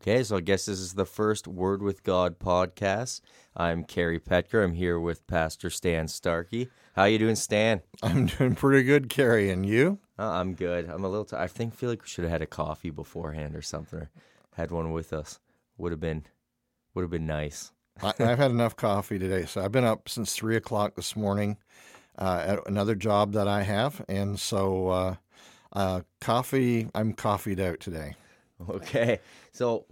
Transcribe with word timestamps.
Okay, 0.00 0.22
so 0.22 0.36
I 0.36 0.40
guess 0.40 0.66
this 0.66 0.78
is 0.78 0.94
the 0.94 1.04
first 1.04 1.48
Word 1.48 1.82
with 1.82 2.04
God 2.04 2.38
podcast. 2.38 3.20
I'm 3.56 3.82
Kerry 3.82 4.20
Petker. 4.20 4.62
I'm 4.62 4.74
here 4.74 5.00
with 5.00 5.26
Pastor 5.26 5.70
Stan 5.70 6.06
Starkey. 6.06 6.68
How 6.94 7.04
you 7.04 7.18
doing, 7.18 7.34
Stan? 7.34 7.82
I'm 8.00 8.26
doing 8.26 8.54
pretty 8.54 8.84
good, 8.84 9.08
Kerry. 9.08 9.50
And 9.50 9.66
you? 9.66 9.98
Uh, 10.16 10.30
I'm 10.30 10.54
good. 10.54 10.88
I'm 10.88 11.02
a 11.02 11.08
little. 11.08 11.24
T- 11.24 11.36
I 11.36 11.48
think 11.48 11.74
feel 11.74 11.90
like 11.90 12.02
we 12.02 12.08
should 12.08 12.22
have 12.22 12.30
had 12.30 12.42
a 12.42 12.46
coffee 12.46 12.90
beforehand 12.90 13.56
or 13.56 13.60
something, 13.60 13.98
or 13.98 14.10
had 14.54 14.70
one 14.70 14.92
with 14.92 15.12
us. 15.12 15.40
Would 15.78 15.90
have 15.90 16.00
been, 16.00 16.24
would 16.94 17.02
have 17.02 17.10
been 17.10 17.26
nice. 17.26 17.72
I, 18.00 18.12
I've 18.20 18.38
had 18.38 18.52
enough 18.52 18.76
coffee 18.76 19.18
today, 19.18 19.46
so 19.46 19.64
I've 19.64 19.72
been 19.72 19.84
up 19.84 20.08
since 20.08 20.32
three 20.32 20.54
o'clock 20.54 20.94
this 20.94 21.16
morning 21.16 21.56
uh, 22.16 22.44
at 22.46 22.68
another 22.68 22.94
job 22.94 23.32
that 23.32 23.48
I 23.48 23.62
have, 23.62 24.04
and 24.08 24.38
so 24.38 24.88
uh, 24.90 25.14
uh, 25.72 26.02
coffee. 26.20 26.88
I'm 26.94 27.14
coffeeed 27.14 27.58
out 27.58 27.80
today. 27.80 28.14
Okay, 28.68 29.20
so 29.52 29.84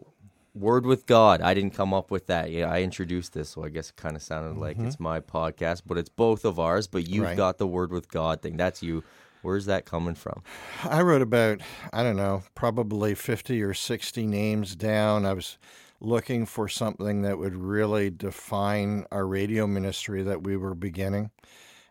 Word 0.55 0.87
with 0.87 1.07
God. 1.07 1.43
I 1.43 1.53
didn't 1.55 1.75
come 1.75 1.93
up 1.93 2.11
with 2.11 2.27
that. 2.29 2.51
Yeah, 2.51 2.71
I 2.71 2.81
introduced 2.83 3.35
this, 3.35 3.51
so 3.51 3.65
I 3.65 3.69
guess 3.69 3.91
it 3.91 3.97
kind 3.97 4.17
of 4.17 4.23
sounded 4.23 4.59
like 4.59 4.79
it's 4.79 4.97
mm-hmm. 4.97 5.05
my 5.05 5.21
podcast, 5.21 5.83
but 5.87 5.99
it's 5.99 6.09
both 6.09 6.45
of 6.45 6.59
ours. 6.59 6.87
But 6.87 7.07
you've 7.09 7.25
Right. 7.25 7.37
got 7.37 7.59
the 7.59 7.67
Word 7.67 7.93
with 7.93 8.09
God 8.09 8.41
thing. 8.43 8.57
That's 8.57 8.83
you. 8.83 9.05
Where's 9.43 9.67
that 9.67 9.85
coming 9.85 10.15
from? 10.15 10.43
I 10.83 11.03
wrote 11.03 11.23
about 11.23 11.61
I 11.93 12.03
don't 12.03 12.17
know, 12.17 12.43
probably 12.55 13.15
fifty 13.15 13.63
or 13.63 13.75
sixty 13.75 14.27
names 14.27 14.75
down. 14.75 15.27
I 15.27 15.35
was 15.35 15.59
looking 16.01 16.47
for 16.47 16.69
something 16.69 17.23
that 17.23 17.39
would 17.39 17.55
really 17.55 18.11
define 18.11 19.05
our 19.13 19.27
radio 19.27 19.67
ministry 19.67 20.23
that 20.23 20.43
we 20.43 20.57
were 20.57 20.75
beginning, 20.75 21.31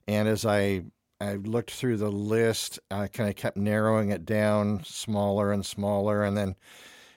and 0.08 0.28
as 0.28 0.46
I 0.46 0.86
I 1.22 1.36
looked 1.36 1.72
through 1.72 1.98
the 1.98 2.12
list, 2.12 2.80
I 2.92 3.08
kind 3.08 3.30
of 3.30 3.36
kept 3.36 3.58
narrowing 3.58 4.10
it 4.10 4.26
down 4.26 4.84
smaller 4.84 5.52
and 5.52 5.66
smaller, 5.66 6.24
and 6.24 6.36
then, 6.36 6.50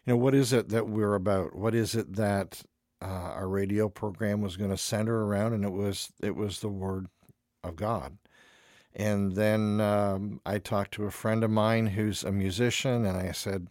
you 0.07 0.13
know, 0.13 0.17
what 0.17 0.35
is 0.35 0.53
it 0.53 0.69
that 0.69 0.89
we're 0.89 1.15
about? 1.15 1.57
What 1.57 1.75
is 1.75 1.95
it 1.95 2.15
that 2.15 2.63
uh, 3.03 3.07
our 3.07 3.49
radio 3.49 3.89
program 3.89 4.41
was 4.41 4.57
going 4.57 4.71
to 4.71 4.77
center 4.77 5.25
around? 5.25 5.53
And 5.53 5.65
it 5.65 5.73
was 5.73 6.13
it 6.23 6.37
was 6.37 6.61
the 6.61 6.69
Word 6.69 7.09
of 7.65 7.77
God. 7.77 8.19
And 8.95 9.35
then 9.35 9.81
um, 9.81 10.41
I 10.47 10.59
talked 10.59 10.93
to 10.95 11.05
a 11.05 11.11
friend 11.11 11.45
of 11.45 11.51
mine 11.51 11.89
who's 11.89 12.25
a 12.25 12.33
musician, 12.33 13.05
and 13.05 13.17
I 13.19 13.33
said, 13.33 13.69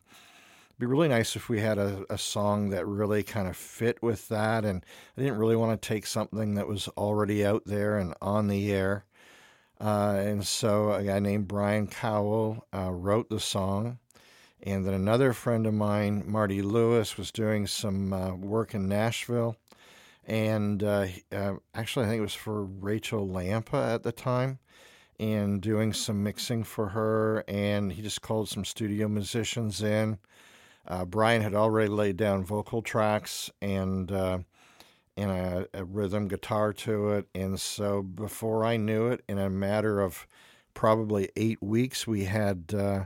it'd 0.70 0.80
be 0.80 0.86
really 0.86 1.10
nice 1.10 1.36
if 1.36 1.50
we 1.50 1.60
had 1.60 1.78
a, 1.78 2.06
a 2.10 2.18
song 2.18 2.70
that 2.70 2.86
really 2.86 3.24
kind 3.24 3.48
of 3.48 3.58
fit 3.58 4.02
with 4.02 4.28
that. 4.30 4.64
And 4.64 4.86
I 5.18 5.22
didn't 5.22 5.40
really 5.40 5.56
want 5.56 5.82
to 5.82 5.88
take 5.88 6.06
something 6.06 6.56
that 6.56 6.68
was 6.68 6.88
already 6.90 7.46
out 7.46 7.64
there 7.66 7.98
and 7.98 8.14
on 8.22 8.48
the 8.48 8.72
air. 8.72 9.06
Uh, 9.80 10.16
and 10.18 10.46
so 10.46 10.92
a 10.92 11.04
guy 11.04 11.20
named 11.20 11.48
Brian 11.48 11.88
Cowell 11.88 12.66
uh, 12.74 12.92
wrote 12.92 13.30
the 13.30 13.40
song. 13.40 14.00
And 14.64 14.86
then 14.86 14.94
another 14.94 15.34
friend 15.34 15.68
of 15.68 15.74
mine, 15.74 16.24
Marty 16.26 16.62
Lewis, 16.62 17.18
was 17.18 17.32
doing 17.32 17.68
some 17.68 18.12
uh, 18.12 18.34
work 18.34 18.74
in 18.74 18.88
Nashville. 18.88 19.56
And 20.26 20.84
uh, 20.84 21.08
uh, 21.32 21.54
actually, 21.76 22.06
I 22.06 22.10
think 22.10 22.20
it 22.20 22.24
was 22.24 22.34
for 22.34 22.64
Rachael 22.66 23.28
Lampa 23.28 23.94
at 23.94 24.04
the 24.04 24.12
time 24.12 24.60
and 25.20 25.62
doing 25.62 25.94
some 25.94 26.24
mixing 26.24 26.64
for 26.64 26.90
her. 26.90 27.44
And 27.48 27.94
he 27.94 28.02
just 28.02 28.22
called 28.22 28.50
some 28.50 28.66
studio 28.66 29.08
musicians 29.08 29.82
in. 29.82 30.18
Uh, 30.88 31.06
Brian 31.06 31.42
had 31.42 31.54
already 31.54 31.90
laid 31.90 32.18
down 32.18 32.44
vocal 32.44 32.82
tracks 32.82 33.52
and 33.62 34.12
and 35.18 35.32
a, 35.32 35.68
a 35.74 35.84
rhythm 35.84 36.28
guitar 36.28 36.72
to 36.72 37.10
it. 37.10 37.28
And 37.34 37.60
so 37.60 38.02
before 38.02 38.64
I 38.64 38.78
knew 38.78 39.08
it, 39.08 39.24
in 39.28 39.40
a 39.40 39.50
matter 39.50 40.00
of 40.00 40.28
probably 40.74 41.30
eight 41.36 41.62
weeks, 41.62 42.06
we 42.06 42.26
had 42.26 42.74
uh, 42.74 43.06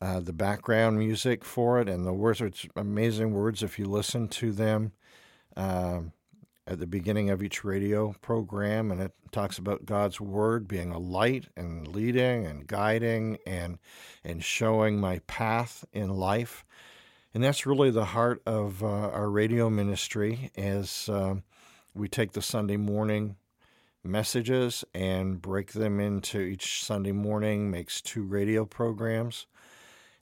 uh, 0.00 0.20
the 0.20 0.32
background 0.32 0.98
music 0.98 1.44
for 1.44 1.80
it, 1.80 1.88
and 1.88 2.06
the 2.06 2.12
words 2.12 2.40
are 2.40 2.50
amazing 2.76 3.32
words 3.32 3.62
if 3.62 3.78
you 3.78 3.86
listen 3.86 4.28
to 4.28 4.52
them. 4.52 4.92
Um, 5.56 6.12
at 6.68 6.78
the 6.78 6.86
beginning 6.86 7.30
of 7.30 7.42
each 7.42 7.64
radio 7.64 8.14
program, 8.20 8.90
and 8.90 9.00
it 9.00 9.12
talks 9.32 9.56
about 9.58 9.86
God's 9.86 10.20
word 10.20 10.68
being 10.68 10.90
a 10.90 10.98
light 10.98 11.48
and 11.56 11.88
leading 11.88 12.44
and 12.44 12.66
guiding 12.66 13.38
and 13.46 13.78
and 14.22 14.44
showing 14.44 15.00
my 15.00 15.20
path 15.20 15.84
in 15.92 16.10
life. 16.10 16.64
And 17.32 17.42
that's 17.42 17.66
really 17.66 17.90
the 17.90 18.04
heart 18.04 18.42
of 18.46 18.82
uh, 18.82 18.86
our 18.86 19.30
radio 19.30 19.70
ministry 19.70 20.50
as 20.56 21.08
um, 21.08 21.42
we 21.98 22.08
take 22.08 22.32
the 22.32 22.42
Sunday 22.42 22.76
morning 22.76 23.36
messages 24.04 24.84
and 24.94 25.42
break 25.42 25.72
them 25.72 25.98
into 25.98 26.40
each 26.40 26.84
Sunday 26.84 27.12
morning, 27.12 27.70
makes 27.70 28.00
two 28.00 28.22
radio 28.22 28.64
programs. 28.64 29.46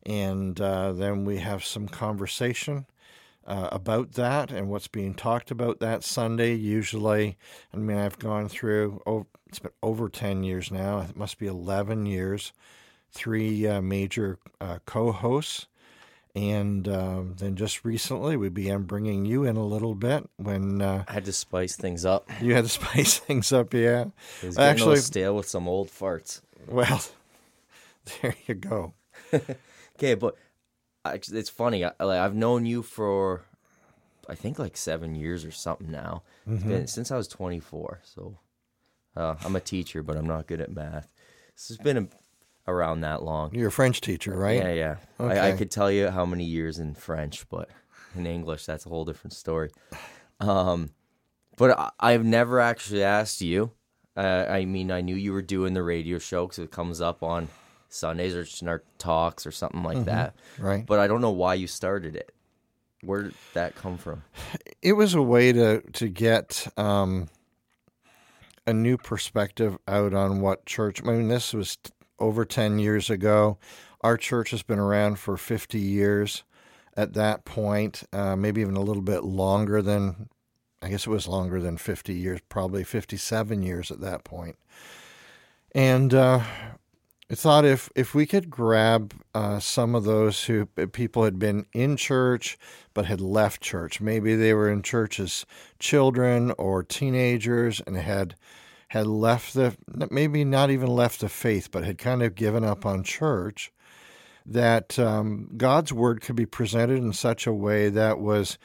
And 0.04 0.60
uh, 0.60 0.92
then 0.92 1.24
we 1.24 1.38
have 1.38 1.64
some 1.64 1.88
conversation 1.88 2.86
uh, 3.46 3.68
about 3.70 4.12
that 4.12 4.50
and 4.50 4.68
what's 4.68 4.88
being 4.88 5.14
talked 5.14 5.50
about 5.50 5.80
that 5.80 6.02
Sunday. 6.02 6.54
Usually, 6.54 7.36
I 7.72 7.76
mean, 7.76 7.98
I've 7.98 8.18
gone 8.18 8.48
through, 8.48 9.02
oh, 9.06 9.26
it's 9.46 9.58
been 9.58 9.72
over 9.82 10.08
10 10.08 10.42
years 10.42 10.70
now. 10.72 11.00
It 11.00 11.16
must 11.16 11.38
be 11.38 11.46
11 11.46 12.06
years. 12.06 12.52
Three 13.10 13.66
uh, 13.66 13.80
major 13.82 14.38
uh, 14.60 14.78
co 14.86 15.12
hosts. 15.12 15.66
And 16.36 16.86
uh, 16.86 17.22
then 17.38 17.56
just 17.56 17.82
recently, 17.84 18.36
we 18.36 18.50
began 18.50 18.82
bringing 18.82 19.24
you 19.24 19.44
in 19.44 19.56
a 19.56 19.64
little 19.64 19.94
bit 19.94 20.28
when 20.36 20.82
uh, 20.82 21.04
I 21.08 21.12
had 21.14 21.24
to 21.24 21.32
spice 21.32 21.76
things 21.76 22.04
up. 22.04 22.28
you 22.42 22.54
had 22.54 22.64
to 22.64 22.68
spice 22.84 23.18
things 23.18 23.52
up. 23.54 23.72
Yeah. 23.72 24.04
It 24.42 24.46
was 24.46 24.58
Actually, 24.58 24.96
stale 24.98 25.34
with 25.34 25.48
some 25.48 25.66
old 25.66 25.88
farts. 25.88 26.42
well, 26.68 27.02
there 28.22 28.34
you 28.46 28.54
go. 28.54 28.92
Okay, 29.98 30.12
but 30.12 30.36
it's 31.06 31.48
funny. 31.48 31.82
I, 31.82 31.92
I've 31.98 32.34
known 32.34 32.66
you 32.66 32.82
for, 32.82 33.46
I 34.28 34.34
think 34.34 34.58
like 34.58 34.76
seven 34.76 35.14
years 35.14 35.42
or 35.42 35.50
something 35.50 35.90
now. 35.90 36.22
It's 36.46 36.60
Mm-hmm. 36.60 36.68
been 36.68 36.86
since 36.86 37.10
I 37.10 37.16
was 37.16 37.28
24. 37.28 38.00
So 38.04 38.36
uh, 39.16 39.36
I'm 39.42 39.56
a 39.56 39.60
teacher, 39.60 40.02
but 40.02 40.18
I'm 40.18 40.26
not 40.26 40.46
good 40.46 40.60
at 40.60 40.70
math. 40.70 41.10
This 41.56 41.68
has 41.68 41.78
been 41.78 41.96
a, 41.96 42.08
around 42.68 43.02
that 43.02 43.22
long. 43.22 43.54
You're 43.54 43.68
a 43.68 43.72
French 43.72 44.00
teacher, 44.00 44.36
right? 44.36 44.62
Yeah, 44.62 44.72
yeah. 44.72 44.96
I, 45.18 45.50
I 45.50 45.52
could 45.52 45.70
tell 45.70 45.90
you 45.90 46.10
how 46.10 46.26
many 46.26 46.44
years 46.44 46.78
in 46.78 46.94
French, 46.94 47.48
but 47.48 47.68
in 48.14 48.26
English, 48.26 48.66
that's 48.66 48.86
a 48.86 48.88
whole 48.88 49.04
different 49.04 49.32
story. 49.32 49.70
Um, 50.40 50.90
but 51.56 51.78
I, 51.78 51.90
I've 51.98 52.24
never 52.24 52.60
actually 52.60 53.02
asked 53.02 53.40
you. 53.40 53.72
Uh, 54.16 54.46
I 54.48 54.64
mean, 54.64 54.90
I 54.90 55.02
knew 55.02 55.14
you 55.14 55.32
were 55.32 55.42
doing 55.42 55.74
the 55.74 55.82
radio 55.82 56.18
show 56.18 56.46
because 56.46 56.58
it 56.58 56.70
comes 56.70 57.00
up 57.00 57.22
on 57.22 57.48
Sundays 57.88 58.34
or 58.34 58.68
our 58.68 58.82
talks 58.98 59.46
or 59.46 59.50
something 59.50 59.82
like 59.82 60.04
that. 60.06 60.34
Right. 60.58 60.86
But 60.86 60.98
I 61.00 61.06
don't 61.06 61.20
know 61.20 61.30
why 61.30 61.54
you 61.54 61.66
started 61.66 62.16
it. 62.16 62.32
Where 63.02 63.24
did 63.24 63.34
that 63.54 63.74
come 63.74 63.98
from? 63.98 64.24
it 64.82 64.94
was 64.94 65.14
a 65.14 65.22
way 65.22 65.52
to 65.52 65.82
to 65.92 66.08
get 66.08 66.66
um, 66.76 67.28
a 68.66 68.72
new 68.72 68.96
perspective 68.96 69.76
out 69.86 70.14
on 70.14 70.40
what 70.40 70.66
church. 70.66 71.02
I 71.02 71.12
mean, 71.12 71.28
this 71.28 71.52
was 71.52 71.78
over 72.18 72.44
ten 72.44 72.78
years 72.78 73.10
ago. 73.10 73.58
Our 74.00 74.16
church 74.16 74.50
has 74.50 74.62
been 74.62 74.78
around 74.78 75.18
for 75.18 75.36
fifty 75.36 75.80
years. 75.80 76.44
At 76.96 77.12
that 77.14 77.44
point, 77.44 78.04
uh, 78.12 78.36
maybe 78.36 78.60
even 78.60 78.76
a 78.76 78.82
little 78.82 79.02
bit 79.02 79.24
longer 79.24 79.82
than. 79.82 80.28
I 80.82 80.90
guess 80.90 81.06
it 81.06 81.10
was 81.10 81.26
longer 81.26 81.60
than 81.60 81.78
fifty 81.78 82.14
years, 82.14 82.40
probably 82.48 82.84
fifty-seven 82.84 83.62
years 83.62 83.90
at 83.90 84.00
that 84.02 84.24
point. 84.24 84.56
And 85.74 86.12
uh, 86.14 86.40
I 87.30 87.34
thought 87.34 87.64
if 87.64 87.90
if 87.96 88.14
we 88.14 88.26
could 88.26 88.50
grab 88.50 89.14
uh, 89.34 89.58
some 89.58 89.94
of 89.94 90.04
those 90.04 90.44
who 90.44 90.66
people 90.66 91.24
had 91.24 91.38
been 91.38 91.66
in 91.72 91.96
church 91.96 92.58
but 92.92 93.06
had 93.06 93.20
left 93.20 93.62
church, 93.62 94.00
maybe 94.00 94.36
they 94.36 94.52
were 94.52 94.70
in 94.70 94.82
church 94.82 95.18
as 95.18 95.46
children 95.78 96.52
or 96.58 96.82
teenagers 96.82 97.80
and 97.86 97.96
had 97.96 98.36
had 98.88 99.06
left 99.06 99.54
the 99.54 99.76
maybe 100.10 100.44
not 100.44 100.70
even 100.70 100.88
left 100.88 101.20
the 101.20 101.28
faith, 101.28 101.70
but 101.70 101.84
had 101.84 101.98
kind 101.98 102.22
of 102.22 102.34
given 102.34 102.64
up 102.64 102.86
on 102.86 103.02
church. 103.02 103.72
That 104.48 104.96
um, 104.96 105.50
God's 105.56 105.92
word 105.92 106.20
could 106.20 106.36
be 106.36 106.46
presented 106.46 106.98
in 106.98 107.12
such 107.12 107.48
a 107.48 107.52
way 107.52 107.88
that 107.88 108.20
was 108.20 108.58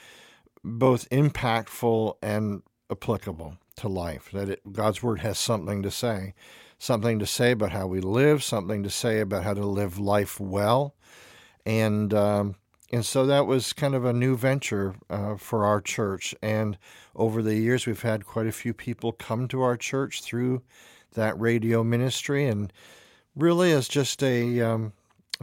both 0.64 1.10
impactful 1.10 2.18
and 2.22 2.62
applicable 2.92 3.58
to 3.78 3.88
life. 3.88 4.30
That 4.32 4.50
it, 4.50 4.72
God's 4.72 5.02
word 5.02 5.22
has 5.22 5.40
something 5.40 5.82
to 5.82 5.90
say 5.90 6.36
something 6.82 7.20
to 7.20 7.28
say 7.28 7.52
about 7.52 7.72
how 7.72 7.86
we 7.86 8.02
live, 8.02 8.44
something 8.44 8.82
to 8.82 8.90
say 8.90 9.20
about 9.20 9.44
how 9.44 9.54
to 9.54 9.66
live 9.66 10.00
life 10.00 10.40
well, 10.40 10.96
and 11.64 12.12
um, 12.12 12.56
and 12.92 13.06
so 13.06 13.26
that 13.26 13.48
was 13.48 13.72
kind 13.72 13.96
of 13.96 14.04
a 14.04 14.12
new 14.14 14.36
venture 14.36 14.96
uh, 15.10 15.38
for 15.38 15.66
our 15.66 15.80
church. 15.80 16.36
And 16.42 16.78
over 17.16 17.42
the 17.42 17.56
years, 17.56 17.88
we've 17.88 18.02
had 18.02 18.26
quite 18.26 18.48
a 18.48 18.52
few 18.52 18.74
people 18.74 19.14
come 19.14 19.48
to 19.48 19.62
our 19.62 19.78
church 19.78 20.22
through 20.22 20.62
that 21.14 21.40
radio 21.40 21.84
ministry, 21.84 22.46
and 22.46 22.72
really 23.36 23.72
is 23.72 23.88
just 23.88 24.22
a 24.22 24.62
um, 24.62 24.94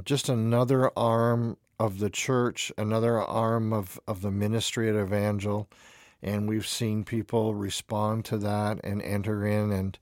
just 0.04 0.28
another 0.28 0.90
arm 0.96 1.56
of 1.78 1.98
the 1.98 2.10
church, 2.10 2.70
another 2.76 3.20
arm 3.20 3.72
of, 3.72 3.98
of 4.06 4.20
the 4.20 4.30
ministry 4.30 4.88
at 4.88 4.96
Evangel. 4.96 5.68
And 6.22 6.48
we've 6.48 6.66
seen 6.66 7.04
people 7.04 7.54
respond 7.54 8.24
to 8.26 8.38
that 8.38 8.80
and 8.84 9.00
enter 9.02 9.46
in 9.46 9.72
and 9.72 9.98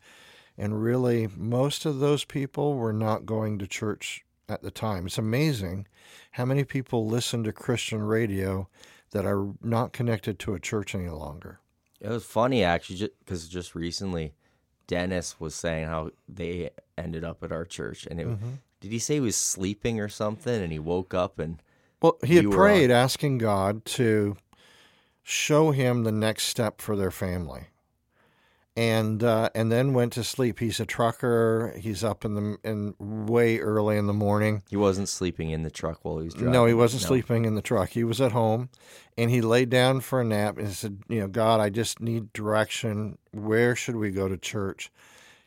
and 0.59 0.83
really 0.83 1.29
most 1.37 1.85
of 1.85 1.99
those 1.99 2.25
people 2.25 2.75
were 2.75 2.93
not 2.93 3.27
going 3.27 3.59
to 3.59 3.67
church 3.67 4.25
at 4.49 4.63
the 4.63 4.71
time. 4.71 5.07
It's 5.07 5.19
amazing 5.19 5.87
how 6.33 6.45
many 6.45 6.65
people 6.65 7.07
listen 7.07 7.45
to 7.45 7.53
Christian 7.53 8.03
radio 8.03 8.69
that 9.11 9.25
are 9.27 9.49
not 9.63 9.93
connected 9.93 10.39
to 10.41 10.55
a 10.55 10.61
church 10.61 10.95
any 10.95 11.09
longer. 11.09 11.61
It 12.01 12.09
was 12.09 12.25
funny 12.25 12.63
actually, 12.63 13.11
because 13.21 13.49
just 13.49 13.75
recently, 13.75 14.35
Dennis 14.87 15.41
was 15.41 15.55
saying 15.55 15.87
how 15.87 16.11
they 16.29 16.71
ended 16.97 17.25
up 17.25 17.43
at 17.43 17.51
our 17.53 17.65
church, 17.65 18.07
and 18.07 18.21
it, 18.21 18.27
Mm-hmm. 18.27 18.51
did 18.81 18.93
he 18.93 18.99
say 18.99 19.15
he 19.15 19.21
was 19.21 19.37
sleeping 19.37 19.99
or 19.99 20.09
something, 20.09 20.63
and 20.63 20.71
he 20.73 20.79
woke 20.79 21.13
up 21.15 21.39
and 21.39 21.61
Well, 22.01 22.19
he 22.25 22.37
had 22.37 22.51
prayed 22.51 22.91
asking 22.91 23.39
God 23.39 23.85
to 23.87 24.37
show 25.23 25.73
him 25.73 26.05
the 26.05 26.13
next 26.13 26.45
step 26.45 26.81
for 26.81 26.95
their 26.97 27.11
family. 27.11 27.69
And 28.77 29.25
uh, 29.25 29.49
and 29.55 29.73
then 29.73 29.95
went 29.95 30.13
to 30.15 30.25
sleep. 30.25 30.59
He's 30.59 30.81
a 30.81 30.85
trucker. 30.85 31.75
He's 31.79 32.05
up 32.05 32.27
in 32.27 32.35
the 32.35 32.59
in 32.63 32.95
way 32.99 33.59
early 33.59 33.97
in 33.97 34.07
the 34.07 34.13
morning. 34.13 34.63
he 34.69 34.77
wasn't 34.77 35.09
sleeping 35.09 35.49
in 35.51 35.63
the 35.63 35.71
truck 35.71 36.01
while 36.05 36.19
he 36.19 36.27
was 36.27 36.35
driving. 36.35 36.53
No, 36.53 36.67
he 36.67 36.75
wasn't 36.75 37.03
sleeping 37.03 37.47
in 37.47 37.55
the 37.55 37.63
truck. 37.63 37.89
He 37.91 38.05
was 38.05 38.21
at 38.21 38.33
home, 38.33 38.69
and 39.17 39.31
he 39.31 39.41
laid 39.41 39.71
down 39.71 40.01
for 40.01 40.21
a 40.21 40.25
nap 40.25 40.59
and 40.59 40.71
said, 40.73 41.01
"You 41.09 41.21
know, 41.21 41.29
God, 41.29 41.59
I 41.59 41.71
just 41.71 42.01
need 42.01 42.35
direction. 42.35 43.17
Where 43.33 43.75
should 43.75 43.97
we 43.97 44.11
go 44.11 44.29
to 44.29 44.37
church?" 44.37 44.93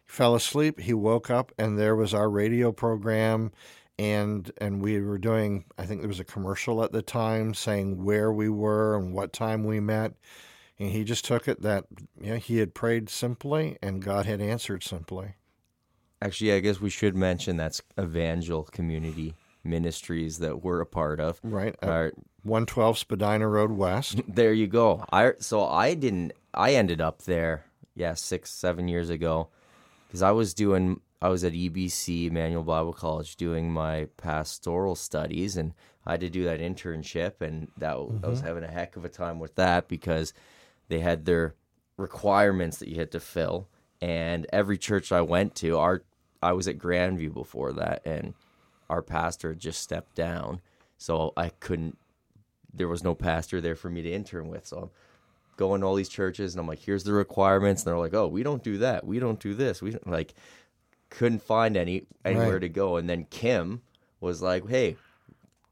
He 0.05 0.11
fell 0.11 0.33
asleep. 0.33 0.79
He 0.79 0.95
woke 0.95 1.29
up, 1.29 1.51
and 1.59 1.77
there 1.77 1.95
was 1.95 2.15
our 2.15 2.31
radio 2.31 2.71
program, 2.71 3.51
and 3.99 4.49
and 4.57 4.81
we 4.81 4.99
were 5.01 5.19
doing. 5.19 5.65
I 5.77 5.85
think 5.85 6.01
there 6.01 6.07
was 6.07 6.19
a 6.19 6.23
commercial 6.23 6.83
at 6.83 6.93
the 6.93 7.03
time 7.03 7.53
saying 7.53 8.03
where 8.03 8.33
we 8.33 8.49
were 8.49 8.97
and 8.97 9.13
what 9.13 9.33
time 9.33 9.65
we 9.65 9.79
met, 9.79 10.13
and 10.79 10.91
he 10.91 11.03
just 11.03 11.25
took 11.25 11.47
it 11.47 11.61
that 11.61 11.85
you 12.19 12.31
know, 12.31 12.37
he 12.37 12.57
had 12.57 12.73
prayed 12.73 13.09
simply, 13.09 13.77
and 13.81 14.01
God 14.01 14.25
had 14.25 14.41
answered 14.41 14.83
simply. 14.83 15.35
Actually, 16.21 16.53
I 16.53 16.59
guess 16.59 16.79
we 16.79 16.89
should 16.89 17.15
mention 17.15 17.57
that's 17.57 17.81
Evangel 17.99 18.63
Community 18.63 19.35
Ministries 19.63 20.39
that 20.39 20.63
we're 20.63 20.81
a 20.81 20.85
part 20.85 21.19
of. 21.19 21.39
Right, 21.43 21.75
uh, 21.83 21.87
Our- 21.87 22.13
one 22.43 22.65
twelve 22.65 22.97
Spadina 22.97 23.47
Road 23.47 23.71
West. 23.71 24.21
There 24.27 24.53
you 24.53 24.67
go. 24.67 25.03
I 25.11 25.33
so 25.39 25.65
I 25.65 25.93
didn't. 25.93 26.31
I 26.53 26.73
ended 26.73 27.01
up 27.01 27.23
there. 27.23 27.65
Yeah, 27.95 28.13
six 28.13 28.49
seven 28.51 28.87
years 28.87 29.09
ago, 29.09 29.49
because 30.07 30.21
I 30.21 30.31
was 30.31 30.53
doing. 30.53 31.01
I 31.21 31.27
was 31.27 31.43
at 31.43 31.51
EBC 31.51 32.27
Emmanuel 32.27 32.63
Bible 32.63 32.93
College 32.93 33.35
doing 33.35 33.73
my 33.73 34.07
pastoral 34.15 34.95
studies, 34.95 35.57
and 35.57 35.73
I 36.05 36.11
had 36.11 36.21
to 36.21 36.29
do 36.29 36.45
that 36.45 36.61
internship, 36.61 37.41
and 37.41 37.67
that 37.77 37.91
I 37.91 37.95
was 37.95 38.11
mm-hmm. 38.11 38.47
having 38.47 38.63
a 38.63 38.71
heck 38.71 38.95
of 38.95 39.03
a 39.03 39.09
time 39.09 39.39
with 39.39 39.55
that 39.55 39.89
because 39.89 40.33
they 40.89 40.99
had 40.99 41.25
their 41.25 41.55
requirements 41.97 42.77
that 42.77 42.89
you 42.89 42.95
had 42.97 43.11
to 43.11 43.19
fill, 43.19 43.67
and 44.01 44.45
every 44.51 44.77
church 44.77 45.11
I 45.11 45.21
went 45.21 45.55
to, 45.55 45.77
our 45.77 46.03
I 46.41 46.53
was 46.53 46.67
at 46.67 46.77
Grandview 46.77 47.33
before 47.33 47.73
that, 47.73 48.05
and 48.05 48.33
our 48.89 49.01
pastor 49.01 49.49
had 49.49 49.59
just 49.59 49.81
stepped 49.81 50.15
down, 50.15 50.61
so 50.97 51.33
I 51.37 51.49
couldn't 51.49 51.97
there 52.73 52.87
was 52.87 53.03
no 53.03 53.15
pastor 53.15 53.59
there 53.61 53.75
for 53.75 53.89
me 53.89 54.01
to 54.03 54.11
intern 54.11 54.47
with. 54.47 54.65
So 54.67 54.77
I'm 54.77 54.89
going 55.57 55.81
to 55.81 55.87
all 55.87 55.95
these 55.95 56.07
churches 56.07 56.53
and 56.53 56.61
I'm 56.61 56.67
like, 56.67 56.77
here's 56.79 57.03
the 57.03 57.13
requirements. 57.13 57.81
And 57.81 57.87
they're 57.87 57.97
like, 57.97 58.13
oh, 58.13 58.27
we 58.27 58.43
don't 58.43 58.63
do 58.63 58.77
that. 58.77 59.03
We 59.05 59.17
don't 59.17 59.39
do 59.39 59.55
this. 59.55 59.81
We 59.81 59.89
don't, 59.91 60.07
like 60.07 60.35
couldn't 61.09 61.41
find 61.41 61.75
any 61.75 62.05
anywhere 62.23 62.53
Right. 62.53 62.61
to 62.61 62.69
go. 62.69 62.97
And 62.97 63.09
then 63.09 63.25
Kim 63.31 63.81
was 64.21 64.43
like, 64.43 64.69
hey, 64.69 64.97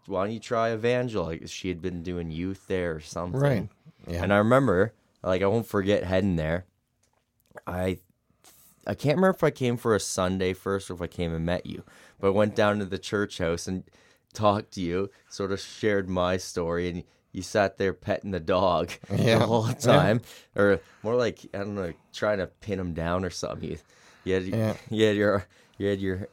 why 0.07 0.25
don't 0.25 0.33
you 0.33 0.39
try 0.39 0.73
Evangel? 0.73 1.25
Like 1.25 1.43
she 1.47 1.67
had 1.69 1.83
been 1.83 2.01
doing 2.01 2.31
youth 2.31 2.65
there 2.67 2.95
or 2.95 2.99
something. 2.99 3.39
Right. 3.39 3.69
Yeah. 4.07 4.23
And 4.23 4.33
I 4.33 4.37
remember, 4.37 4.93
like, 5.23 5.41
I 5.41 5.47
won't 5.47 5.67
forget 5.67 6.03
heading 6.03 6.35
there. 6.35 6.65
I 7.65 7.99
I 8.85 8.93
can't 8.93 9.17
remember 9.17 9.35
if 9.35 9.43
I 9.43 9.49
came 9.51 9.75
for 9.75 9.95
a 9.95 9.99
Sunday 9.99 10.53
first 10.53 10.89
or 10.89 10.93
if 10.93 11.01
I 11.01 11.07
came 11.07 11.33
and 11.33 11.45
met 11.45 11.65
you, 11.65 11.83
but 12.19 12.27
I 12.27 12.31
went 12.31 12.55
down 12.55 12.79
to 12.79 12.85
the 12.85 12.97
church 12.99 13.39
house 13.39 13.67
and 13.67 13.83
talked 14.33 14.71
to 14.75 14.81
you, 14.81 15.09
sort 15.29 15.51
of 15.51 15.59
shared 15.59 16.07
my 16.07 16.37
story, 16.37 16.89
and 16.89 17.03
you 17.33 17.41
sat 17.41 17.77
there 17.77 17.93
petting 17.93 18.31
the 18.31 18.39
dog 18.39 18.91
Yeah. 19.13 19.39
the 19.39 19.45
whole 19.47 19.67
time, 19.73 20.21
or 20.55 20.79
more 21.03 21.15
like 21.15 21.39
I 21.53 21.57
don't 21.59 21.75
know, 21.75 21.93
trying 22.13 22.37
to 22.37 22.47
pin 22.47 22.79
him 22.79 22.93
down 22.93 23.25
or 23.25 23.29
something. 23.29 23.69
You, 23.71 23.77
you 24.23 24.33
had 24.35 24.43
Yeah. 24.45 24.73
you 24.89 25.05
had 25.05 25.15
your 25.17 25.45
you 25.77 25.87
had 25.87 25.99
your 25.99 26.27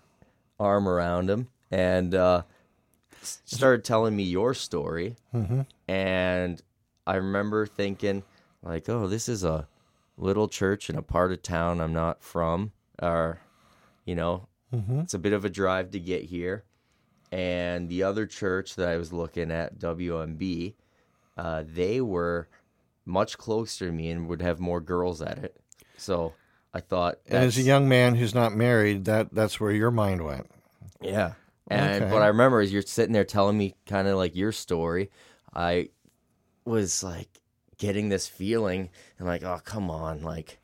arm 0.60 0.86
around 0.88 1.28
him 1.28 1.48
and 1.72 2.14
uh, 2.14 2.42
started 3.22 3.84
telling 3.84 4.14
me 4.14 4.22
your 4.22 4.54
story, 4.54 5.16
and 5.88 6.62
I 7.06 7.16
remember 7.16 7.66
thinking 7.66 8.22
like, 8.64 8.88
oh, 8.88 9.06
this 9.06 9.28
is 9.28 9.44
a 9.44 9.68
little 10.16 10.48
church 10.48 10.88
in 10.90 10.96
a 10.96 11.02
part 11.02 11.32
of 11.32 11.42
town 11.42 11.80
I'm 11.80 11.92
not 11.92 12.22
from, 12.22 12.72
or 13.02 13.40
you 14.04 14.14
know, 14.14 14.48
it's 15.00 15.14
a 15.14 15.18
bit 15.18 15.32
of 15.32 15.44
a 15.44 15.50
drive 15.50 15.90
to 15.92 16.00
get 16.00 16.24
here. 16.24 16.64
And 17.32 17.88
the 17.88 18.02
other 18.04 18.26
church 18.26 18.76
that 18.76 18.88
I 18.88 18.96
was 18.96 19.12
looking 19.12 19.50
at, 19.50 19.78
WMB, 19.78 20.74
uh, 21.36 21.64
they 21.66 22.00
were 22.00 22.48
much 23.04 23.36
closer 23.38 23.86
to 23.86 23.92
me 23.92 24.10
and 24.10 24.28
would 24.28 24.40
have 24.42 24.60
more 24.60 24.80
girls 24.80 25.20
at 25.20 25.38
it. 25.38 25.56
So 25.96 26.32
I 26.72 26.80
thought, 26.80 27.16
And 27.26 27.44
as 27.44 27.56
a 27.58 27.62
young 27.62 27.88
man 27.88 28.14
who's 28.14 28.34
not 28.34 28.54
married, 28.54 29.04
that 29.06 29.32
that's 29.34 29.58
where 29.60 29.72
your 29.72 29.90
mind 29.90 30.24
went. 30.24 30.50
yeah. 31.00 31.32
And 31.68 32.04
Okay. 32.04 32.12
what 32.12 32.22
I 32.22 32.26
remember 32.28 32.60
is 32.60 32.72
you're 32.72 32.82
sitting 32.82 33.12
there 33.12 33.24
telling 33.24 33.56
me 33.56 33.74
kind 33.86 34.06
of 34.06 34.16
like 34.16 34.36
your 34.36 34.52
story. 34.52 35.10
I 35.54 35.88
was 36.64 37.02
like 37.02 37.40
getting 37.78 38.08
this 38.08 38.26
feeling 38.26 38.90
and 39.18 39.26
like, 39.26 39.42
oh, 39.42 39.60
come 39.64 39.90
on. 39.90 40.22
Like, 40.22 40.58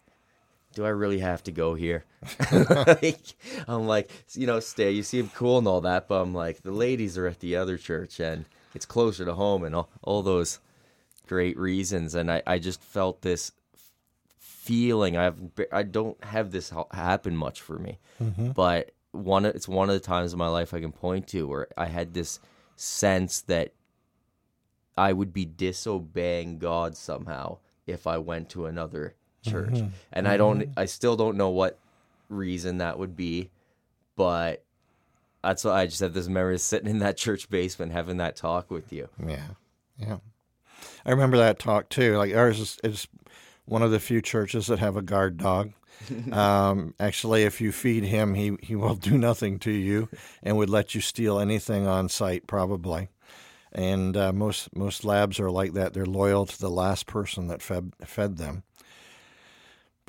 do 0.75 0.85
I 0.85 0.91
really 0.91 1.21
have 1.21 1.43
to 1.45 1.53
go 1.53 1.75
here? 1.75 2.05
like, 2.53 3.21
I'm 3.67 3.87
like, 3.87 4.11
you 4.33 4.47
know, 4.47 4.61
stay. 4.61 4.91
You 4.91 5.03
seem 5.03 5.31
cool 5.35 5.59
and 5.59 5.67
all 5.67 5.81
that, 5.83 6.09
but 6.09 6.21
I'm 6.21 6.35
like, 6.35 6.63
the 6.63 6.73
ladies 6.73 7.19
are 7.19 7.27
at 7.27 7.41
the 7.41 7.57
other 7.57 7.77
church 7.77 8.21
and 8.21 8.45
it's 8.75 8.87
closer 8.87 9.25
to 9.25 9.35
home 9.35 9.65
and 9.65 9.75
all, 9.75 9.91
all 10.03 10.23
those 10.23 10.61
great 11.27 11.59
reasons. 11.59 12.15
And 12.15 12.31
I, 12.31 12.43
I 12.47 12.59
just 12.59 12.83
felt 12.83 13.23
this 13.23 13.53
feeling. 14.61 15.17
I've 15.17 15.41
I 15.73 15.83
don't 15.83 16.23
have 16.23 16.53
this 16.53 16.73
happen 16.93 17.37
much 17.37 17.61
for 17.61 17.79
me, 17.79 17.99
mm-hmm. 18.23 18.51
but 18.51 18.93
one 19.11 19.45
it's 19.45 19.67
one 19.67 19.89
of 19.89 19.95
the 19.95 20.01
times 20.01 20.33
in 20.33 20.39
my 20.39 20.49
life 20.49 20.73
I 20.73 20.81
can 20.81 20.93
point 20.93 21.27
to 21.29 21.49
where 21.49 21.67
I 21.77 21.87
had 21.87 22.15
this 22.15 22.39
sense 22.77 23.41
that 23.43 23.73
I 25.01 25.15
would 25.15 25.33
be 25.33 25.47
disobeying 25.47 26.59
God 26.59 26.95
somehow 26.95 27.57
if 27.87 28.07
I 28.07 28.19
went 28.19 28.51
to 28.51 28.67
another 28.67 29.15
church, 29.43 29.81
and 30.13 30.29
I 30.29 30.37
don't. 30.37 30.69
I 30.77 30.85
still 30.85 31.17
don't 31.17 31.39
know 31.39 31.49
what 31.49 31.79
reason 32.29 32.79
that 32.79 32.99
would 32.99 33.17
be, 33.17 33.49
but 34.15 34.63
that's 35.43 35.65
why 35.65 35.81
I 35.81 35.87
just 35.87 36.01
have 36.01 36.13
this 36.13 36.29
memory 36.29 36.57
of 36.57 36.61
sitting 36.61 36.91
in 36.91 36.99
that 36.99 37.17
church 37.17 37.49
basement 37.49 37.93
having 37.93 38.19
that 38.19 38.37
talk 38.37 38.71
with 38.71 38.93
you. 38.93 39.09
Yeah, 39.27 39.47
yeah. 39.99 40.19
I 41.07 41.13
remember 41.13 41.39
that 41.39 41.59
talk 41.59 41.89
too. 41.89 42.19
Like 42.19 42.35
ours 42.35 42.61
is, 42.61 42.79
is 42.85 43.09
one 43.65 43.81
of 43.81 43.93
the 43.93 44.01
few 44.01 44.21
churches 44.21 44.67
that 44.67 44.81
have 44.81 44.99
a 44.99 45.03
guard 45.03 45.39
dog. 45.39 45.73
um, 46.33 46.93
actually, 47.01 47.45
if 47.45 47.59
you 47.63 47.73
feed 47.73 48.05
him, 48.05 48.35
he 48.35 48.59
he 48.61 48.77
will 48.77 48.95
do 49.11 49.17
nothing 49.17 49.59
to 49.61 49.71
you 49.71 50.11
and 50.43 50.59
would 50.59 50.69
let 50.69 50.95
you 50.95 51.01
steal 51.01 51.39
anything 51.39 51.87
on 51.87 52.11
site, 52.11 52.47
probably. 52.47 53.09
And 53.73 54.17
uh, 54.17 54.33
most 54.33 54.75
most 54.75 55.05
labs 55.05 55.39
are 55.39 55.51
like 55.51 55.75
that. 55.75 55.95
They're 55.95 56.07
loyal 56.07 56.47
to 56.47 56.59
the 56.59 56.71
last 56.71 57.07
person 57.07 57.47
that 57.49 57.63
fed 57.63 57.93
fed 58.05 58.37
them. 58.37 58.65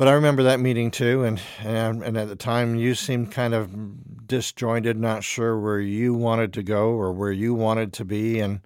But 0.02 0.08
I 0.08 0.14
remember 0.14 0.42
that 0.42 0.60
meeting 0.60 0.90
too, 0.90 1.24
and, 1.24 1.40
and 1.60 2.02
and 2.02 2.18
at 2.18 2.28
the 2.28 2.36
time 2.36 2.76
you 2.76 2.96
seemed 2.96 3.32
kind 3.32 3.54
of 3.54 4.28
disjointed, 4.28 4.98
not 4.98 5.24
sure 5.24 5.60
where 5.60 5.80
you 5.80 6.16
wanted 6.16 6.54
to 6.54 6.64
go 6.64 6.90
or 6.90 7.12
where 7.12 7.32
you 7.32 7.54
wanted 7.54 7.94
to 7.94 8.06
be, 8.06 8.40
and 8.40 8.62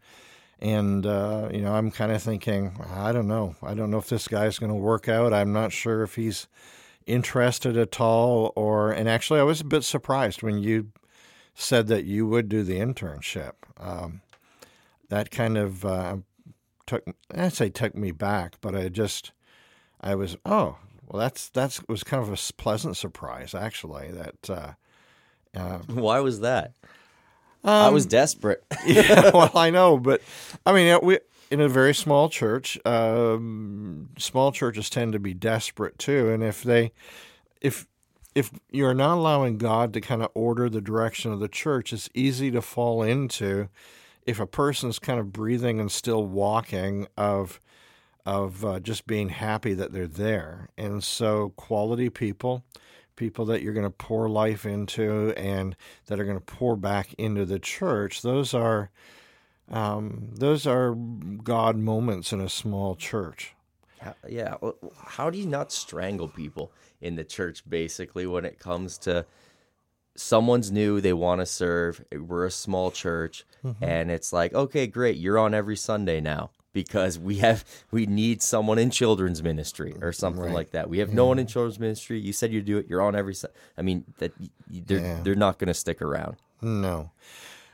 and 0.59 1.05
uh, 1.05 1.49
you 1.51 1.59
know 1.59 1.73
I'm 1.73 1.91
kind 1.91 2.13
of 2.13 2.23
thinking 2.23 2.79
I 2.89 3.11
don't 3.11 3.27
know, 3.27 3.55
I 3.61 3.73
don't 3.73 3.91
know 3.91 3.97
if 3.97 4.07
this 4.07 4.29
guy's 4.29 4.59
going 4.59 4.71
to 4.71 4.77
work 4.77 5.09
out. 5.09 5.33
I'm 5.33 5.51
not 5.51 5.73
sure 5.73 6.03
if 6.03 6.15
he's 6.15 6.47
interested 7.05 7.75
at 7.75 7.99
all, 7.99 8.53
or 8.55 8.91
and 8.91 9.09
actually 9.09 9.41
I 9.41 9.43
was 9.43 9.59
a 9.59 9.65
bit 9.65 9.83
surprised 9.83 10.41
when 10.41 10.59
you 10.59 10.93
said 11.53 11.87
that 11.87 12.05
you 12.05 12.27
would 12.27 12.47
do 12.47 12.63
the 12.63 12.79
internship. 12.79 13.53
Um, 13.77 14.21
that 15.09 15.31
kind 15.31 15.57
of 15.57 15.85
uh, 15.85 16.17
took 16.85 17.03
I'd 17.33 17.53
say 17.53 17.69
took 17.69 17.95
me 17.95 18.12
back, 18.12 18.55
but 18.62 18.75
I 18.75 18.89
just 18.89 19.31
I 20.01 20.15
was 20.15 20.38
oh 20.45 20.77
well 21.07 21.19
that's 21.19 21.50
that's 21.50 21.81
was 21.88 22.03
kind 22.03 22.21
of 22.21 22.29
a 22.29 22.53
pleasant 22.53 22.97
surprise 22.97 23.53
actually 23.53 24.12
that 24.12 24.50
uh, 24.50 24.71
uh, 25.57 25.79
Why 25.88 26.19
was 26.19 26.41
that? 26.41 26.74
I 27.63 27.89
was 27.89 28.05
desperate. 28.05 28.63
yeah 28.85 29.31
well 29.33 29.51
I 29.55 29.69
know 29.71 29.97
but 29.97 30.21
I 30.65 30.74
mean 30.74 31.00
we 31.01 31.19
in 31.50 31.62
a 31.62 31.69
very 31.69 31.95
small 31.95 32.29
church 32.29 32.77
um, 32.85 34.09
small 34.17 34.51
churches 34.51 34.89
tend 34.89 35.13
to 35.13 35.19
be 35.19 35.33
desperate 35.33 35.97
too 35.97 36.29
and 36.29 36.43
if 36.43 36.63
they 36.63 36.91
if 37.62 37.88
if 38.35 38.51
you're 38.69 38.93
not 38.93 39.15
allowing 39.17 39.57
God 39.57 39.93
to 39.93 40.01
kind 40.01 40.21
of 40.21 40.29
order 40.33 40.69
the 40.69 40.81
direction 40.81 41.31
of 41.31 41.39
the 41.39 41.47
church 41.47 41.93
it's 41.93 42.09
easy 42.13 42.51
to 42.51 42.62
fall 42.62 43.01
into 43.01 43.69
if 44.25 44.39
a 44.39 44.48
person's 44.48 45.00
kind 45.00 45.20
of 45.20 45.32
breathing 45.32 45.79
and 45.79 45.91
still 45.91 46.25
walking 46.25 47.08
of 47.17 47.60
of 48.25 48.65
uh, 48.65 48.79
just 48.79 49.05
being 49.05 49.29
happy 49.29 49.75
that 49.75 49.91
they're 49.91 50.08
there. 50.08 50.70
And 50.77 51.03
so, 51.03 51.50
quality 51.58 52.10
people, 52.10 52.63
people 53.15 53.46
that 53.46 53.62
you're 53.62 53.74
going 53.74 53.86
to 53.86 53.91
pour 53.91 54.27
life 54.27 54.65
into 54.65 55.32
and 55.38 55.75
that 56.08 56.20
are 56.20 56.25
going 56.25 56.39
to 56.39 56.44
pour 56.44 56.75
back 56.75 57.13
into 57.20 57.46
the 57.46 57.60
church, 57.60 58.22
those 58.22 58.53
are. 58.53 58.89
Um, 59.67 60.27
those 60.32 60.67
are 60.67 60.94
God 60.94 61.75
moments 61.75 62.32
in 62.32 62.39
a 62.39 62.50
small 62.50 62.96
church. 62.96 63.55
Yeah. 64.27 64.58
How 64.96 65.32
do 65.32 65.39
you 65.39 65.48
not 65.48 65.72
strangle 65.72 66.27
people 66.27 66.72
in 67.01 67.15
the 67.15 67.24
church, 67.24 67.67
basically, 67.67 68.27
when 68.27 68.46
it 68.46 68.60
comes 68.60 69.00
to 69.00 69.25
someone's 70.15 70.72
new, 70.72 71.01
they 71.01 71.13
want 71.13 71.41
to 71.41 71.45
serve. 71.45 72.03
Eh, 72.12 72.17
we're 72.17 72.45
a 72.45 72.51
small 72.51 72.91
church, 72.91 73.45
mm-hmm. 73.63 73.84
and 73.84 74.12
it's 74.12 74.31
like, 74.34 74.53
okay, 74.53 74.88
great, 74.88 75.17
you're 75.17 75.38
on 75.38 75.53
every 75.53 75.75
Sunday 75.75 76.22
now 76.22 76.51
because 76.75 77.17
we 77.17 77.38
have 77.38 77.63
we 77.89 78.05
need 78.05 78.41
someone 78.41 78.77
in 78.77 78.91
children's 78.91 79.41
ministry 79.41 79.95
or 80.01 80.12
mm, 80.12 80.15
something 80.15 80.51
like 80.51 80.72
that. 80.72 80.89
We 80.89 81.00
have 81.00 81.13
no 81.13 81.25
one 81.25 81.39
in 81.39 81.48
children's 81.48 81.79
ministry. 81.79 82.19
You 82.19 82.34
said 82.34 82.51
you'd 82.51 82.65
do 82.65 82.77
it. 82.77 82.88
You're 82.89 83.01
on 83.01 83.15
every. 83.15 83.34
Sun- 83.34 83.51
I 83.77 83.81
mean, 83.81 84.03
that 84.17 84.34
they're 84.67 85.00
Yeah. 85.00 85.19
they're 85.24 85.36
not 85.36 85.57
going 85.57 85.69
to 85.69 85.74
stick 85.74 86.01
around. 86.01 86.36
No. 86.62 87.12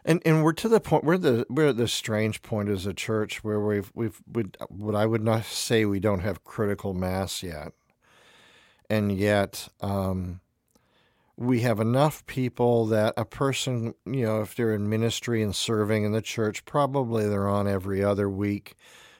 And 0.05 0.21
and 0.25 0.43
we're 0.43 0.53
to 0.53 0.69
the 0.69 0.79
point 0.79 1.03
we're 1.03 1.17
the 1.17 1.45
we're 1.49 1.69
at 1.69 1.77
the 1.77 1.87
strange 1.87 2.41
point 2.41 2.69
as 2.69 2.85
a 2.85 2.93
church 2.93 3.43
where 3.43 3.59
we've 3.59 3.91
we've 3.93 4.21
we 4.31 4.45
what 4.69 4.95
I 4.95 5.05
would 5.05 5.23
not 5.23 5.45
say 5.45 5.85
we 5.85 5.99
don't 5.99 6.21
have 6.21 6.43
critical 6.43 6.93
mass 6.93 7.43
yet. 7.43 7.73
And 8.89 9.11
yet 9.11 9.67
um 9.81 10.40
we 11.37 11.61
have 11.61 11.79
enough 11.79 12.25
people 12.25 12.85
that 12.87 13.13
a 13.17 13.25
person, 13.25 13.93
you 14.05 14.25
know, 14.25 14.41
if 14.41 14.55
they're 14.55 14.73
in 14.73 14.89
ministry 14.89 15.41
and 15.41 15.55
serving 15.55 16.03
in 16.03 16.11
the 16.11 16.21
church, 16.21 16.65
probably 16.65 17.27
they're 17.27 17.47
on 17.47 17.67
every 17.67 18.03
other 18.03 18.29
week 18.29 18.75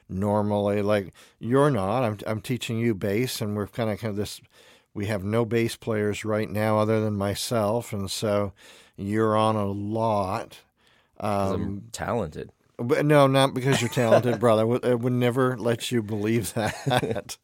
normally. 0.08 0.82
Like 0.82 1.12
you're 1.38 1.70
not. 1.70 2.04
I'm 2.04 2.18
I'm 2.26 2.40
teaching 2.40 2.78
you 2.78 2.94
bass 2.94 3.40
and 3.40 3.56
we're 3.56 3.66
kind 3.66 3.90
of 3.90 3.98
kind 3.98 4.10
of 4.10 4.16
this 4.16 4.40
we 4.94 5.06
have 5.06 5.24
no 5.24 5.44
bass 5.44 5.74
players 5.74 6.24
right 6.24 6.50
now 6.50 6.78
other 6.78 7.00
than 7.00 7.16
myself 7.16 7.92
and 7.92 8.10
so 8.10 8.52
you're 8.96 9.36
on 9.36 9.56
a 9.56 9.66
lot. 9.66 10.58
Um, 11.18 11.52
I'm 11.52 11.82
talented. 11.92 12.52
but 12.76 13.04
no, 13.06 13.26
not 13.26 13.54
because 13.54 13.80
you're 13.80 13.90
talented, 13.90 14.38
brother. 14.38 14.62
I 14.62 14.64
would, 14.64 14.84
I 14.84 14.94
would 14.94 15.12
never 15.12 15.56
let 15.56 15.90
you 15.90 16.02
believe 16.02 16.52
that. 16.54 17.36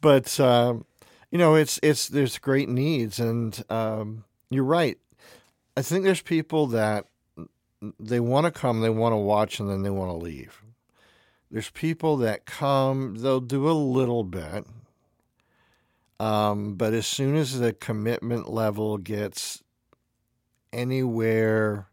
but 0.00 0.38
um, 0.40 0.84
you 1.32 1.38
know, 1.38 1.54
it's 1.54 1.80
it's 1.82 2.08
there's 2.08 2.38
great 2.38 2.68
needs, 2.68 3.18
and 3.18 3.64
um, 3.70 4.24
you're 4.50 4.62
right. 4.62 4.98
I 5.76 5.80
think 5.80 6.04
there's 6.04 6.20
people 6.20 6.66
that 6.68 7.06
they 7.98 8.20
want 8.20 8.44
to 8.44 8.52
come, 8.52 8.82
they 8.82 8.90
want 8.90 9.14
to 9.14 9.16
watch, 9.16 9.58
and 9.58 9.68
then 9.68 9.82
they 9.82 9.90
want 9.90 10.10
to 10.10 10.24
leave. 10.24 10.62
There's 11.50 11.70
people 11.70 12.18
that 12.18 12.44
come, 12.44 13.16
they'll 13.16 13.40
do 13.40 13.68
a 13.68 13.72
little 13.72 14.24
bit, 14.24 14.66
um, 16.20 16.74
but 16.74 16.92
as 16.92 17.06
soon 17.06 17.36
as 17.36 17.58
the 17.58 17.72
commitment 17.72 18.50
level 18.50 18.98
gets 18.98 19.62
anywhere 20.70 21.88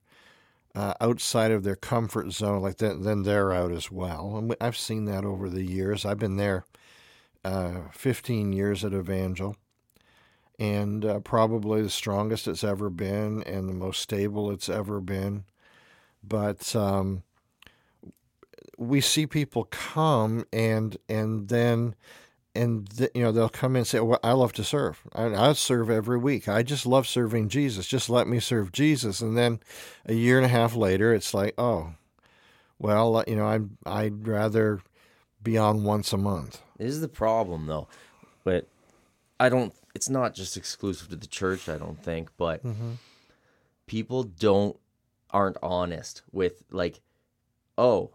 uh, 0.76 0.94
outside 1.00 1.52
of 1.52 1.64
their 1.64 1.78
comfort 1.78 2.34
zone, 2.34 2.62
like 2.62 2.78
that, 2.78 3.04
then 3.04 3.24
they're 3.24 3.54
out 3.54 3.72
as 3.72 3.90
well. 3.90 4.36
And 4.38 4.54
I've 4.60 4.78
seen 4.78 5.06
that 5.06 5.24
over 5.24 5.50
the 5.50 5.64
years. 5.64 6.06
I've 6.06 6.20
been 6.20 6.38
there 6.38 6.66
uh, 7.44 7.82
15 7.92 8.54
years 8.54 8.84
at 8.84 8.94
Evangel, 8.94 9.56
and 10.58 11.06
uh, 11.06 11.20
probably 11.20 11.82
the 11.82 11.90
strongest 11.90 12.48
it's 12.48 12.64
ever 12.64 12.90
been 12.90 13.44
and 13.44 13.70
the 13.70 13.74
most 13.74 14.02
stable 14.02 14.52
it's 14.52 14.70
ever 14.70 15.00
been. 15.00 15.46
But 16.24 16.76
um, 16.76 17.24
we 18.78 19.02
see 19.02 19.26
people 19.26 19.66
come 19.66 20.46
and 20.52 20.98
and 21.08 21.50
then 21.50 21.96
and 22.56 22.90
th- 22.98 23.12
you 23.14 23.22
know 23.22 23.32
they'll 23.32 23.50
come 23.50 23.76
and 23.76 23.86
say, 23.86 24.00
"Well, 24.00 24.20
I 24.24 24.32
love 24.34 24.54
to 24.54 24.64
serve. 24.64 25.02
I, 25.14 25.26
I 25.26 25.54
serve 25.54 25.90
every 25.90 26.18
week. 26.18 26.48
I 26.50 26.64
just 26.64 26.86
love 26.86 27.08
serving 27.08 27.50
Jesus. 27.50 27.88
Just 27.88 28.10
let 28.10 28.28
me 28.28 28.40
serve 28.40 28.72
Jesus." 28.72 29.22
And 29.22 29.38
then 29.38 29.60
a 30.06 30.14
year 30.14 30.38
and 30.38 30.46
a 30.46 30.50
half 30.50 30.76
later, 30.76 31.14
it's 31.14 31.34
like, 31.34 31.54
"Oh, 31.58 31.94
well, 32.80 33.24
you 33.28 33.36
know, 33.36 33.48
I'd 33.48 33.70
I'd 33.86 34.28
rather 34.28 34.82
be 35.42 35.58
on 35.58 35.84
once 35.84 36.12
a 36.12 36.18
month." 36.18 36.62
This 36.80 36.92
is 36.92 37.02
the 37.02 37.08
problem, 37.08 37.68
though. 37.68 37.88
But 38.44 38.68
I 39.40 39.50
don't. 39.50 39.74
It's 39.94 40.10
not 40.10 40.34
just 40.34 40.58
exclusive 40.58 41.10
to 41.10 41.16
the 41.16 41.28
church. 41.28 41.70
I 41.70 41.78
don't 41.78 42.02
think, 42.02 42.30
but 42.38 42.62
people 43.86 44.24
don't 44.24 44.78
aren't 45.32 45.58
honest 45.62 46.24
with 46.32 46.64
like, 46.72 47.02
oh, 47.78 48.12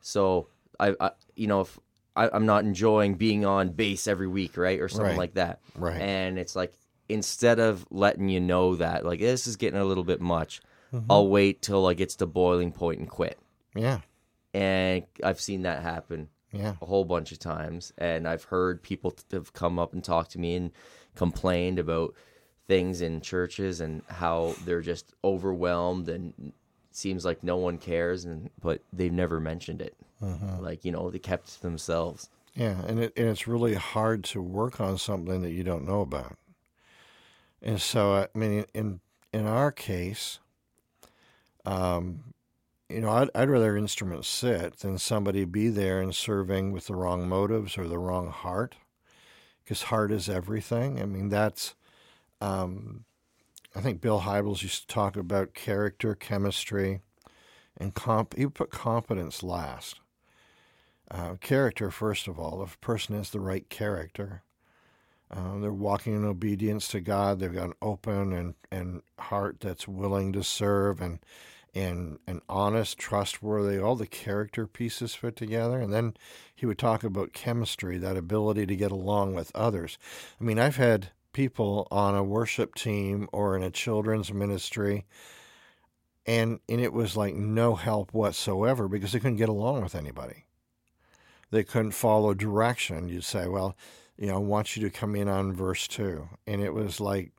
so 0.00 0.48
I, 0.78 0.94
I 1.00 1.10
you 1.36 1.46
know, 1.46 1.60
if 1.60 1.78
I, 2.16 2.28
I'm 2.32 2.46
not 2.46 2.64
enjoying 2.64 3.14
being 3.14 3.44
on 3.44 3.70
bass 3.70 4.08
every 4.08 4.26
week, 4.28 4.56
right, 4.56 4.80
or 4.80 4.88
something 4.88 5.06
Right. 5.10 5.18
like 5.18 5.34
that, 5.34 5.60
Right. 5.76 6.00
and 6.00 6.38
it's 6.38 6.56
like 6.56 6.72
instead 7.08 7.58
of 7.60 7.86
letting 7.90 8.28
you 8.28 8.40
know 8.40 8.76
that 8.76 9.04
like 9.04 9.20
this 9.20 9.46
is 9.46 9.56
getting 9.56 9.78
a 9.80 9.84
little 9.84 10.04
bit 10.04 10.20
much, 10.20 10.60
Mm-hmm. 10.92 11.06
I'll 11.08 11.28
wait 11.28 11.62
till 11.62 11.80
like 11.82 12.00
it's 12.00 12.16
the 12.16 12.26
boiling 12.26 12.72
point 12.72 12.98
and 12.98 13.08
quit. 13.08 13.38
Yeah, 13.76 14.00
And 14.52 15.04
I've 15.22 15.40
seen 15.40 15.62
that 15.62 15.84
happen 15.84 16.28
yeah, 16.52 16.74
a 16.80 16.86
whole 16.86 17.04
bunch 17.04 17.32
of 17.32 17.38
times 17.38 17.92
and 17.98 18.26
i've 18.26 18.44
heard 18.44 18.82
people 18.82 19.14
have 19.32 19.52
come 19.52 19.78
up 19.78 19.92
and 19.92 20.04
talked 20.04 20.32
to 20.32 20.38
me 20.38 20.54
and 20.56 20.72
complained 21.14 21.78
about 21.78 22.14
things 22.68 23.00
in 23.00 23.20
churches 23.20 23.80
and 23.80 24.02
how 24.08 24.54
they're 24.64 24.80
just 24.80 25.12
overwhelmed 25.24 26.08
and 26.08 26.52
seems 26.92 27.24
like 27.24 27.42
no 27.42 27.56
one 27.56 27.78
cares 27.78 28.24
and 28.24 28.50
but 28.60 28.82
they've 28.92 29.12
never 29.12 29.40
mentioned 29.40 29.80
it 29.80 29.96
like 30.60 30.84
you 30.84 30.92
know 30.92 31.10
they 31.10 31.18
kept 31.18 31.48
it 31.48 31.52
to 31.52 31.62
themselves 31.62 32.28
yeah. 32.54 32.82
And 32.86 32.98
it 33.00 33.12
and 33.16 33.28
it's 33.28 33.46
really 33.46 33.74
hard 33.74 34.24
to 34.24 34.42
work 34.42 34.80
on 34.80 34.98
something 34.98 35.42
that 35.42 35.50
you 35.50 35.62
don't 35.62 35.86
know 35.86 36.00
about. 36.00 36.36
And 37.62 37.80
so, 37.80 38.14
I 38.14 38.38
mean, 38.38 38.64
in 38.74 39.00
in 39.32 39.46
our 39.46 39.70
case, 39.70 40.40
um, 41.64 42.34
you 42.90 43.00
know, 43.00 43.10
I'd, 43.10 43.30
I'd 43.34 43.50
rather 43.50 43.76
instruments 43.76 44.28
sit 44.28 44.78
than 44.80 44.98
somebody 44.98 45.44
be 45.44 45.68
there 45.68 46.00
and 46.00 46.14
serving 46.14 46.72
with 46.72 46.86
the 46.86 46.94
wrong 46.94 47.28
motives 47.28 47.78
or 47.78 47.86
the 47.86 47.98
wrong 47.98 48.30
heart, 48.30 48.76
because 49.62 49.82
heart 49.82 50.10
is 50.10 50.28
everything. 50.28 51.00
I 51.00 51.06
mean, 51.06 51.28
that's. 51.28 51.74
Um, 52.40 53.04
I 53.74 53.80
think 53.80 54.00
Bill 54.00 54.22
Hybels 54.22 54.62
used 54.62 54.88
to 54.88 54.94
talk 54.94 55.16
about 55.16 55.54
character, 55.54 56.14
chemistry, 56.16 57.00
and 57.76 57.94
comp. 57.94 58.36
He 58.36 58.46
put 58.46 58.70
competence 58.70 59.42
last. 59.42 60.00
Uh, 61.10 61.34
character, 61.40 61.90
first 61.90 62.26
of 62.26 62.38
all, 62.38 62.62
if 62.62 62.74
a 62.74 62.78
person 62.78 63.16
has 63.16 63.30
the 63.30 63.40
right 63.40 63.68
character, 63.68 64.42
uh, 65.30 65.58
they're 65.58 65.72
walking 65.72 66.14
in 66.14 66.24
obedience 66.24 66.88
to 66.88 67.00
God. 67.00 67.38
They've 67.38 67.52
got 67.52 67.66
an 67.66 67.74
open 67.80 68.32
and, 68.32 68.54
and 68.72 69.02
heart 69.18 69.58
that's 69.60 69.86
willing 69.86 70.32
to 70.32 70.42
serve 70.42 71.00
and 71.00 71.20
and 71.74 72.18
and 72.26 72.40
honest, 72.48 72.98
trustworthy. 72.98 73.78
All 73.78 73.96
the 73.96 74.06
character 74.06 74.66
pieces 74.66 75.14
fit 75.14 75.36
together, 75.36 75.80
and 75.80 75.92
then 75.92 76.14
he 76.54 76.66
would 76.66 76.78
talk 76.78 77.04
about 77.04 77.32
chemistry, 77.32 77.98
that 77.98 78.16
ability 78.16 78.66
to 78.66 78.76
get 78.76 78.90
along 78.90 79.34
with 79.34 79.52
others. 79.54 79.98
I 80.40 80.44
mean, 80.44 80.58
I've 80.58 80.76
had 80.76 81.10
people 81.32 81.86
on 81.90 82.14
a 82.14 82.24
worship 82.24 82.74
team 82.74 83.28
or 83.32 83.56
in 83.56 83.62
a 83.62 83.70
children's 83.70 84.32
ministry, 84.32 85.06
and 86.26 86.60
and 86.68 86.80
it 86.80 86.92
was 86.92 87.16
like 87.16 87.34
no 87.34 87.74
help 87.74 88.12
whatsoever 88.12 88.88
because 88.88 89.12
they 89.12 89.20
couldn't 89.20 89.36
get 89.36 89.48
along 89.48 89.82
with 89.82 89.94
anybody. 89.94 90.44
They 91.50 91.64
couldn't 91.64 91.92
follow 91.92 92.34
direction. 92.34 93.08
You'd 93.08 93.24
say, 93.24 93.48
well 93.48 93.76
you 94.20 94.26
know, 94.26 94.34
I 94.34 94.38
want 94.38 94.76
you 94.76 94.82
to 94.82 94.90
come 94.90 95.16
in 95.16 95.28
on 95.28 95.54
verse 95.54 95.88
two. 95.88 96.28
And 96.46 96.62
it 96.62 96.74
was 96.74 97.00
like 97.00 97.32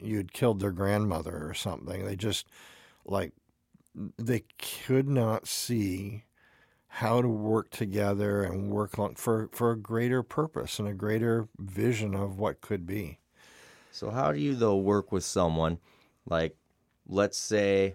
you'd 0.00 0.32
killed 0.32 0.58
their 0.58 0.72
grandmother 0.72 1.48
or 1.48 1.54
something. 1.54 2.04
They 2.04 2.16
just, 2.16 2.48
like, 3.06 3.32
they 4.18 4.44
could 4.86 5.08
not 5.08 5.46
see 5.46 6.24
how 6.88 7.22
to 7.22 7.28
work 7.28 7.70
together 7.70 8.42
and 8.42 8.70
work 8.70 8.98
on, 8.98 9.14
for, 9.14 9.48
for 9.52 9.70
a 9.72 9.76
greater 9.78 10.22
purpose 10.22 10.78
and 10.78 10.86
a 10.88 10.92
greater 10.94 11.48
vision 11.58 12.14
of 12.14 12.38
what 12.38 12.60
could 12.60 12.86
be. 12.86 13.18
so 13.90 14.10
how 14.10 14.30
do 14.32 14.38
you 14.38 14.54
though 14.54 14.76
work 14.76 15.10
with 15.12 15.24
someone 15.24 15.78
like 16.26 16.56
let's 17.06 17.36
say 17.38 17.94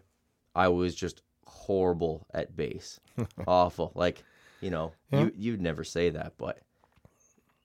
i 0.56 0.68
was 0.68 0.94
just 0.96 1.22
horrible 1.46 2.26
at 2.34 2.56
bass 2.56 3.00
awful 3.48 3.92
like 3.96 4.24
you 4.62 4.70
know 4.70 4.92
Yeah. 5.12 5.20
you 5.22 5.32
you'd 5.36 5.62
never 5.62 5.84
say 5.84 6.10
that 6.10 6.34
but 6.38 6.60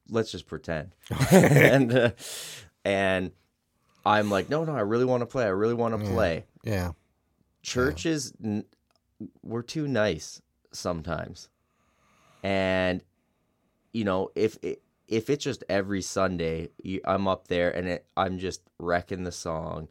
let's 0.08 0.30
just 0.30 0.46
pretend 0.46 0.94
and 1.30 1.92
uh, 1.94 2.10
and 2.84 3.32
i'm 4.06 4.30
like 4.30 4.48
no 4.48 4.64
no 4.64 4.74
i 4.74 4.80
really 4.80 5.04
want 5.04 5.20
to 5.22 5.26
play 5.26 5.44
i 5.44 5.48
really 5.48 5.74
want 5.74 5.98
to 5.98 6.10
play 6.10 6.44
Yeah. 6.62 6.92
Churches 7.62 8.32
n- 8.42 8.64
we're 9.42 9.62
too 9.62 9.86
nice 9.86 10.40
sometimes 10.72 11.48
and 12.42 13.02
you 13.92 14.04
know 14.04 14.30
if 14.34 14.58
it, 14.62 14.82
if 15.06 15.30
it's 15.30 15.44
just 15.44 15.62
every 15.68 16.02
sunday 16.02 16.68
i'm 17.04 17.28
up 17.28 17.48
there 17.48 17.70
and 17.70 17.86
it, 17.88 18.06
i'm 18.16 18.38
just 18.38 18.62
wrecking 18.78 19.22
the 19.24 19.32
song 19.32 19.88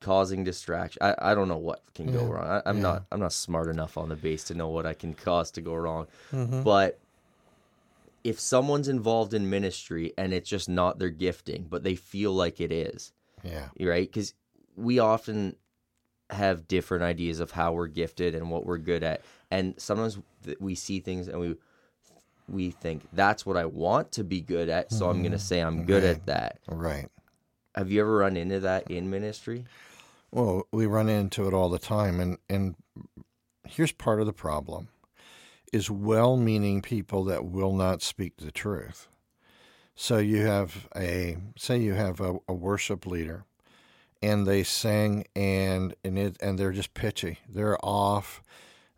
causing 0.00 0.44
distraction 0.44 0.98
i, 1.02 1.14
I 1.18 1.34
don't 1.34 1.48
know 1.48 1.58
what 1.58 1.82
can 1.94 2.10
go 2.10 2.24
wrong 2.24 2.46
I, 2.46 2.62
i'm 2.64 2.76
Yeah. 2.76 2.82
not 2.82 3.04
i'm 3.12 3.20
not 3.20 3.32
smart 3.34 3.68
enough 3.68 3.98
on 3.98 4.08
the 4.08 4.16
bass 4.16 4.44
to 4.44 4.54
know 4.54 4.68
what 4.68 4.86
i 4.86 4.94
can 4.94 5.12
cause 5.14 5.50
to 5.52 5.60
go 5.60 5.74
wrong 5.74 6.06
Mhm. 6.32 6.64
but 6.64 6.98
if 8.22 8.38
someone's 8.38 8.88
involved 8.88 9.32
in 9.34 9.48
ministry 9.48 10.12
and 10.18 10.32
it's 10.32 10.48
just 10.48 10.68
not 10.68 10.98
their 10.98 11.10
gifting 11.10 11.66
but 11.68 11.82
they 11.82 11.94
feel 11.96 12.32
like 12.32 12.60
it 12.60 12.72
is 12.72 13.12
Yeah. 13.42 13.68
right? 13.80 14.06
Because 14.06 14.34
we 14.76 14.98
often 14.98 15.56
have 16.30 16.68
different 16.68 17.04
ideas 17.04 17.40
of 17.40 17.50
how 17.50 17.72
we're 17.72 17.86
gifted 17.86 18.34
and 18.34 18.50
what 18.50 18.66
we're 18.66 18.78
good 18.78 19.02
at, 19.02 19.22
and 19.50 19.74
sometimes 19.78 20.18
we 20.58 20.74
see 20.74 21.00
things 21.00 21.28
and 21.28 21.40
we 21.40 21.56
we 22.48 22.70
think 22.70 23.02
that's 23.12 23.46
what 23.46 23.56
I 23.56 23.66
want 23.66 24.12
to 24.12 24.24
be 24.24 24.40
good 24.40 24.68
at, 24.68 24.92
so 24.92 25.08
I'm 25.08 25.22
going 25.22 25.32
to 25.32 25.38
mm-hmm. 25.38 25.44
say 25.44 25.60
I'm 25.60 25.84
good 25.84 26.02
at 26.04 26.26
that. 26.26 26.58
Right. 26.66 27.08
Have 27.76 27.92
you 27.92 28.00
ever 28.00 28.16
run 28.16 28.36
into 28.36 28.60
that 28.60 28.90
in 28.90 29.08
ministry? 29.08 29.64
Well, 30.32 30.66
we 30.72 30.86
run 30.86 31.08
into 31.08 31.46
it 31.46 31.54
all 31.54 31.68
the 31.68 31.78
time, 31.78 32.20
and 32.20 32.38
and 32.48 32.74
here's 33.64 33.92
part 33.92 34.20
of 34.20 34.26
the 34.26 34.32
problem: 34.32 34.88
is 35.72 35.90
well-meaning 35.90 36.82
people 36.82 37.24
that 37.24 37.44
will 37.44 37.74
not 37.74 38.02
speak 38.02 38.36
the 38.38 38.52
truth. 38.52 39.08
So 39.94 40.18
you 40.18 40.46
have 40.46 40.88
a 40.96 41.36
say 41.56 41.78
you 41.78 41.94
have 41.94 42.20
a, 42.20 42.38
a 42.48 42.54
worship 42.54 43.06
leader, 43.06 43.44
and 44.22 44.46
they 44.46 44.62
sing 44.62 45.24
and 45.34 45.94
and 46.04 46.18
it 46.18 46.36
and 46.40 46.58
they're 46.58 46.72
just 46.72 46.94
pitchy. 46.94 47.38
They're 47.48 47.78
off. 47.84 48.42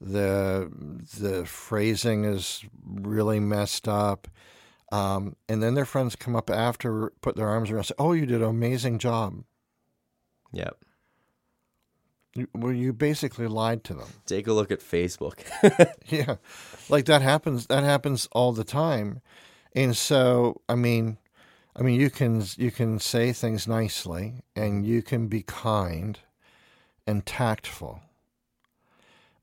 The 0.01 0.71
the 1.19 1.47
phrasing 1.47 2.25
is 2.25 2.65
really 2.85 3.39
messed 3.41 3.87
up. 3.89 4.29
Um, 4.91 5.37
and 5.49 5.63
then 5.63 5.73
their 5.75 5.87
friends 5.87 6.17
come 6.17 6.37
up 6.37 6.51
after, 6.51 7.13
put 7.23 7.35
their 7.37 7.49
arms 7.49 7.71
around, 7.71 7.79
and 7.79 7.87
say, 7.87 7.95
"Oh, 7.99 8.13
you 8.13 8.27
did 8.27 8.43
an 8.43 8.49
amazing 8.49 8.99
job." 8.99 9.45
Yep. 10.53 10.77
You- 12.35 12.49
Well, 12.55 12.73
you 12.73 12.93
basically 12.93 13.47
lied 13.47 13.85
to 13.85 13.95
them. 13.95 14.09
Take 14.27 14.47
a 14.47 14.53
look 14.53 14.71
at 14.71 14.81
Facebook. 14.81 15.39
Yeah, 16.11 16.37
like 16.91 17.07
that 17.07 17.23
happens. 17.23 17.69
That 17.69 17.85
happens 17.85 18.29
all 18.33 18.53
the 18.53 18.65
time, 18.65 19.23
and 19.75 19.97
so 19.97 20.61
I 20.69 20.75
mean, 20.75 21.17
I 21.75 21.83
mean, 21.83 21.99
you 21.99 22.11
can 22.11 22.45
you 22.57 22.71
can 22.71 22.99
say 22.99 23.33
things 23.33 23.67
nicely, 23.67 24.43
and 24.55 24.85
you 24.85 25.03
can 25.03 25.29
be 25.29 25.43
kind 25.43 26.19
and 27.07 27.25
tactful. 27.25 28.01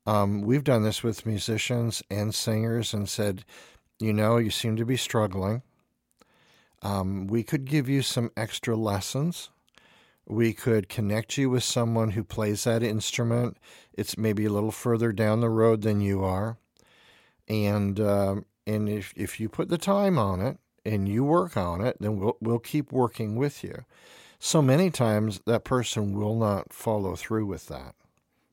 Um, 0.06 0.42
we've 0.42 0.64
done 0.64 0.82
this 0.82 1.02
with 1.02 1.26
musicians 1.26 2.02
and 2.10 2.34
singers, 2.34 2.94
and 2.94 3.08
said, 3.08 3.44
you 3.98 4.12
know, 4.12 4.36
you 4.36 4.50
seem 4.50 4.76
to 4.76 4.84
be 4.84 4.96
struggling. 4.96 5.62
Um, 6.82 7.26
we 7.26 7.42
could 7.42 7.64
give 7.64 7.88
you 7.88 8.00
some 8.00 8.30
extra 8.36 8.76
lessons. 8.76 9.50
We 10.26 10.52
could 10.52 10.88
connect 10.88 11.36
you 11.36 11.50
with 11.50 11.64
someone 11.64 12.12
who 12.12 12.22
plays 12.22 12.64
that 12.64 12.82
instrument. 12.82 13.58
It's 13.92 14.16
maybe 14.16 14.44
a 14.46 14.50
little 14.50 14.70
further 14.70 15.12
down 15.12 15.40
the 15.40 15.50
road 15.50 15.82
than 15.82 16.00
you 16.00 16.22
are, 16.22 16.58
and 17.48 17.98
um, 17.98 18.46
and 18.68 18.88
if 18.88 19.12
if 19.16 19.40
you 19.40 19.48
put 19.48 19.68
the 19.68 19.78
time 19.78 20.16
on 20.16 20.40
it 20.40 20.58
and 20.84 21.08
you 21.08 21.24
work 21.24 21.56
on 21.56 21.80
it, 21.80 21.96
then 22.00 22.18
we'll 22.18 22.36
we'll 22.40 22.58
keep 22.58 22.92
working 22.92 23.36
with 23.36 23.62
you. 23.64 23.84
So 24.38 24.62
many 24.62 24.90
times 24.90 25.40
that 25.46 25.64
person 25.64 26.14
will 26.18 26.36
not 26.36 26.72
follow 26.72 27.14
through 27.16 27.46
with 27.46 27.66
that. 27.68 27.94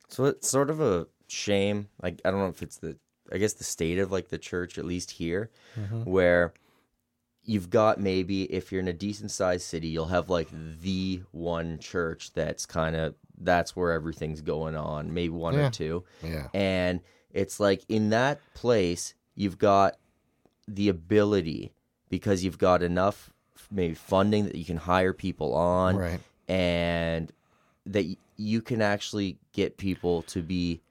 So 0.10 0.26
it's 0.26 0.50
sort 0.50 0.70
of 0.70 0.82
a 0.82 1.08
shame. 1.28 1.88
Like 2.02 2.22
I 2.26 2.32
don't 2.32 2.40
know 2.40 2.48
if 2.48 2.62
it's 2.62 2.78
the 2.78 2.98
I 3.32 3.38
guess 3.38 3.54
the 3.54 3.64
state 3.64 4.00
of 4.00 4.12
like 4.12 4.30
the 4.30 4.38
church, 4.38 4.78
at 4.78 4.86
least 4.86 5.12
here, 5.12 5.50
mm-hmm. 5.78 6.04
where 6.04 6.54
you've 7.44 7.70
got 7.70 8.00
maybe 8.00 8.44
if 8.44 8.72
you're 8.72 8.82
in 8.82 8.88
a 8.88 8.94
decent 8.94 9.32
sized 9.32 9.64
city, 9.66 9.88
you'll 9.88 10.06
have 10.08 10.30
like 10.30 10.50
the 10.82 11.22
one 11.32 11.80
church 11.80 12.34
that's 12.34 12.66
kind 12.66 12.96
of 12.96 13.16
that's 13.40 13.76
where 13.76 13.92
everything's 13.92 14.42
going 14.42 14.76
on, 14.76 15.14
maybe 15.14 15.30
one 15.30 15.54
Yeah. 15.54 15.68
or 15.68 15.70
two. 15.70 16.04
Yeah, 16.24 16.48
And 16.54 17.02
it's 17.32 17.60
like 17.60 17.84
in 17.88 18.10
that 18.10 18.40
place, 18.56 19.14
you've 19.36 19.58
got 19.58 19.98
the 20.68 20.90
ability 20.90 21.72
because 22.10 22.44
you've 22.44 22.58
got 22.58 22.82
enough 22.82 23.32
maybe 23.72 23.94
funding 23.94 24.46
that 24.46 24.56
you 24.56 24.66
can 24.66 24.78
hire 24.78 25.14
people 25.14 25.54
on 25.54 25.98
right. 25.98 26.20
and 26.48 27.32
that 27.86 28.06
y- 28.06 28.18
you 28.38 28.62
can 28.62 28.82
actually 28.82 29.38
get 29.52 29.78
people 29.78 30.22
to 30.24 30.42
be 30.42 30.82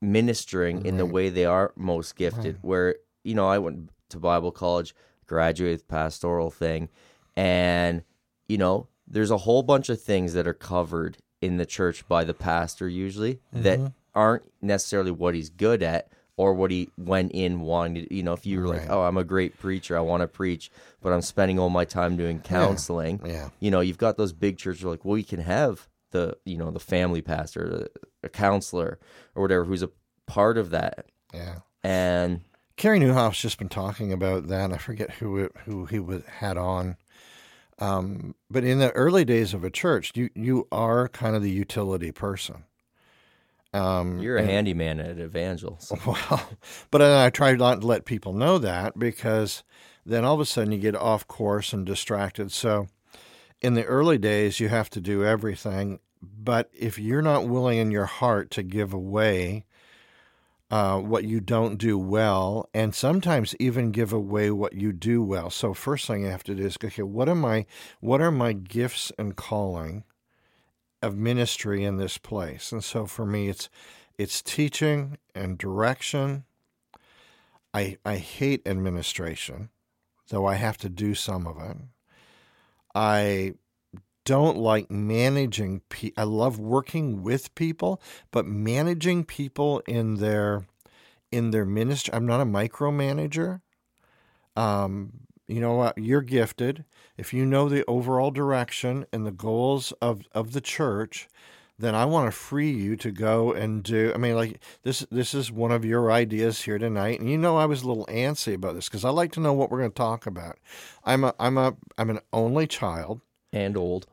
ministering 0.00 0.84
in 0.84 0.96
the 0.96 1.06
way 1.06 1.28
they 1.28 1.44
are 1.44 1.72
most 1.76 2.16
gifted. 2.16 2.58
Where 2.62 2.96
you 3.22 3.34
know, 3.34 3.48
I 3.48 3.58
went 3.58 3.90
to 4.10 4.18
Bible 4.18 4.52
college, 4.52 4.94
graduated 5.26 5.78
with 5.78 5.88
pastoral 5.88 6.50
thing, 6.50 6.88
and 7.36 8.02
you 8.48 8.58
know, 8.58 8.88
there's 9.06 9.30
a 9.30 9.38
whole 9.38 9.62
bunch 9.62 9.88
of 9.88 10.00
things 10.00 10.32
that 10.34 10.46
are 10.46 10.54
covered 10.54 11.18
in 11.40 11.56
the 11.58 11.66
church 11.66 12.06
by 12.08 12.24
the 12.24 12.34
pastor 12.34 12.88
usually 12.88 13.38
that 13.52 13.78
mm-hmm. 13.78 13.88
aren't 14.14 14.44
necessarily 14.62 15.10
what 15.10 15.34
he's 15.34 15.50
good 15.50 15.82
at 15.82 16.08
or 16.36 16.52
what 16.54 16.70
he 16.70 16.88
went 16.98 17.30
in 17.32 17.60
wanting 17.60 18.06
to, 18.06 18.14
you 18.14 18.22
know 18.22 18.32
if 18.32 18.44
you're 18.46 18.66
like 18.66 18.88
oh 18.90 19.02
i'm 19.02 19.16
a 19.16 19.24
great 19.24 19.58
preacher 19.58 19.96
i 19.96 20.00
want 20.00 20.20
to 20.20 20.26
preach 20.26 20.70
but 21.00 21.12
i'm 21.12 21.22
spending 21.22 21.58
all 21.58 21.70
my 21.70 21.84
time 21.84 22.16
doing 22.16 22.40
counseling 22.40 23.20
Yeah. 23.24 23.50
you 23.60 23.70
know 23.70 23.80
you've 23.80 23.98
got 23.98 24.16
those 24.16 24.32
big 24.32 24.58
churches 24.58 24.84
like 24.84 25.04
well 25.04 25.16
you 25.18 25.24
can 25.24 25.40
have 25.40 25.88
the 26.10 26.36
you 26.44 26.56
know 26.56 26.70
the 26.70 26.80
family 26.80 27.22
pastor 27.22 27.88
a 28.22 28.28
counselor 28.28 28.98
or 29.34 29.42
whatever 29.42 29.64
who's 29.64 29.82
a 29.82 29.90
part 30.26 30.58
of 30.58 30.70
that 30.70 31.06
Yeah. 31.32 31.58
and 31.82 32.40
Carey 32.76 32.98
Nieuwhof's 32.98 33.40
just 33.40 33.58
been 33.58 33.68
talking 33.68 34.12
about 34.12 34.48
that. 34.48 34.72
I 34.72 34.78
forget 34.78 35.12
who 35.12 35.38
it, 35.38 35.52
who 35.64 35.84
he 35.86 36.00
was, 36.00 36.24
had 36.40 36.56
on. 36.56 36.96
Um, 37.78 38.34
but 38.50 38.64
in 38.64 38.80
the 38.80 38.90
early 38.92 39.24
days 39.24 39.54
of 39.54 39.62
a 39.62 39.70
church, 39.70 40.10
you 40.16 40.28
you 40.34 40.66
are 40.72 41.08
kind 41.08 41.36
of 41.36 41.42
the 41.42 41.50
utility 41.52 42.10
person. 42.10 42.64
Um, 43.74 44.20
you're 44.20 44.36
a 44.36 44.44
handyman 44.44 45.00
at 45.00 45.18
evangels 45.18 45.92
Well, 46.06 46.48
but 46.92 47.02
I 47.02 47.28
try 47.30 47.54
not 47.54 47.80
to 47.80 47.86
let 47.86 48.04
people 48.04 48.32
know 48.32 48.56
that 48.58 48.96
because 48.96 49.64
then 50.06 50.24
all 50.24 50.34
of 50.34 50.40
a 50.40 50.46
sudden 50.46 50.72
you 50.72 50.78
get 50.78 50.94
off 50.94 51.26
course 51.26 51.72
and 51.72 51.84
distracted. 51.84 52.52
So 52.52 52.86
in 53.60 53.74
the 53.74 53.84
early 53.84 54.16
days, 54.16 54.60
you 54.60 54.68
have 54.68 54.90
to 54.90 55.00
do 55.00 55.24
everything. 55.24 55.98
But 56.22 56.70
if 56.72 56.98
you're 56.98 57.22
not 57.22 57.48
willing 57.48 57.78
in 57.78 57.90
your 57.90 58.06
heart 58.06 58.50
to 58.52 58.62
give 58.62 58.92
away 58.92 59.64
uh, 60.70 60.98
what 60.98 61.24
you 61.24 61.40
don't 61.40 61.76
do 61.76 61.98
well, 61.98 62.68
and 62.72 62.94
sometimes 62.94 63.54
even 63.58 63.90
give 63.90 64.12
away 64.12 64.50
what 64.50 64.72
you 64.72 64.92
do 64.92 65.22
well. 65.22 65.50
So 65.50 65.74
first 65.74 66.06
thing 66.06 66.22
you 66.22 66.30
have 66.30 66.44
to 66.44 66.54
do 66.54 66.64
is 66.64 66.76
okay, 66.82 67.02
what 67.02 67.28
am 67.28 67.44
I? 67.44 67.66
What 68.00 68.20
are 68.20 68.30
my 68.30 68.52
gifts 68.52 69.12
and 69.18 69.36
calling 69.36 70.04
of 71.04 71.16
ministry 71.16 71.84
in 71.84 71.96
this 71.96 72.18
place? 72.18 72.72
And 72.72 72.82
so 72.82 73.06
for 73.06 73.26
me, 73.26 73.48
it's 73.48 73.68
it's 74.18 74.42
teaching 74.42 75.18
and 75.34 75.58
direction. 75.58 76.44
I 77.72 77.98
I 78.04 78.16
hate 78.16 78.66
administration, 78.66 79.70
though 80.28 80.46
I 80.46 80.54
have 80.54 80.78
to 80.78 80.88
do 80.88 81.14
some 81.14 81.46
of 81.46 81.58
it. 81.58 81.76
I 82.94 83.54
don't 84.24 84.56
like 84.56 84.90
managing 84.90 85.82
pe- 85.88 86.12
I 86.16 86.22
love 86.22 86.58
working 86.58 87.22
with 87.22 87.54
people, 87.54 88.00
but 88.30 88.46
managing 88.46 89.24
people 89.24 89.80
in 89.86 90.16
their 90.16 90.66
in 91.30 91.50
their 91.50 91.66
ministry. 91.66 92.14
I'm 92.14 92.26
not 92.26 92.40
a 92.40 92.46
micromanager. 92.46 93.60
Um, 94.56 95.24
you 95.46 95.60
know 95.60 95.74
what? 95.74 95.98
You're 95.98 96.22
gifted. 96.22 96.84
If 97.16 97.32
you 97.32 97.46
know 97.46 97.68
the 97.68 97.84
overall 97.86 98.30
direction 98.30 99.06
and 99.12 99.26
the 99.26 99.32
goals 99.32 99.92
of, 100.02 100.22
of 100.32 100.52
the 100.52 100.60
church, 100.60 101.28
then 101.78 101.94
I 101.94 102.04
want 102.04 102.26
to 102.26 102.36
free 102.36 102.70
you 102.70 102.96
to 102.96 103.10
go 103.10 103.52
and 103.52 103.82
do. 103.82 104.12
I 104.14 104.18
mean, 104.18 104.36
like 104.36 104.60
this. 104.82 105.00
This 105.10 105.34
is 105.34 105.50
one 105.50 105.72
of 105.72 105.84
your 105.84 106.12
ideas 106.12 106.62
here 106.62 106.78
tonight, 106.78 107.18
and 107.18 107.28
you 107.28 107.36
know 107.36 107.56
I 107.56 107.66
was 107.66 107.82
a 107.82 107.88
little 107.88 108.06
antsy 108.06 108.54
about 108.54 108.76
this 108.76 108.88
because 108.88 109.04
I 109.04 109.10
like 109.10 109.32
to 109.32 109.40
know 109.40 109.52
what 109.52 109.70
we're 109.70 109.78
going 109.78 109.90
to 109.90 109.94
talk 109.94 110.24
about. 110.24 110.58
I'm 111.04 111.24
a 111.24 111.34
I'm 111.40 111.58
a 111.58 111.74
I'm 111.98 112.10
an 112.10 112.20
only 112.32 112.68
child. 112.68 113.22
and 113.52 113.76
old 113.76 114.06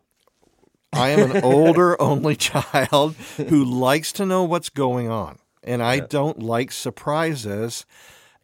I 0.94 1.10
am 1.10 1.32
an 1.32 1.44
older 1.44 2.02
only 2.02 2.36
child 2.36 3.16
who 3.38 3.64
likes 3.64 4.12
to 4.14 4.26
know 4.26 4.44
what's 4.44 4.70
going 4.70 5.10
on. 5.10 5.40
And 5.64 5.82
I 5.82 6.00
don't 6.00 6.42
like 6.42 6.72
surprises. 6.72 7.86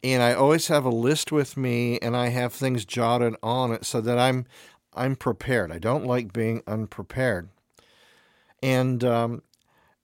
And 0.03 0.21
I 0.21 0.33
always 0.33 0.67
have 0.67 0.85
a 0.85 0.89
list 0.89 1.31
with 1.31 1.57
me 1.57 1.97
and 1.99 2.15
I 2.15 2.29
have 2.29 2.53
things 2.53 2.85
jotted 2.85 3.35
on 3.41 3.71
it 3.71 3.85
so 3.85 4.01
that 4.01 4.17
I'm 4.17 4.45
I'm 4.93 5.15
prepared. 5.15 5.71
I 5.71 5.79
don't 5.79 6.05
like 6.05 6.33
being 6.33 6.61
unprepared. 6.67 7.49
And 8.61 9.03
um 9.03 9.43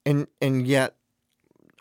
and 0.06 0.28
and 0.42 0.66
yet 0.68 0.96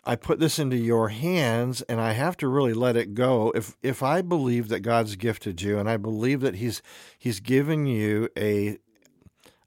I 0.05 0.15
put 0.15 0.39
this 0.39 0.59
into 0.59 0.75
your 0.75 1.09
hands 1.09 1.81
and 1.83 2.01
I 2.01 2.11
have 2.11 2.35
to 2.37 2.47
really 2.47 2.73
let 2.73 2.95
it 2.95 3.13
go. 3.13 3.51
If 3.55 3.77
if 3.81 4.03
I 4.03 4.21
believe 4.21 4.67
that 4.69 4.81
God's 4.81 5.15
gifted 5.15 5.61
you 5.61 5.79
and 5.79 5.89
I 5.89 5.97
believe 5.97 6.41
that 6.41 6.55
he's 6.55 6.81
he's 7.17 7.39
given 7.39 7.85
you 7.85 8.29
a 8.37 8.77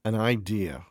an 0.05 0.15
idea 0.15 0.85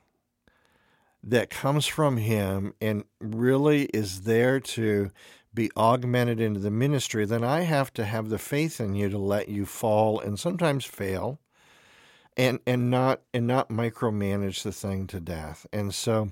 that 1.24 1.50
comes 1.50 1.88
from 1.88 2.18
him 2.18 2.74
and 2.80 3.04
really 3.20 3.86
is 3.86 4.22
there 4.22 4.60
to 4.60 5.12
be 5.56 5.72
augmented 5.78 6.40
into 6.40 6.60
the 6.60 6.70
ministry, 6.70 7.26
then 7.26 7.44
I 7.44 7.62
have 7.62 7.94
to 7.94 8.06
have 8.06 8.30
the 8.30 8.38
faith 8.38 8.80
in 8.80 8.94
you 8.94 9.10
to 9.10 9.18
let 9.18 9.50
you 9.50 9.66
fall 9.66 10.20
and 10.20 10.40
sometimes 10.40 10.86
fail 10.86 11.40
and 12.38 12.60
and 12.68 12.92
not 12.92 13.22
and 13.34 13.48
not 13.48 13.70
micromanage 13.70 14.64
the 14.64 14.72
thing 14.72 15.08
to 15.08 15.20
death. 15.20 15.66
And 15.72 15.94
so 15.94 16.32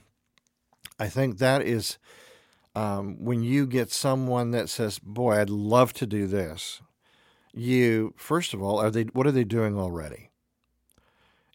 I 0.99 1.07
think 1.07 1.37
that 1.37 1.61
is 1.61 1.97
um, 2.75 3.23
when 3.23 3.41
you 3.41 3.65
get 3.65 3.91
someone 3.91 4.51
that 4.51 4.69
says, 4.69 4.99
"Boy, 4.99 5.39
I'd 5.39 5.49
love 5.49 5.93
to 5.93 6.05
do 6.05 6.27
this." 6.27 6.81
You 7.53 8.13
first 8.17 8.53
of 8.53 8.61
all, 8.61 8.79
are 8.79 8.91
they 8.91 9.03
what 9.03 9.25
are 9.25 9.31
they 9.31 9.45
doing 9.45 9.77
already? 9.77 10.29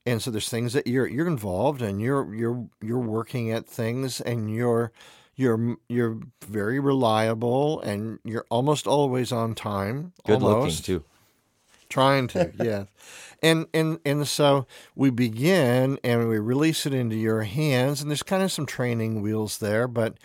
and 0.09 0.23
so 0.23 0.31
there's 0.31 0.49
things 0.49 0.73
that 0.73 0.87
you're 0.87 1.07
you're 1.07 1.27
involved 1.27 1.83
and 1.83 2.01
you're 2.01 2.35
you're 2.35 2.67
you're 2.81 2.99
working 2.99 3.51
at 3.51 3.67
things 3.67 4.21
and 4.23 4.51
you're 4.51 4.91
you're 5.39 5.77
you're 5.89 6.19
very 6.47 6.81
reliable 6.81 7.81
and 7.81 8.19
you're 8.25 8.45
almost 8.51 8.87
always 8.89 9.31
on 9.31 9.55
time. 9.55 10.13
Good 10.27 10.43
almost. 10.43 10.89
looking 10.89 11.01
too. 11.01 11.05
Trying 11.89 12.27
to, 12.29 12.53
yeah. 12.63 12.85
And 13.41 13.67
and 13.73 14.01
and 14.05 14.27
so 14.27 14.67
we 14.97 15.11
begin 15.11 15.99
and 16.03 16.29
we 16.29 16.39
release 16.39 16.87
it 16.87 16.93
into 16.93 17.15
your 17.15 17.43
hands 17.43 18.03
and 18.03 18.11
there's 18.11 18.25
kind 18.25 18.43
of 18.43 18.51
some 18.51 18.67
training 18.67 19.23
wheels 19.23 19.59
there, 19.59 19.87
but 19.87 20.17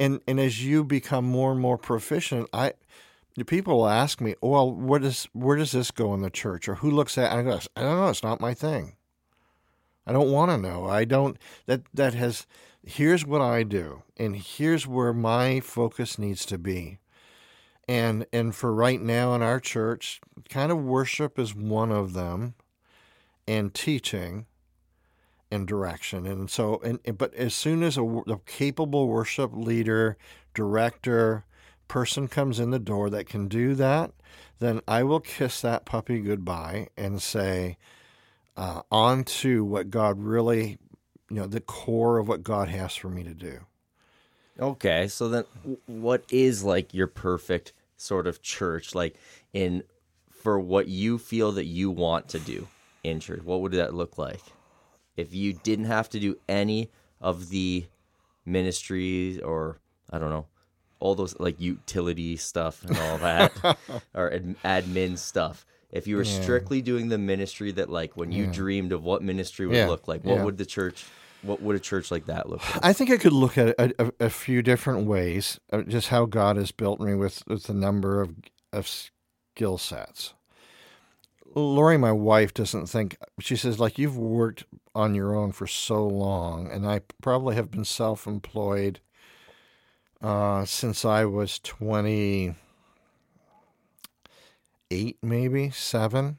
and 0.00 0.20
and 0.26 0.40
as 0.40 0.64
you 0.64 0.84
become 0.84 1.26
more 1.26 1.52
and 1.52 1.60
more 1.60 1.76
proficient, 1.76 2.48
I 2.54 2.72
the 3.36 3.44
people 3.44 3.76
will 3.76 3.88
ask 3.88 4.22
me, 4.22 4.36
"Well, 4.40 4.72
what 4.72 5.04
is 5.04 5.28
where 5.34 5.58
does 5.58 5.72
this 5.72 5.90
go 5.90 6.14
in 6.14 6.22
the 6.22 6.30
church, 6.30 6.66
or 6.66 6.76
who 6.76 6.90
looks 6.90 7.18
at?" 7.18 7.30
It? 7.30 7.36
I 7.38 7.42
go, 7.42 7.60
"I 7.76 7.82
don't 7.82 7.96
know. 7.98 8.08
It's 8.08 8.22
not 8.22 8.40
my 8.40 8.54
thing. 8.54 8.96
I 10.06 10.12
don't 10.12 10.32
want 10.32 10.50
to 10.50 10.56
know. 10.56 10.86
I 10.86 11.04
don't. 11.04 11.36
That 11.66 11.82
that 11.92 12.14
has. 12.14 12.46
Here's 12.84 13.24
what 13.24 13.40
I 13.40 13.62
do, 13.62 14.02
and 14.16 14.36
here's 14.36 14.86
where 14.86 15.12
my 15.12 15.60
focus 15.60 16.18
needs 16.18 16.44
to 16.46 16.58
be. 16.58 16.98
And 17.88 18.26
and 18.32 18.54
for 18.54 18.72
right 18.72 19.00
now 19.00 19.34
in 19.34 19.42
our 19.42 19.60
church, 19.60 20.20
kind 20.48 20.72
of 20.72 20.78
worship 20.82 21.38
is 21.38 21.54
one 21.54 21.92
of 21.92 22.12
them, 22.12 22.54
and 23.46 23.72
teaching, 23.72 24.46
and 25.50 25.68
direction. 25.68 26.26
And 26.26 26.50
so, 26.50 26.80
and 26.82 27.18
but 27.18 27.34
as 27.34 27.54
soon 27.54 27.82
as 27.82 27.96
a, 27.96 28.04
a 28.04 28.38
capable 28.46 29.06
worship 29.06 29.52
leader, 29.54 30.16
director 30.54 31.44
person 31.88 32.26
comes 32.26 32.58
in 32.58 32.70
the 32.70 32.78
door 32.78 33.10
that 33.10 33.26
can 33.26 33.48
do 33.48 33.74
that, 33.74 34.12
then 34.60 34.80
I 34.88 35.02
will 35.02 35.20
kiss 35.20 35.60
that 35.60 35.84
puppy 35.84 36.20
goodbye 36.20 36.88
and 36.96 37.20
say, 37.20 37.76
uh, 38.56 38.82
on 38.90 39.24
to 39.24 39.62
what 39.64 39.90
God 39.90 40.18
really, 40.18 40.78
you 41.32 41.40
know, 41.40 41.46
the 41.46 41.60
core 41.60 42.18
of 42.18 42.28
what 42.28 42.42
God 42.42 42.68
has 42.68 42.94
for 42.94 43.08
me 43.08 43.22
to 43.22 43.32
do. 43.32 43.60
Okay, 44.60 45.08
so 45.08 45.30
then 45.30 45.44
what 45.86 46.24
is 46.30 46.62
like 46.62 46.92
your 46.92 47.06
perfect 47.06 47.72
sort 47.96 48.26
of 48.26 48.42
church 48.42 48.94
like 48.94 49.16
in 49.54 49.82
for 50.30 50.60
what 50.60 50.88
you 50.88 51.16
feel 51.16 51.52
that 51.52 51.64
you 51.64 51.90
want 51.90 52.28
to 52.28 52.38
do 52.38 52.68
in 53.02 53.18
church? 53.18 53.42
What 53.42 53.62
would 53.62 53.72
that 53.72 53.94
look 53.94 54.18
like? 54.18 54.42
If 55.16 55.32
you 55.32 55.54
didn't 55.54 55.86
have 55.86 56.10
to 56.10 56.20
do 56.20 56.36
any 56.50 56.90
of 57.18 57.48
the 57.48 57.86
ministries 58.44 59.38
or 59.38 59.78
I 60.10 60.18
don't 60.18 60.28
know, 60.28 60.48
all 61.00 61.14
those 61.14 61.34
like 61.40 61.58
utility 61.58 62.36
stuff 62.36 62.84
and 62.84 62.98
all 62.98 63.16
that 63.18 63.78
or 64.14 64.34
ad- 64.34 64.56
admin 64.62 65.16
stuff 65.16 65.64
if 65.90 66.06
you 66.06 66.16
were 66.16 66.24
yeah. 66.24 66.40
strictly 66.42 66.82
doing 66.82 67.08
the 67.08 67.18
ministry 67.18 67.72
that 67.72 67.88
like 67.88 68.16
when 68.18 68.32
you 68.32 68.46
dreamed 68.46 68.92
of 68.92 69.02
what 69.02 69.22
ministry 69.22 69.66
would 69.66 69.76
yeah. 69.76 69.86
look 69.86 70.08
like 70.08 70.24
what 70.24 70.42
would 70.42 70.56
the 70.56 70.64
church 70.64 71.04
what 71.42 71.60
would 71.60 71.76
a 71.76 71.80
church 71.80 72.10
like 72.10 72.26
that 72.26 72.48
look 72.48 72.60
like 72.74 72.84
i 72.84 72.92
think 72.92 73.10
i 73.10 73.16
could 73.16 73.32
look 73.32 73.58
at 73.58 73.68
a, 73.78 73.92
a, 73.98 74.12
a 74.26 74.30
few 74.30 74.62
different 74.62 75.06
ways 75.06 75.58
just 75.88 76.08
how 76.08 76.24
god 76.24 76.56
has 76.56 76.70
built 76.72 77.00
me 77.00 77.14
with 77.14 77.42
with 77.46 77.64
the 77.64 77.74
number 77.74 78.20
of 78.20 78.34
of 78.72 78.86
skill 78.88 79.78
sets 79.78 80.34
Lori, 81.54 81.98
my 81.98 82.12
wife, 82.12 82.54
doesn't 82.54 82.86
think, 82.86 83.18
she 83.38 83.56
says, 83.56 83.78
like, 83.78 83.98
you've 83.98 84.16
worked 84.16 84.64
on 84.94 85.14
your 85.14 85.34
own 85.34 85.52
for 85.52 85.66
so 85.66 86.06
long, 86.06 86.70
and 86.70 86.86
I 86.86 87.02
probably 87.20 87.56
have 87.56 87.70
been 87.70 87.84
self 87.84 88.26
employed 88.26 89.00
uh, 90.22 90.64
since 90.64 91.04
I 91.04 91.24
was 91.26 91.58
28, 91.58 92.54
maybe 95.22 95.70
seven, 95.70 96.38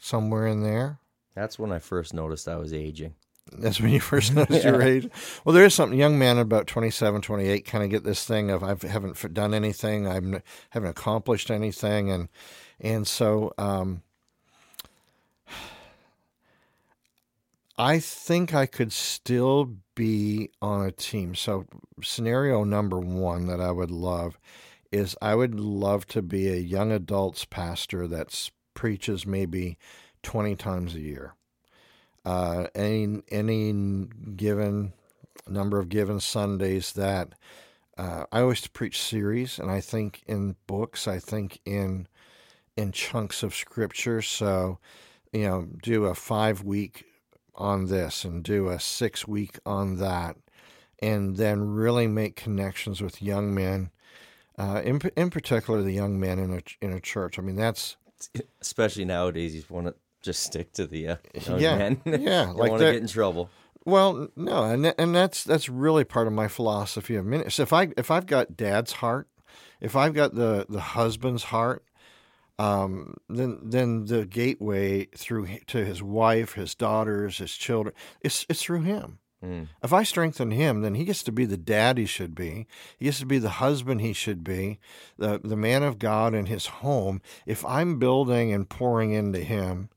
somewhere 0.00 0.46
in 0.46 0.62
there. 0.62 0.98
That's 1.34 1.58
when 1.58 1.70
I 1.70 1.78
first 1.78 2.14
noticed 2.14 2.48
I 2.48 2.56
was 2.56 2.72
aging. 2.72 3.14
That's 3.52 3.80
when 3.80 3.90
you 3.90 4.00
first 4.00 4.34
noticed 4.34 4.64
yeah. 4.64 4.72
your 4.72 4.82
age. 4.82 5.08
Well, 5.44 5.54
there 5.54 5.64
is 5.64 5.74
something. 5.74 5.98
Young 5.98 6.18
men 6.18 6.38
about 6.38 6.66
27, 6.66 7.20
28 7.22 7.64
kind 7.64 7.84
of 7.84 7.90
get 7.90 8.04
this 8.04 8.24
thing 8.24 8.50
of 8.50 8.62
I 8.62 8.76
haven't 8.86 9.34
done 9.34 9.54
anything, 9.54 10.06
I 10.06 10.14
haven't 10.70 10.90
accomplished 10.90 11.50
anything, 11.50 12.10
and 12.10 12.28
and 12.80 13.06
so 13.06 13.52
um, 13.58 14.02
I 17.78 18.00
think 18.00 18.52
I 18.52 18.66
could 18.66 18.92
still 18.92 19.76
be 19.94 20.50
on 20.60 20.84
a 20.84 20.90
team. 20.90 21.36
So, 21.36 21.66
scenario 22.02 22.64
number 22.64 22.98
one 22.98 23.46
that 23.46 23.60
I 23.60 23.70
would 23.70 23.92
love 23.92 24.38
is 24.90 25.16
I 25.22 25.36
would 25.36 25.54
love 25.54 26.06
to 26.08 26.22
be 26.22 26.48
a 26.48 26.56
young 26.56 26.90
adults 26.90 27.44
pastor 27.44 28.08
that 28.08 28.50
preaches 28.74 29.26
maybe 29.26 29.78
20 30.24 30.56
times 30.56 30.94
a 30.96 31.00
year. 31.00 31.34
Uh, 32.28 32.66
any, 32.74 33.22
any 33.30 33.72
given 34.36 34.92
number 35.48 35.78
of 35.78 35.88
given 35.88 36.20
Sundays 36.20 36.92
that 36.92 37.32
uh, 37.96 38.26
I 38.30 38.42
always 38.42 38.66
preach 38.66 39.00
series, 39.00 39.58
and 39.58 39.70
I 39.70 39.80
think 39.80 40.24
in 40.26 40.56
books, 40.66 41.08
I 41.08 41.20
think 41.20 41.58
in 41.64 42.06
in 42.76 42.92
chunks 42.92 43.42
of 43.42 43.54
scripture. 43.54 44.20
So, 44.20 44.78
you 45.32 45.44
know, 45.44 45.68
do 45.82 46.04
a 46.04 46.14
five 46.14 46.62
week 46.62 47.06
on 47.54 47.86
this 47.86 48.24
and 48.24 48.44
do 48.44 48.68
a 48.68 48.78
six 48.78 49.26
week 49.26 49.58
on 49.64 49.96
that, 49.96 50.36
and 51.00 51.38
then 51.38 51.62
really 51.62 52.06
make 52.06 52.36
connections 52.36 53.00
with 53.00 53.22
young 53.22 53.54
men, 53.54 53.90
uh, 54.58 54.82
in 54.84 55.00
in 55.16 55.30
particular 55.30 55.82
the 55.82 55.92
young 55.92 56.20
men 56.20 56.38
in 56.38 56.52
a 56.52 56.60
in 56.82 56.92
a 56.92 57.00
church. 57.00 57.38
I 57.38 57.42
mean, 57.42 57.56
that's 57.56 57.96
especially 58.60 59.06
nowadays. 59.06 59.54
You 59.54 59.64
want 59.70 59.86
to 59.86 59.94
just 60.22 60.42
stick 60.42 60.72
to 60.74 60.86
the 60.86 61.08
uh, 61.08 61.16
yeah, 61.56 61.76
men. 61.76 62.00
yeah, 62.04 62.50
like 62.54 62.70
want 62.70 62.80
to 62.80 62.92
get 62.92 63.02
in 63.02 63.08
trouble. 63.08 63.50
Well, 63.84 64.28
no, 64.36 64.64
and 64.64 64.94
and 64.98 65.14
that's 65.14 65.44
that's 65.44 65.68
really 65.68 66.04
part 66.04 66.26
of 66.26 66.32
my 66.32 66.48
philosophy 66.48 67.16
of 67.16 67.24
ministry. 67.24 67.52
So 67.52 67.62
if 67.62 67.72
I 67.72 67.88
if 67.96 68.10
I've 68.10 68.26
got 68.26 68.56
dad's 68.56 68.92
heart, 68.92 69.28
if 69.80 69.96
I've 69.96 70.14
got 70.14 70.34
the 70.34 70.66
the 70.68 70.80
husband's 70.80 71.44
heart, 71.44 71.84
um, 72.58 73.14
then 73.28 73.60
then 73.62 74.06
the 74.06 74.26
gateway 74.26 75.06
through 75.16 75.48
to 75.68 75.84
his 75.84 76.02
wife, 76.02 76.54
his 76.54 76.74
daughters, 76.74 77.38
his 77.38 77.56
children, 77.56 77.94
it's 78.20 78.44
it's 78.48 78.62
through 78.62 78.82
him. 78.82 79.20
Mm. 79.42 79.68
If 79.84 79.92
I 79.92 80.02
strengthen 80.02 80.50
him, 80.50 80.82
then 80.82 80.96
he 80.96 81.04
gets 81.04 81.22
to 81.22 81.32
be 81.32 81.44
the 81.44 81.56
dad 81.56 81.96
he 81.96 82.06
should 82.06 82.34
be. 82.34 82.66
He 82.98 83.04
gets 83.04 83.20
to 83.20 83.26
be 83.26 83.38
the 83.38 83.50
husband 83.50 84.00
he 84.00 84.12
should 84.12 84.42
be, 84.42 84.80
the 85.16 85.40
the 85.42 85.56
man 85.56 85.82
of 85.82 85.98
God 85.98 86.34
in 86.34 86.46
his 86.46 86.66
home. 86.66 87.22
If 87.46 87.64
I'm 87.64 87.98
building 87.98 88.52
and 88.52 88.68
pouring 88.68 89.12
into 89.12 89.40
him, 89.40 89.90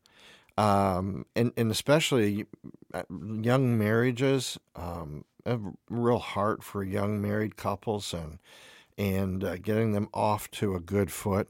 um, 0.57 1.25
and 1.35 1.51
and 1.57 1.71
especially 1.71 2.45
uh, 2.93 3.03
young 3.09 3.77
marriages, 3.77 4.57
um, 4.75 5.25
a 5.45 5.59
real 5.89 6.19
heart 6.19 6.63
for 6.63 6.83
young 6.83 7.21
married 7.21 7.55
couples 7.55 8.13
and 8.13 8.39
and 8.97 9.43
uh, 9.43 9.57
getting 9.57 9.93
them 9.93 10.09
off 10.13 10.49
to 10.51 10.75
a 10.75 10.79
good 10.79 11.11
foot. 11.11 11.49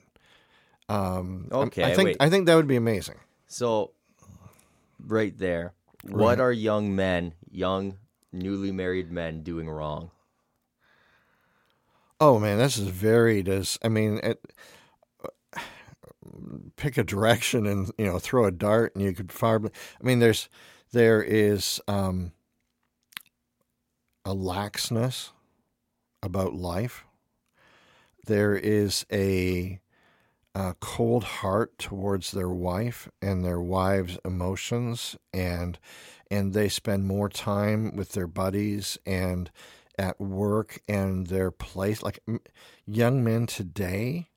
Um, 0.89 1.47
okay, 1.51 1.83
I 1.83 1.93
think 1.93 2.07
wait. 2.07 2.17
I 2.19 2.29
think 2.29 2.45
that 2.47 2.55
would 2.55 2.67
be 2.67 2.75
amazing. 2.75 3.19
So, 3.47 3.91
right 4.99 5.37
there, 5.37 5.73
right. 6.03 6.15
what 6.15 6.39
are 6.39 6.51
young 6.51 6.95
men, 6.95 7.33
young 7.49 7.97
newly 8.31 8.71
married 8.71 9.11
men, 9.11 9.43
doing 9.43 9.69
wrong? 9.69 10.11
Oh 12.19 12.39
man, 12.39 12.59
this 12.59 12.77
is 12.77 12.87
varied. 12.87 13.49
As 13.49 13.79
I 13.83 13.87
mean, 13.87 14.19
it, 14.21 14.39
pick 16.75 16.97
a 16.97 17.03
direction 17.03 17.65
and 17.65 17.91
you 17.97 18.05
know 18.05 18.19
throw 18.19 18.45
a 18.45 18.51
dart 18.51 18.95
and 18.95 19.03
you 19.03 19.13
could 19.13 19.31
fire. 19.31 19.61
I 19.63 20.03
mean, 20.03 20.19
there's 20.19 20.49
there 20.91 21.21
is 21.21 21.81
um, 21.87 22.31
a 24.25 24.35
laxness 24.35 25.31
about 26.21 26.53
life. 26.53 27.05
There 28.25 28.55
is 28.55 29.05
a 29.11 29.79
a 30.53 30.75
cold 30.79 31.23
heart 31.23 31.77
towards 31.77 32.31
their 32.31 32.49
wife 32.49 33.09
and 33.21 33.43
their 33.43 33.61
wife's 33.61 34.17
emotions 34.25 35.15
and 35.33 35.79
and 36.29 36.53
they 36.53 36.69
spend 36.69 37.05
more 37.05 37.29
time 37.29 37.95
with 37.95 38.11
their 38.11 38.27
buddies 38.27 38.97
and 39.05 39.49
at 39.97 40.19
work 40.19 40.81
and 40.89 41.27
their 41.27 41.51
place 41.51 42.03
like 42.03 42.19
young 42.85 43.23
men 43.23 43.47
today 43.47 44.27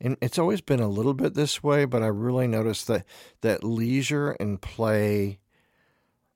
and 0.00 0.16
it's 0.20 0.38
always 0.38 0.60
been 0.60 0.80
a 0.80 0.88
little 0.88 1.14
bit 1.14 1.34
this 1.34 1.62
way 1.62 1.84
but 1.84 2.02
i 2.02 2.06
really 2.06 2.46
noticed 2.46 2.86
that 2.86 3.04
that 3.40 3.64
leisure 3.64 4.32
and 4.32 4.60
play 4.60 5.38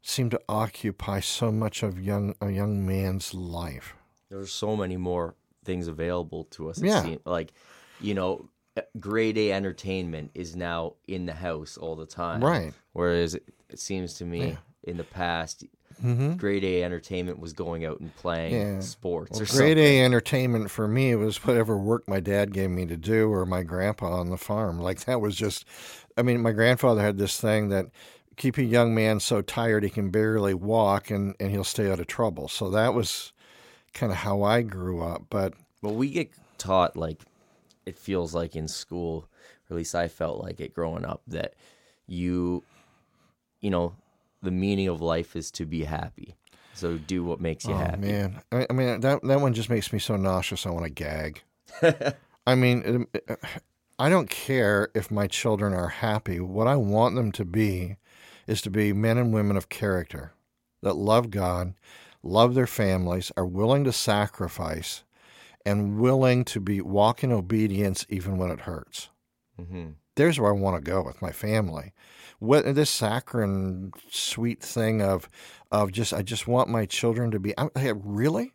seem 0.02 0.30
to 0.30 0.40
occupy 0.48 1.20
so 1.20 1.52
much 1.52 1.82
of 1.82 2.00
young 2.00 2.34
a 2.40 2.50
young 2.50 2.86
man's 2.86 3.34
life 3.34 3.94
there's 4.30 4.52
so 4.52 4.76
many 4.76 4.96
more 4.96 5.34
things 5.64 5.88
available 5.88 6.44
to 6.44 6.70
us 6.70 6.80
yeah. 6.80 7.16
like 7.24 7.52
you 8.00 8.14
know 8.14 8.48
eh, 8.76 8.82
grade 8.98 9.36
A 9.38 9.52
entertainment 9.52 10.30
is 10.34 10.56
now 10.56 10.94
in 11.06 11.26
the 11.26 11.32
house 11.32 11.76
all 11.76 11.96
the 11.96 12.06
time. 12.06 12.42
Right. 12.42 12.72
Whereas 12.92 13.34
it, 13.34 13.44
it 13.68 13.78
seems 13.78 14.14
to 14.14 14.24
me 14.24 14.48
yeah. 14.48 14.56
in 14.84 14.96
the 14.96 15.04
past, 15.04 15.64
mm-hmm. 16.02 16.34
grade 16.34 16.64
A 16.64 16.82
entertainment 16.82 17.38
was 17.38 17.52
going 17.52 17.84
out 17.84 18.00
and 18.00 18.14
playing 18.16 18.54
yeah. 18.54 18.80
sports 18.80 19.32
well, 19.32 19.42
or 19.42 19.46
grade 19.46 19.76
something. 19.76 19.78
A 19.78 20.04
entertainment 20.04 20.70
for 20.70 20.88
me 20.88 21.14
was 21.14 21.44
whatever 21.44 21.76
work 21.78 22.08
my 22.08 22.20
dad 22.20 22.52
gave 22.52 22.70
me 22.70 22.86
to 22.86 22.96
do 22.96 23.32
or 23.32 23.46
my 23.46 23.62
grandpa 23.62 24.18
on 24.20 24.30
the 24.30 24.36
farm. 24.36 24.80
Like 24.80 25.04
that 25.04 25.20
was 25.20 25.36
just, 25.36 25.64
I 26.16 26.22
mean, 26.22 26.40
my 26.40 26.52
grandfather 26.52 27.02
had 27.02 27.18
this 27.18 27.40
thing 27.40 27.68
that 27.68 27.86
keep 28.36 28.56
a 28.56 28.64
young 28.64 28.94
man 28.94 29.20
so 29.20 29.42
tired 29.42 29.84
he 29.84 29.90
can 29.90 30.10
barely 30.10 30.54
walk 30.54 31.10
and, 31.10 31.34
and 31.38 31.50
he'll 31.50 31.64
stay 31.64 31.90
out 31.90 32.00
of 32.00 32.06
trouble. 32.06 32.48
So 32.48 32.70
that 32.70 32.94
was 32.94 33.32
kind 33.92 34.10
of 34.10 34.18
how 34.18 34.42
I 34.42 34.62
grew 34.62 35.02
up. 35.02 35.24
But 35.30 35.54
Well, 35.82 35.94
we 35.94 36.10
get 36.10 36.30
taught 36.58 36.96
like 36.96 37.20
it 37.86 37.98
feels 37.98 38.34
like 38.34 38.56
in 38.56 38.68
school, 38.68 39.28
or 39.68 39.74
at 39.74 39.76
least 39.76 39.94
I 39.94 40.08
felt 40.08 40.42
like 40.42 40.60
it 40.60 40.74
growing 40.74 41.04
up 41.04 41.22
that 41.26 41.54
you, 42.06 42.62
you 43.60 43.70
know, 43.70 43.94
the 44.42 44.50
meaning 44.50 44.88
of 44.88 45.00
life 45.00 45.36
is 45.36 45.50
to 45.52 45.66
be 45.66 45.84
happy. 45.84 46.34
So 46.72 46.96
do 46.96 47.24
what 47.24 47.40
makes 47.40 47.64
you 47.68 47.74
oh 47.74 47.78
happy. 47.78 47.98
man, 48.00 48.42
I, 48.52 48.66
I 48.70 48.72
mean 48.72 49.00
that 49.00 49.22
that 49.22 49.40
one 49.40 49.52
just 49.52 49.68
makes 49.70 49.92
me 49.92 49.98
so 49.98 50.16
nauseous. 50.16 50.66
I 50.66 50.70
want 50.70 50.84
to 50.86 50.90
gag. 50.90 51.42
I 52.46 52.54
mean, 52.54 53.06
it- 53.12 53.40
I 53.98 54.08
don't 54.08 54.30
care 54.30 54.88
if 54.94 55.10
my 55.10 55.26
children 55.26 55.74
are 55.74 55.88
happy. 55.88 56.40
What 56.40 56.66
I 56.66 56.74
want 56.76 57.16
them 57.16 57.32
to 57.32 57.44
be 57.44 57.96
is 58.46 58.62
to 58.62 58.70
be 58.70 58.94
men 58.94 59.18
and 59.18 59.30
women 59.34 59.58
of 59.58 59.68
character 59.68 60.32
that 60.80 60.96
love 60.96 61.30
God, 61.30 61.74
love 62.22 62.54
their 62.54 62.66
families, 62.66 63.30
are 63.36 63.44
willing 63.44 63.84
to 63.84 63.92
sacrifice, 63.92 65.04
and 65.66 66.00
willing 66.00 66.46
to 66.46 66.60
be 66.60 66.80
walk 66.80 67.22
in 67.22 67.30
obedience 67.30 68.06
even 68.08 68.38
when 68.38 68.50
it 68.50 68.60
hurts. 68.60 69.10
hmm 69.58 69.90
There's 70.14 70.40
where 70.40 70.50
I 70.54 70.58
want 70.58 70.82
to 70.82 70.90
go 70.90 71.02
with 71.02 71.20
my 71.20 71.30
family. 71.32 71.92
What 72.40 72.74
this 72.74 72.90
saccharine 72.90 73.92
sweet 74.10 74.60
thing 74.60 75.00
of 75.00 75.28
of 75.70 75.92
just 75.92 76.12
I 76.12 76.22
just 76.22 76.48
want 76.48 76.68
my 76.68 76.86
children 76.86 77.30
to 77.30 77.38
be. 77.38 77.56
I, 77.56 77.68
I- 77.76 77.92
really. 77.94 78.52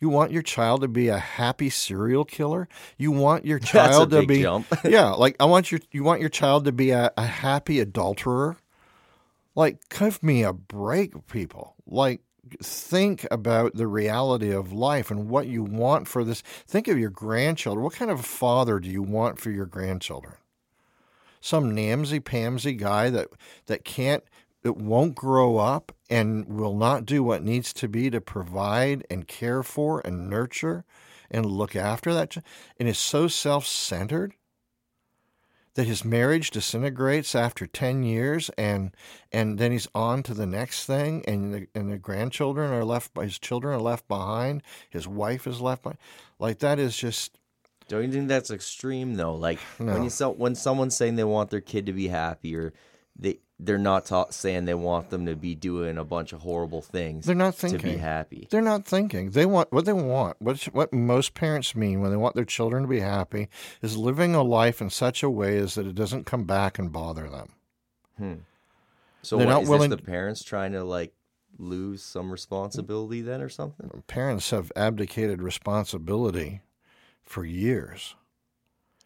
You 0.00 0.10
want 0.10 0.30
your 0.30 0.42
child 0.42 0.82
to 0.82 0.88
be 0.88 1.08
a 1.08 1.18
happy 1.18 1.70
serial 1.70 2.24
killer? 2.24 2.68
You 2.98 3.10
want 3.10 3.44
your 3.44 3.58
child 3.72 4.10
to 4.10 4.24
be 4.26 4.40
yeah, 4.84 5.10
like 5.10 5.34
I 5.40 5.44
want 5.46 5.72
your 5.72 5.80
you 5.90 6.04
want 6.04 6.20
your 6.20 6.28
child 6.28 6.66
to 6.66 6.72
be 6.72 6.90
a, 6.90 7.10
a 7.16 7.26
happy 7.26 7.80
adulterer. 7.80 8.56
Like, 9.54 9.78
give 9.88 10.22
me 10.22 10.44
a 10.44 10.52
break, 10.52 11.26
people. 11.26 11.74
Like, 11.84 12.20
think 12.62 13.26
about 13.28 13.74
the 13.74 13.88
reality 13.88 14.52
of 14.52 14.72
life 14.72 15.10
and 15.10 15.28
what 15.28 15.48
you 15.48 15.64
want 15.64 16.06
for 16.06 16.22
this. 16.22 16.42
Think 16.42 16.86
of 16.86 16.96
your 16.96 17.10
grandchildren. 17.10 17.82
What 17.82 17.94
kind 17.94 18.10
of 18.12 18.24
father 18.24 18.78
do 18.78 18.88
you 18.88 19.02
want 19.02 19.40
for 19.40 19.50
your 19.50 19.66
grandchildren? 19.66 20.34
Some 21.40 21.74
namsy 21.74 22.20
pamsy 22.20 22.76
guy 22.76 23.10
that 23.10 23.28
that 23.66 23.84
can't 23.84 24.24
that 24.62 24.76
won't 24.76 25.14
grow 25.14 25.56
up 25.58 25.92
and 26.10 26.46
will 26.46 26.76
not 26.76 27.06
do 27.06 27.22
what 27.22 27.42
needs 27.42 27.72
to 27.74 27.88
be 27.88 28.10
to 28.10 28.20
provide 28.20 29.06
and 29.08 29.28
care 29.28 29.62
for 29.62 30.00
and 30.04 30.28
nurture 30.28 30.84
and 31.30 31.46
look 31.46 31.76
after 31.76 32.12
that 32.12 32.36
and 32.78 32.88
is 32.88 32.98
so 32.98 33.28
self-centered 33.28 34.34
that 35.74 35.86
his 35.86 36.04
marriage 36.04 36.50
disintegrates 36.50 37.36
after 37.36 37.64
10 37.64 38.02
years 38.02 38.50
and 38.58 38.92
and 39.30 39.58
then 39.58 39.70
he's 39.70 39.86
on 39.94 40.24
to 40.24 40.34
the 40.34 40.46
next 40.46 40.86
thing 40.86 41.22
and 41.28 41.54
the, 41.54 41.66
and 41.72 41.92
the 41.92 41.98
grandchildren 41.98 42.72
are 42.72 42.84
left 42.84 43.16
his 43.16 43.38
children 43.38 43.74
are 43.74 43.80
left 43.80 44.08
behind 44.08 44.62
his 44.90 45.06
wife 45.06 45.46
is 45.46 45.60
left 45.60 45.84
behind. 45.84 45.98
Like 46.40 46.58
that 46.58 46.80
is 46.80 46.96
just 46.96 47.38
Don't 47.88 48.04
you 48.04 48.12
think 48.12 48.28
that's 48.28 48.50
extreme 48.50 49.14
though? 49.14 49.34
Like 49.34 49.58
No. 49.78 49.94
when 49.94 50.04
you 50.04 50.10
so, 50.10 50.30
when 50.30 50.54
someone's 50.54 50.96
saying 50.96 51.16
they 51.16 51.24
want 51.24 51.50
their 51.50 51.60
kid 51.60 51.86
to 51.86 51.92
be 51.92 52.08
happy, 52.08 52.54
or 52.56 52.72
they 53.18 53.38
they're 53.60 53.76
not 53.78 54.04
ta- 54.06 54.30
saying 54.30 54.66
they 54.66 54.74
want 54.74 55.10
them 55.10 55.26
to 55.26 55.34
be 55.34 55.56
doing 55.56 55.98
a 55.98 56.04
bunch 56.04 56.32
of 56.32 56.42
horrible 56.42 56.80
things. 56.80 57.24
they're 57.26 57.34
not 57.34 57.56
thinking 57.56 57.80
to 57.80 57.84
be 57.84 57.96
happy. 57.96 58.46
they're 58.50 58.62
not 58.62 58.84
thinking 58.86 59.30
they 59.30 59.44
want 59.46 59.72
what 59.72 59.84
they 59.84 59.92
want 59.92 60.36
what 60.40 60.62
what 60.72 60.92
most 60.92 61.34
parents 61.34 61.74
mean 61.74 62.00
when 62.00 62.12
they 62.12 62.16
want 62.16 62.36
their 62.36 62.44
children 62.44 62.82
to 62.82 62.88
be 62.88 63.00
happy 63.00 63.48
is 63.82 63.96
living 63.96 64.36
a 64.36 64.42
life 64.44 64.80
in 64.80 64.88
such 64.90 65.24
a 65.24 65.28
way 65.30 65.58
as 65.58 65.74
that 65.74 65.86
it 65.88 65.96
doesn't 65.96 66.24
come 66.26 66.44
back 66.44 66.78
and 66.78 66.92
bother 66.92 67.28
them 67.28 67.48
hmm. 68.16 68.34
So 69.22 69.36
They're 69.36 69.48
what, 69.48 69.52
not 69.52 69.62
is 69.64 69.68
willing- 69.68 69.90
this 69.90 69.98
the 69.98 70.04
parents 70.06 70.44
trying 70.44 70.70
to 70.72 70.84
like 70.84 71.12
lose 71.58 72.00
some 72.04 72.30
responsibility 72.30 73.20
then 73.22 73.40
or 73.42 73.48
something? 73.48 74.04
parents 74.06 74.50
have 74.50 74.70
abdicated 74.76 75.42
responsibility 75.42 76.60
for 77.28 77.44
years 77.44 78.14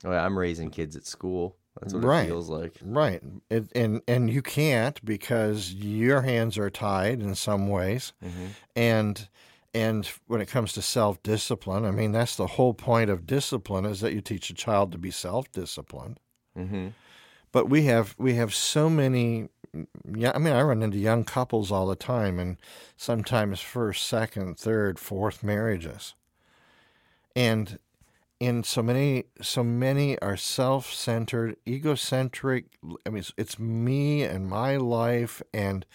Oh, 0.05 0.11
yeah, 0.11 0.25
I'm 0.25 0.37
raising 0.37 0.71
kids 0.71 0.97
at 0.97 1.07
school. 1.07 1.57
That's 1.81 1.95
what 1.95 2.03
Right. 2.03 2.25
it 2.25 2.27
feels 2.27 2.49
like. 2.49 2.75
Right. 2.83 3.23
It, 3.49 3.71
and 3.75 4.03
and 4.09 4.29
you 4.29 4.43
can't 4.43 5.03
because 5.05 5.73
your 5.73 6.23
hands 6.23 6.59
are 6.59 6.71
tied 6.71 7.21
in 7.21 7.35
some 7.37 7.69
ways. 7.69 8.13
hmm 8.21 8.49
And 8.75 9.29
and 9.75 10.05
when 10.27 10.41
it 10.41 10.49
comes 10.49 10.73
to 10.73 10.83
self-discipline, 10.83 11.85
I 11.85 11.93
mean 11.93 12.11
that's 12.13 12.35
the 12.37 12.49
whole 12.49 12.75
point 12.75 13.11
of 13.11 13.27
discipline 13.27 13.85
is 13.85 14.01
that 14.01 14.13
you 14.13 14.21
teach 14.21 14.51
a 14.51 14.55
child 14.55 14.91
to 14.93 14.99
be 14.99 15.11
self-disciplined. 15.13 16.19
hmm 16.57 16.89
But 17.53 17.69
we 17.71 17.85
have 17.85 18.17
we 18.19 18.35
have 18.35 18.53
so 18.53 18.91
many 18.91 19.49
yeah, 20.15 20.33
I 20.35 20.39
mean 20.39 20.53
I 20.53 20.63
run 20.63 20.83
into 20.83 20.99
young 20.99 21.23
couples 21.25 21.71
all 21.71 21.87
the 21.87 21.97
time 21.97 22.41
and 22.41 22.57
sometimes 22.97 23.61
first, 23.61 24.07
second, 24.07 24.59
third, 24.59 24.99
fourth 24.99 25.43
marriages. 25.45 26.15
And 27.37 27.79
and 28.43 28.67
so 28.67 28.83
many 28.83 29.25
so 29.41 29.63
many 29.63 30.19
are 30.21 30.37
self-centered 30.37 31.57
egocentric 31.67 32.65
i 33.07 33.11
mean 33.11 33.19
it's, 33.19 33.33
it's 33.37 33.59
me 33.59 34.23
and 34.23 34.49
my 34.49 34.77
life 34.77 35.41
and 35.55 35.87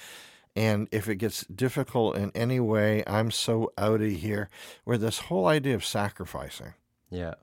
and 0.55 0.87
if 0.91 1.07
it 1.07 1.17
gets 1.17 1.45
difficult 1.47 2.15
in 2.15 2.31
any 2.33 2.59
way 2.59 3.03
i'm 3.05 3.29
so 3.31 3.71
out 3.77 4.01
of 4.01 4.11
here 4.11 4.49
where 4.85 4.97
this 4.97 5.19
whole 5.19 5.47
idea 5.47 5.75
of 5.75 5.85
sacrificing 5.85 6.73
Yeah. 7.09 7.35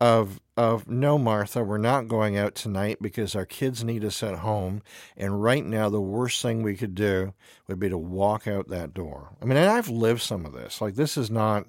of 0.00 0.40
of 0.56 0.88
no 0.88 1.18
martha 1.18 1.64
we're 1.64 1.78
not 1.78 2.08
going 2.08 2.36
out 2.36 2.54
tonight 2.54 2.98
because 3.00 3.34
our 3.34 3.46
kids 3.46 3.82
need 3.82 4.04
us 4.04 4.22
at 4.22 4.36
home 4.40 4.82
and 5.16 5.42
right 5.42 5.64
now 5.64 5.88
the 5.88 6.00
worst 6.00 6.40
thing 6.42 6.62
we 6.62 6.76
could 6.76 6.94
do 6.94 7.32
would 7.66 7.78
be 7.80 7.88
to 7.88 7.98
walk 7.98 8.46
out 8.46 8.68
that 8.68 8.94
door 8.94 9.36
i 9.40 9.44
mean 9.44 9.56
and 9.56 9.70
i've 9.70 9.88
lived 9.88 10.20
some 10.22 10.44
of 10.46 10.52
this 10.52 10.80
like 10.80 10.94
this 10.94 11.16
is 11.16 11.30
not 11.30 11.66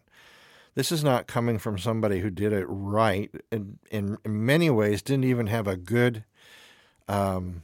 this 0.75 0.91
is 0.91 1.03
not 1.03 1.27
coming 1.27 1.57
from 1.57 1.77
somebody 1.77 2.19
who 2.19 2.29
did 2.29 2.53
it 2.53 2.65
right 2.67 3.31
and 3.51 3.79
in, 3.91 4.17
many 4.25 4.69
ways 4.69 5.01
didn't 5.01 5.25
even 5.25 5.47
have 5.47 5.67
a 5.67 5.77
good 5.77 6.23
um 7.07 7.63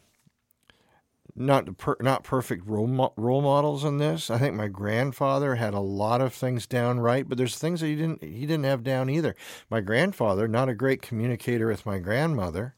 not 1.35 1.77
per, 1.77 1.97
not 1.99 2.23
perfect 2.23 2.65
role 2.65 2.87
mo- 2.87 3.13
role 3.17 3.41
models 3.41 3.83
in 3.83 3.97
this. 3.97 4.29
I 4.29 4.37
think 4.37 4.55
my 4.55 4.69
grandfather 4.69 5.55
had 5.55 5.73
a 5.73 5.79
lot 5.81 6.21
of 6.21 6.33
things 6.33 6.65
down 6.65 6.99
right, 6.99 7.27
but 7.27 7.37
there's 7.37 7.57
things 7.57 7.81
that 7.81 7.87
he 7.87 7.95
didn't 7.95 8.23
he 8.23 8.41
didn't 8.41 8.63
have 8.63 8.83
down 8.83 9.09
either. 9.09 9.35
My 9.69 9.81
grandfather, 9.81 10.47
not 10.47 10.69
a 10.69 10.75
great 10.75 11.01
communicator 11.01 11.67
with 11.67 11.85
my 11.85 11.99
grandmother. 11.99 12.75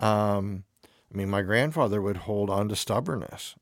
Um, 0.00 0.64
I 0.84 1.16
mean, 1.16 1.28
my 1.28 1.42
grandfather 1.42 2.00
would 2.00 2.18
hold 2.18 2.50
on 2.50 2.68
to 2.68 2.76
stubbornness. 2.76 3.54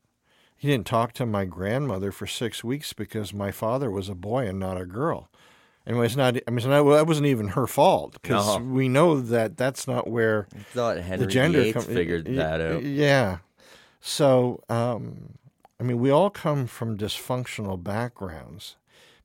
He 0.57 0.69
didn't 0.69 0.87
talk 0.87 1.11
to 1.13 1.25
my 1.25 1.45
grandmother 1.45 2.11
for 2.11 2.25
six 2.25 2.63
weeks 2.63 2.93
because 2.93 3.33
my 3.33 3.51
father 3.51 3.91
was 3.91 4.07
a 4.07 4.15
boy 4.15 4.47
and 4.47 4.59
not 4.59 4.79
a 4.79 4.85
girl. 4.85 5.29
And 5.87 5.97
it's 6.03 6.15
not. 6.15 6.35
I 6.47 6.49
mean, 6.51 6.57
it's 6.57 6.65
not, 6.65 6.83
well, 6.83 6.95
that 6.95 7.05
wasn't 7.07 7.27
even 7.27 7.49
her 7.49 7.67
fault 7.67 8.13
because 8.13 8.57
No. 8.59 8.63
we 8.65 8.87
know 8.89 9.19
that 9.21 9.55
that's 9.57 9.87
not 9.87 10.09
where 10.09 10.47
I 10.55 10.59
thought 10.73 10.97
Henry 10.97 11.25
the 11.25 11.31
gender 11.31 11.73
com- 11.73 11.83
figured 11.83 12.27
y- 12.27 12.35
that 12.35 12.59
out. 12.61 12.83
Yeah. 12.83 13.37
So, 14.01 14.61
um, 14.69 15.35
I 15.79 15.83
mean, 15.83 15.99
we 15.99 16.09
all 16.09 16.29
come 16.29 16.67
from 16.67 16.97
dysfunctional 16.97 17.83
backgrounds, 17.83 18.77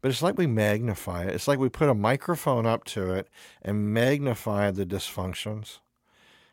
but 0.02 0.10
it's 0.10 0.22
like 0.22 0.36
we 0.38 0.46
magnify 0.46 1.24
it. 1.24 1.34
It's 1.34 1.46
like 1.48 1.58
we 1.58 1.68
put 1.68 1.88
a 1.88 1.94
microphone 1.94 2.66
up 2.66 2.84
to 2.84 3.12
it 3.12 3.28
and 3.62 3.92
magnify 3.94 4.70
the 4.70 4.84
dysfunctions, 4.86 5.78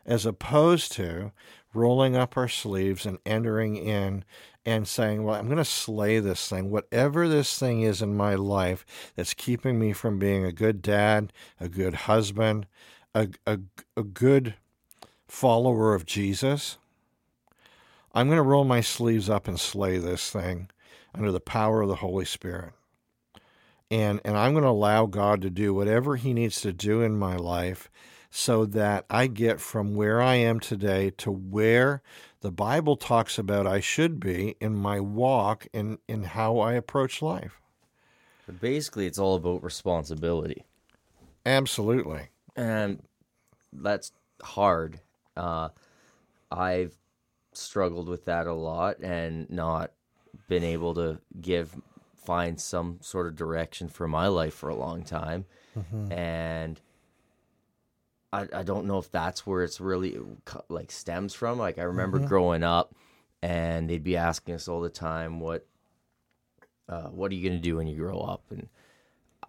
as 0.06 0.24
opposed 0.24 0.92
to 0.92 1.32
rolling 1.74 2.16
up 2.16 2.36
our 2.36 2.48
sleeves 2.48 3.04
and 3.04 3.18
entering 3.26 3.76
in 3.76 4.24
and 4.68 4.86
saying, 4.86 5.24
Well, 5.24 5.34
I'm 5.34 5.46
going 5.46 5.56
to 5.56 5.64
slay 5.64 6.20
this 6.20 6.46
thing. 6.46 6.70
Whatever 6.70 7.26
this 7.26 7.58
thing 7.58 7.80
is 7.80 8.02
in 8.02 8.14
my 8.14 8.34
life 8.34 8.84
that's 9.16 9.32
keeping 9.32 9.78
me 9.78 9.94
from 9.94 10.18
being 10.18 10.44
a 10.44 10.52
good 10.52 10.82
dad, 10.82 11.32
a 11.58 11.70
good 11.70 11.94
husband, 11.94 12.66
a, 13.14 13.28
a, 13.46 13.60
a 13.96 14.02
good 14.02 14.54
follower 15.26 15.94
of 15.94 16.04
Jesus, 16.04 16.76
I'm 18.12 18.26
going 18.26 18.36
to 18.36 18.42
roll 18.42 18.64
my 18.64 18.82
sleeves 18.82 19.30
up 19.30 19.48
and 19.48 19.58
slay 19.58 19.96
this 19.96 20.30
thing 20.30 20.68
under 21.14 21.32
the 21.32 21.40
power 21.40 21.80
of 21.80 21.88
the 21.88 21.96
Holy 21.96 22.26
Spirit. 22.26 22.74
And, 23.90 24.20
and 24.22 24.36
I'm 24.36 24.52
going 24.52 24.64
to 24.64 24.70
allow 24.70 25.06
God 25.06 25.40
to 25.40 25.50
do 25.50 25.72
whatever 25.72 26.16
He 26.16 26.34
needs 26.34 26.60
to 26.60 26.74
do 26.74 27.00
in 27.00 27.16
my 27.16 27.36
life 27.36 27.90
so 28.30 28.66
that 28.66 29.06
I 29.08 29.28
get 29.28 29.60
from 29.60 29.94
where 29.94 30.20
I 30.20 30.34
am 30.34 30.60
today 30.60 31.10
to 31.16 31.30
where 31.30 32.02
the 32.40 32.52
Bible 32.52 32.96
talks 32.96 33.38
about 33.38 33.66
I 33.66 33.80
should 33.80 34.20
be 34.20 34.56
in 34.60 34.74
my 34.74 35.00
walk 35.00 35.66
and 35.74 35.98
in 36.06 36.22
how 36.24 36.58
I 36.58 36.74
approach 36.74 37.20
life. 37.20 37.60
But 38.46 38.60
basically, 38.60 39.06
it's 39.06 39.18
all 39.18 39.36
about 39.36 39.62
responsibility. 39.62 40.64
Absolutely. 41.44 42.28
and 42.56 43.02
that's 43.72 44.12
hard. 44.42 45.00
Uh, 45.36 45.68
I've 46.50 46.96
struggled 47.52 48.08
with 48.08 48.24
that 48.26 48.46
a 48.46 48.52
lot 48.52 49.00
and 49.00 49.48
not 49.50 49.92
been 50.48 50.64
able 50.64 50.94
to 50.94 51.18
give 51.40 51.74
find 52.24 52.60
some 52.60 52.98
sort 53.00 53.26
of 53.26 53.36
direction 53.36 53.88
for 53.88 54.06
my 54.06 54.26
life 54.26 54.54
for 54.54 54.68
a 54.68 54.74
long 54.74 55.02
time, 55.02 55.46
and 56.10 56.80
I 58.32 58.46
I 58.52 58.62
don't 58.62 58.86
know 58.86 58.98
if 58.98 59.10
that's 59.10 59.46
where 59.46 59.62
it's 59.62 59.80
really 59.80 60.18
like 60.68 60.90
stems 60.90 61.34
from. 61.34 61.58
Like 61.58 61.78
I 61.78 61.82
remember 61.82 62.18
growing 62.18 62.62
up, 62.62 62.94
and 63.42 63.88
they'd 63.88 64.04
be 64.04 64.16
asking 64.16 64.54
us 64.54 64.68
all 64.68 64.80
the 64.80 64.88
time, 64.90 65.40
"What 65.40 65.66
uh, 66.88 67.08
what 67.08 67.30
are 67.30 67.34
you 67.34 67.48
gonna 67.48 67.60
do 67.60 67.76
when 67.76 67.86
you 67.86 67.96
grow 67.96 68.18
up?" 68.20 68.42
and 68.50 68.68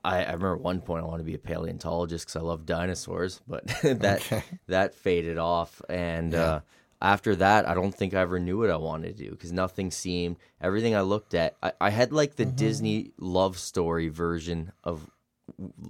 I, 0.04 0.24
I 0.24 0.32
remember 0.34 0.58
one 0.58 0.82
point 0.82 1.04
I 1.04 1.08
wanted 1.08 1.24
to 1.24 1.28
be 1.28 1.36
a 1.36 1.40
paleontologist 1.40 2.26
because 2.26 2.36
I 2.38 2.46
love 2.46 2.66
dinosaurs, 2.66 3.42
but 3.48 3.68
that 3.84 4.22
Okay. 4.22 4.44
that 4.68 4.94
faded 4.96 5.38
off. 5.38 5.82
And 5.90 6.34
uh, 6.34 6.62
after 7.02 7.36
that, 7.38 7.68
I 7.68 7.74
don't 7.74 7.94
think 7.94 8.14
I 8.14 8.22
ever 8.22 8.40
knew 8.40 8.58
what 8.58 8.70
I 8.70 8.78
wanted 8.78 9.18
to 9.18 9.24
do 9.26 9.32
because 9.32 9.52
nothing 9.52 9.92
seemed. 9.92 10.38
Everything 10.62 10.96
I 10.96 11.02
looked 11.02 11.34
at, 11.34 11.56
I, 11.62 11.74
I 11.82 11.90
had 11.90 12.12
like 12.14 12.36
the 12.36 12.46
Disney 12.46 13.12
love 13.18 13.58
story 13.58 14.08
version 14.10 14.72
of 14.84 15.10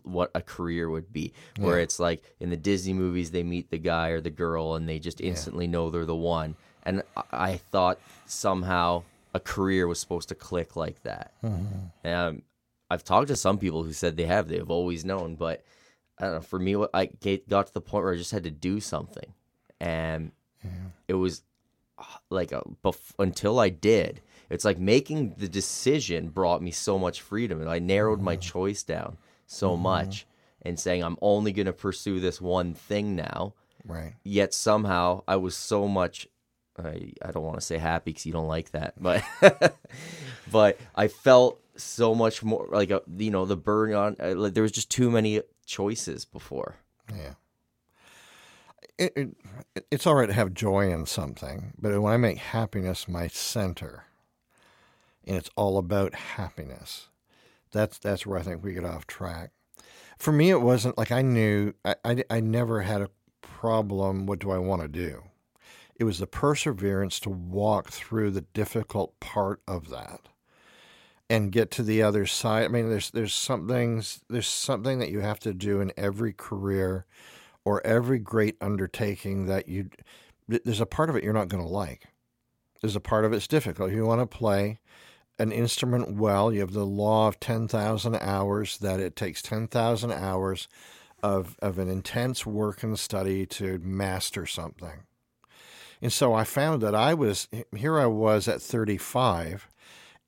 what 0.03 0.31
a 0.35 0.41
career 0.41 0.89
would 0.89 1.11
be, 1.13 1.33
where 1.57 1.79
it's 1.79 1.99
like 1.99 2.23
in 2.39 2.49
the 2.49 2.57
Disney 2.57 2.93
movies 2.93 3.31
they 3.31 3.43
meet 3.43 3.69
the 3.69 3.77
guy 3.77 4.09
or 4.09 4.21
the 4.21 4.29
girl 4.29 4.75
and 4.75 4.87
they 4.87 4.99
just 4.99 5.21
instantly 5.21 5.67
know 5.67 5.89
they're 5.89 6.05
the 6.05 6.15
one. 6.15 6.55
And 6.83 7.03
I, 7.15 7.23
I 7.31 7.57
thought 7.57 7.99
somehow 8.25 9.03
a 9.33 9.39
career 9.39 9.87
was 9.87 9.99
supposed 9.99 10.29
to 10.29 10.35
click 10.35 10.75
like 10.75 11.03
that. 11.03 11.33
Um, 12.05 12.41
I've 12.89 13.03
talked 13.03 13.27
to 13.27 13.35
some 13.35 13.57
people 13.59 13.83
who 13.83 13.93
said 13.93 14.17
they 14.17 14.25
have. 14.25 14.47
They've 14.47 14.69
always 14.69 15.05
known, 15.05 15.35
but 15.35 15.63
I 16.17 16.23
don't 16.25 16.33
know. 16.35 16.41
For 16.41 16.57
me, 16.59 16.75
I 16.93 17.05
got 17.47 17.67
to 17.67 17.73
the 17.73 17.81
point 17.81 18.03
where 18.03 18.13
I 18.13 18.17
just 18.17 18.31
had 18.31 18.43
to 18.45 18.51
do 18.51 18.79
something, 18.79 19.31
and 19.79 20.31
it 21.07 21.13
was 21.13 21.43
uh, 21.97 22.03
like 22.29 22.51
a, 22.51 22.63
bef- 22.83 23.13
until 23.19 23.59
I 23.59 23.69
did. 23.69 24.21
It's 24.49 24.65
like 24.65 24.79
making 24.79 25.35
the 25.37 25.47
decision 25.47 26.29
brought 26.29 26.63
me 26.63 26.71
so 26.71 26.97
much 26.97 27.21
freedom, 27.21 27.61
and 27.61 27.69
I 27.69 27.77
narrowed 27.77 28.19
my 28.21 28.35
choice 28.35 28.81
down 28.81 29.17
so 29.51 29.75
much, 29.75 30.25
and 30.61 30.79
saying 30.79 31.03
I'm 31.03 31.17
only 31.21 31.51
going 31.51 31.65
to 31.65 31.73
pursue 31.73 32.19
this 32.19 32.39
one 32.39 32.73
thing 32.73 33.15
now. 33.15 33.53
Right. 33.85 34.13
Yet 34.23 34.53
somehow 34.53 35.23
I 35.27 35.37
was 35.37 35.55
so 35.57 35.87
much. 35.87 36.27
I, 36.77 37.11
I 37.21 37.31
don't 37.31 37.43
want 37.43 37.55
to 37.57 37.65
say 37.65 37.77
happy 37.77 38.11
because 38.11 38.25
you 38.25 38.31
don't 38.31 38.47
like 38.47 38.71
that, 38.71 38.93
but 39.01 39.23
but 40.51 40.79
I 40.95 41.07
felt 41.09 41.59
so 41.75 42.13
much 42.15 42.43
more 42.43 42.67
like 42.71 42.89
a, 42.91 43.01
you 43.17 43.31
know 43.31 43.45
the 43.45 43.57
burn 43.57 43.93
on. 43.93 44.15
uh, 44.21 44.35
Like 44.35 44.53
there 44.53 44.63
was 44.63 44.71
just 44.71 44.89
too 44.91 45.09
many 45.09 45.41
choices 45.65 46.25
before. 46.25 46.75
Yeah. 47.13 47.33
It, 48.97 49.13
it, 49.15 49.29
it's 49.91 50.05
all 50.05 50.15
right 50.15 50.27
to 50.27 50.33
have 50.33 50.53
joy 50.53 50.91
in 50.91 51.05
something, 51.05 51.73
but 51.79 51.99
when 52.01 52.13
I 52.13 52.17
make 52.17 52.37
happiness 52.37 53.07
my 53.07 53.27
center, 53.27 54.03
and 55.25 55.37
it's 55.37 55.49
all 55.55 55.77
about 55.77 56.13
happiness, 56.13 57.07
that's 57.71 57.97
that's 57.97 58.25
where 58.25 58.37
I 58.37 58.41
think 58.41 58.63
we 58.63 58.73
get 58.73 58.85
off 58.85 59.07
track. 59.07 59.51
For 60.17 60.31
me, 60.31 60.49
it 60.49 60.61
wasn't 60.61 60.97
like 60.97 61.11
I 61.11 61.21
knew 61.21 61.73
I, 61.85 61.95
I, 62.03 62.23
I 62.29 62.39
never 62.39 62.81
had 62.81 63.01
a 63.01 63.09
problem. 63.41 64.25
What 64.25 64.39
do 64.39 64.51
I 64.51 64.57
want 64.57 64.81
to 64.81 64.87
do? 64.87 65.23
It 65.95 66.03
was 66.03 66.19
the 66.19 66.27
perseverance 66.27 67.19
to 67.21 67.29
walk 67.29 67.89
through 67.89 68.31
the 68.31 68.41
difficult 68.41 69.19
part 69.19 69.61
of 69.67 69.89
that 69.89 70.29
and 71.29 71.51
get 71.51 71.69
to 71.71 71.83
the 71.83 72.01
other 72.01 72.25
side. 72.25 72.65
I 72.65 72.67
mean, 72.69 72.89
there's 72.89 73.11
there's 73.11 73.33
some 73.33 73.67
things 73.67 74.21
there's 74.29 74.47
something 74.47 74.99
that 74.99 75.11
you 75.11 75.19
have 75.19 75.39
to 75.41 75.53
do 75.53 75.79
in 75.81 75.91
every 75.95 76.33
career 76.33 77.05
or 77.65 77.85
every 77.85 78.19
great 78.19 78.57
undertaking 78.61 79.45
that 79.45 79.67
you 79.67 79.89
there's 80.47 80.81
a 80.81 80.85
part 80.85 81.09
of 81.09 81.15
it 81.15 81.23
you're 81.23 81.33
not 81.33 81.49
going 81.49 81.63
to 81.63 81.69
like. 81.69 82.05
There's 82.81 82.95
a 82.95 83.01
part 83.01 83.25
of 83.25 83.33
it's 83.33 83.47
difficult. 83.47 83.91
You 83.91 84.05
want 84.05 84.21
to 84.21 84.37
play 84.37 84.79
an 85.39 85.51
instrument 85.51 86.15
well. 86.15 86.51
You 86.53 86.59
have 86.59 86.73
the 86.73 86.85
law 86.85 87.27
of 87.27 87.39
10,000 87.39 88.15
hours 88.15 88.77
that 88.79 88.99
it 88.99 89.15
takes 89.15 89.41
10,000 89.41 90.11
hours 90.11 90.67
of 91.21 91.57
of 91.61 91.77
an 91.77 91.89
intense 91.89 92.45
work 92.45 92.83
and 92.83 92.97
study 92.97 93.45
to 93.45 93.79
master 93.79 94.45
something. 94.45 95.03
And 96.01 96.13
so 96.13 96.33
I 96.33 96.43
found 96.43 96.81
that 96.81 96.95
I 96.95 97.13
was 97.13 97.47
here 97.75 97.99
I 97.99 98.05
was 98.05 98.47
at 98.47 98.61
35 98.61 99.67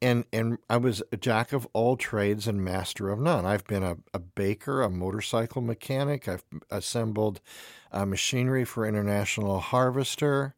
and 0.02 0.26
and 0.34 0.58
I 0.70 0.78
was 0.78 1.02
a 1.12 1.18
jack 1.18 1.54
of 1.54 1.68
all 1.74 1.96
trades 1.96 2.48
and 2.48 2.64
master 2.64 3.10
of 3.10 3.20
none. 3.20 3.46
I've 3.46 3.66
been 3.66 3.84
a, 3.84 3.98
a 4.14 4.20
baker, 4.20 4.82
a 4.82 4.90
motorcycle 4.90 5.62
mechanic. 5.62 6.28
I've 6.28 6.44
assembled 6.70 7.40
uh, 7.92 8.06
machinery 8.06 8.66
for 8.66 8.86
International 8.86 9.60
Harvester. 9.60 10.56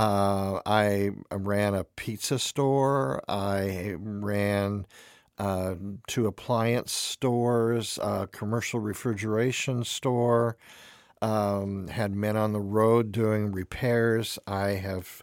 Uh, 0.00 0.62
I 0.64 1.10
ran 1.30 1.74
a 1.74 1.84
pizza 1.84 2.38
store. 2.38 3.22
I 3.28 3.96
ran 3.98 4.86
uh, 5.36 5.74
two 6.06 6.26
appliance 6.26 6.90
stores, 6.90 7.98
a 8.02 8.26
commercial 8.26 8.80
refrigeration 8.80 9.84
store. 9.84 10.56
Um, 11.20 11.88
had 11.88 12.14
men 12.14 12.34
on 12.38 12.54
the 12.54 12.60
road 12.60 13.12
doing 13.12 13.52
repairs. 13.52 14.38
I 14.46 14.68
have 14.68 15.22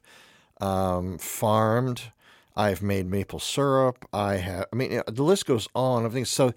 um, 0.61 1.17
farmed. 1.17 2.11
I've 2.55 2.83
made 2.83 3.07
maple 3.07 3.39
syrup. 3.39 4.05
I 4.13 4.35
have, 4.35 4.65
I 4.71 4.75
mean, 4.75 5.01
the 5.07 5.23
list 5.23 5.47
goes 5.47 5.67
on 5.73 6.05
of 6.05 6.13
things. 6.13 6.29
So, 6.29 6.53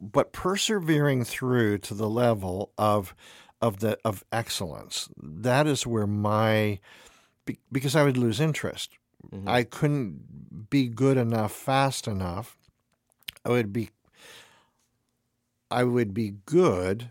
but 0.00 0.32
persevering 0.32 1.24
through 1.24 1.78
to 1.78 1.94
the 1.94 2.10
level 2.10 2.72
of, 2.76 3.14
of 3.60 3.78
the 3.78 3.98
of 4.04 4.24
excellence, 4.32 5.08
that 5.16 5.68
is 5.68 5.86
where 5.86 6.08
my, 6.08 6.80
because 7.70 7.96
I 7.96 8.04
would 8.04 8.16
lose 8.16 8.40
interest. 8.40 8.98
Mm-hmm. 9.30 9.48
I 9.48 9.64
couldn't 9.64 10.68
be 10.70 10.88
good 10.88 11.16
enough 11.16 11.52
fast 11.52 12.08
enough. 12.08 12.56
I 13.44 13.50
would 13.50 13.72
be, 13.72 13.90
I 15.70 15.84
would 15.84 16.12
be 16.12 16.34
good, 16.46 17.10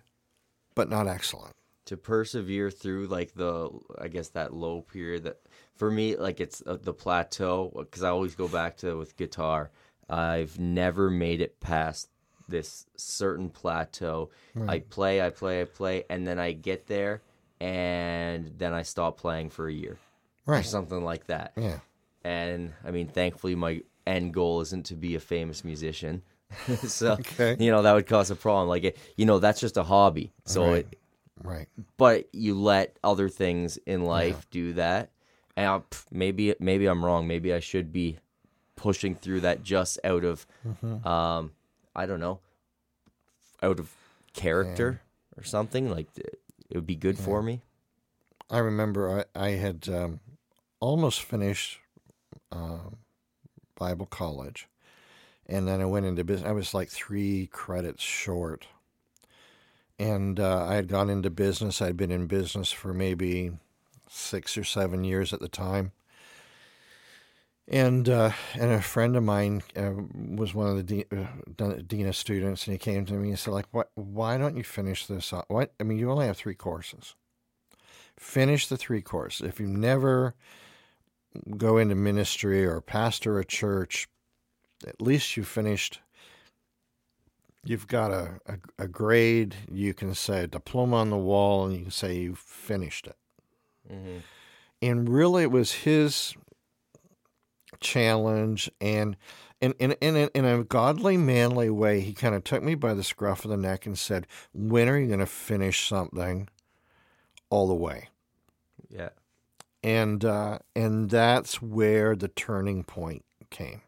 but 0.75 0.89
not 0.89 1.07
excellent. 1.07 1.55
to 1.85 1.97
persevere 1.97 2.71
through 2.71 3.07
like 3.07 3.33
the 3.33 3.69
I 3.99 4.07
guess 4.07 4.29
that 4.29 4.53
low 4.53 4.81
period 4.81 5.23
that 5.23 5.41
for 5.75 5.91
me 5.91 6.15
like 6.15 6.39
it's 6.39 6.61
uh, 6.65 6.77
the 6.81 6.93
plateau 6.93 7.71
because 7.75 8.03
I 8.03 8.09
always 8.09 8.35
go 8.35 8.47
back 8.47 8.77
to 8.77 8.97
with 8.97 9.17
guitar. 9.17 9.71
I've 10.09 10.59
never 10.59 11.09
made 11.09 11.41
it 11.41 11.59
past 11.59 12.09
this 12.47 12.85
certain 12.97 13.49
plateau. 13.49 14.29
I 14.67 14.79
play, 14.79 15.21
I 15.21 15.29
play, 15.29 15.61
I 15.61 15.65
play, 15.65 16.03
and 16.09 16.27
then 16.27 16.37
I 16.37 16.51
get 16.51 16.87
there, 16.87 17.21
and 17.59 18.51
then 18.57 18.73
I 18.73 18.83
stop 18.83 19.17
playing 19.17 19.49
for 19.49 19.67
a 19.67 19.73
year 19.73 19.97
or 20.47 20.53
Right. 20.53 20.65
something 20.65 21.03
like 21.03 21.27
that. 21.27 21.53
Yeah. 21.55 21.79
And 22.23 22.73
I 22.85 22.91
mean, 22.91 23.07
thankfully, 23.07 23.55
my 23.55 23.81
end 24.05 24.33
goal 24.33 24.61
isn't 24.61 24.85
to 24.87 24.95
be 24.95 25.15
a 25.15 25.19
famous 25.19 25.63
musician. 25.63 26.21
so 26.83 27.13
Okay. 27.13 27.55
you 27.59 27.71
know 27.71 27.81
that 27.81 27.93
would 27.93 28.07
cause 28.07 28.29
a 28.31 28.35
problem. 28.35 28.67
Like 28.67 28.83
it, 28.83 28.97
you 29.15 29.25
know, 29.25 29.39
that's 29.39 29.59
just 29.59 29.77
a 29.77 29.83
hobby. 29.83 30.33
So 30.45 30.71
Right. 30.73 30.85
it, 30.91 30.97
Right. 31.43 31.67
but 31.97 32.27
you 32.33 32.53
let 32.59 32.97
other 33.03 33.29
things 33.29 33.77
in 33.85 34.03
life 34.03 34.47
do 34.51 34.73
that 34.73 35.09
and 35.57 35.65
I'll, 35.67 35.85
maybe 36.11 36.53
maybe 36.59 36.85
i'm 36.85 37.03
wrong 37.03 37.25
maybe 37.27 37.51
i 37.51 37.59
should 37.59 37.91
be 37.91 38.19
pushing 38.75 39.15
through 39.15 39.41
that 39.41 39.63
just 39.63 39.97
out 40.03 40.23
of 40.23 40.45
um 41.03 41.51
i 41.95 42.05
don't 42.05 42.19
know 42.19 42.39
out 43.63 43.79
of 43.79 43.91
character 44.33 45.01
or 45.35 45.43
something 45.43 45.89
like 45.89 46.07
it 46.17 46.75
would 46.75 46.85
be 46.87 46.95
good 46.95 47.17
for 47.17 47.41
me 47.41 47.61
I 48.49 48.59
remember 48.59 49.25
I, 49.35 49.47
I 49.47 49.49
had 49.51 49.87
um, 49.89 50.19
almost 50.81 51.21
finished 51.21 51.79
um 52.51 52.97
Bible 53.75 54.05
college, 54.05 54.67
and 55.47 55.67
then 55.67 55.81
I 55.81 55.85
went 55.85 56.05
into 56.05 56.23
business. 56.23 56.47
I 56.47 56.53
was 56.53 56.73
like 56.73 56.89
three 56.89 57.47
credits 57.47 58.03
short, 58.03 58.67
and 59.97 60.39
uh, 60.39 60.65
I 60.65 60.75
had 60.75 60.87
gone 60.87 61.09
into 61.09 61.31
business. 61.31 61.81
I'd 61.81 61.97
been 61.97 62.11
in 62.11 62.27
business 62.27 62.71
for 62.71 62.93
maybe 62.93 63.51
six 64.07 64.57
or 64.57 64.63
seven 64.63 65.03
years 65.03 65.33
at 65.33 65.39
the 65.39 65.47
time. 65.47 65.93
And 67.67 68.09
uh, 68.09 68.31
and 68.53 68.71
a 68.71 68.81
friend 68.81 69.15
of 69.15 69.23
mine 69.23 69.63
uh, 69.77 69.93
was 70.13 70.53
one 70.53 70.67
of 70.67 70.75
the 70.75 70.83
de- 70.83 71.17
uh, 71.63 71.75
Dina 71.87 72.11
students, 72.11 72.67
and 72.67 72.73
he 72.73 72.77
came 72.77 73.05
to 73.05 73.13
me 73.13 73.29
and 73.29 73.39
said, 73.39 73.51
"Like, 73.51 73.67
what? 73.71 73.91
Why 73.95 74.37
don't 74.37 74.57
you 74.57 74.63
finish 74.63 75.05
this? 75.05 75.31
Up? 75.31 75.45
What? 75.47 75.73
I 75.79 75.83
mean, 75.83 75.97
you 75.97 76.11
only 76.11 76.27
have 76.27 76.37
three 76.37 76.55
courses. 76.55 77.15
Finish 78.17 78.67
the 78.67 78.77
three 78.77 79.01
courses. 79.01 79.47
If 79.47 79.59
you've 79.59 79.69
never 79.69 80.35
go 81.57 81.77
into 81.77 81.95
ministry 81.95 82.65
or 82.65 82.81
pastor 82.81 83.39
a 83.39 83.45
church, 83.45 84.07
at 84.85 85.01
least 85.01 85.37
you 85.37 85.43
finished. 85.43 85.99
You've 87.63 87.87
got 87.87 88.11
a, 88.11 88.39
a, 88.47 88.83
a 88.83 88.87
grade. 88.87 89.55
You 89.71 89.93
can 89.93 90.15
say 90.15 90.43
a 90.43 90.47
diploma 90.47 90.97
on 90.97 91.09
the 91.09 91.17
wall, 91.17 91.65
and 91.65 91.75
you 91.75 91.81
can 91.83 91.91
say 91.91 92.17
you've 92.17 92.39
finished 92.39 93.07
it. 93.07 93.17
mm-hmm. 93.91 94.17
And 94.81 95.07
really, 95.07 95.43
it 95.43 95.51
was 95.51 95.71
his 95.73 96.35
challenge 97.79 98.69
and 98.79 99.15
in, 99.61 99.73
in, 99.73 99.91
in, 100.01 100.15
a, 100.15 100.29
in 100.33 100.43
a 100.43 100.63
godly, 100.63 101.17
manly 101.17 101.69
way, 101.69 102.01
he 102.01 102.13
kind 102.13 102.33
of 102.33 102.43
took 102.43 102.63
me 102.63 102.73
by 102.73 102.95
the 102.95 103.03
scruff 103.03 103.45
of 103.45 103.51
the 103.51 103.57
neck 103.57 103.85
and 103.85 103.97
said, 103.97 104.25
When 104.53 104.89
are 104.89 104.97
you 104.97 105.07
going 105.07 105.19
to 105.19 105.27
finish 105.27 105.87
something 105.87 106.49
all 107.51 107.67
the 107.67 107.75
way? 107.75 108.09
yeah 108.89 109.09
And, 109.83 110.23
uh, 110.23 110.59
and 110.75 111.09
that's 111.09 111.61
where 111.61 112.15
the 112.15 112.27
turning 112.27 112.83
point 112.83 113.25
came. 113.49 113.81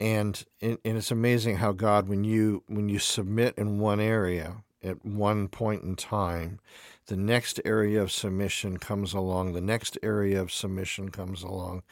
And, 0.00 0.44
and 0.60 0.78
it's 0.84 1.10
amazing 1.10 1.56
how 1.56 1.72
God, 1.72 2.08
when 2.08 2.24
you 2.24 2.64
when 2.66 2.88
you 2.88 2.98
submit 2.98 3.54
in 3.56 3.78
one 3.78 4.00
area 4.00 4.64
at 4.82 5.04
one 5.04 5.46
point 5.46 5.84
in 5.84 5.94
time, 5.94 6.58
the 7.06 7.16
next 7.16 7.60
area 7.64 8.02
of 8.02 8.10
submission 8.10 8.78
comes 8.78 9.12
along. 9.12 9.52
The 9.52 9.60
next 9.60 9.98
area 10.02 10.40
of 10.40 10.52
submission 10.52 11.10
comes 11.10 11.42
along, 11.42 11.82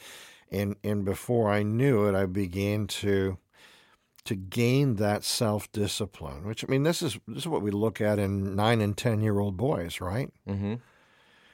and 0.50 0.76
and 0.82 1.04
before 1.04 1.50
I 1.50 1.62
knew 1.62 2.06
it, 2.06 2.14
I 2.14 2.26
began 2.26 2.86
to 2.88 3.38
to 4.24 4.34
gain 4.34 4.96
that 4.96 5.24
self 5.24 5.70
discipline. 5.72 6.46
Which 6.46 6.64
I 6.64 6.68
mean, 6.68 6.84
this 6.84 7.02
is 7.02 7.18
this 7.26 7.38
is 7.38 7.48
what 7.48 7.62
we 7.62 7.70
look 7.70 8.00
at 8.00 8.18
in 8.18 8.54
nine 8.54 8.80
and 8.80 8.96
ten 8.96 9.20
year 9.20 9.38
old 9.38 9.56
boys, 9.56 10.00
right? 10.00 10.30
Mm-hmm. 10.48 10.74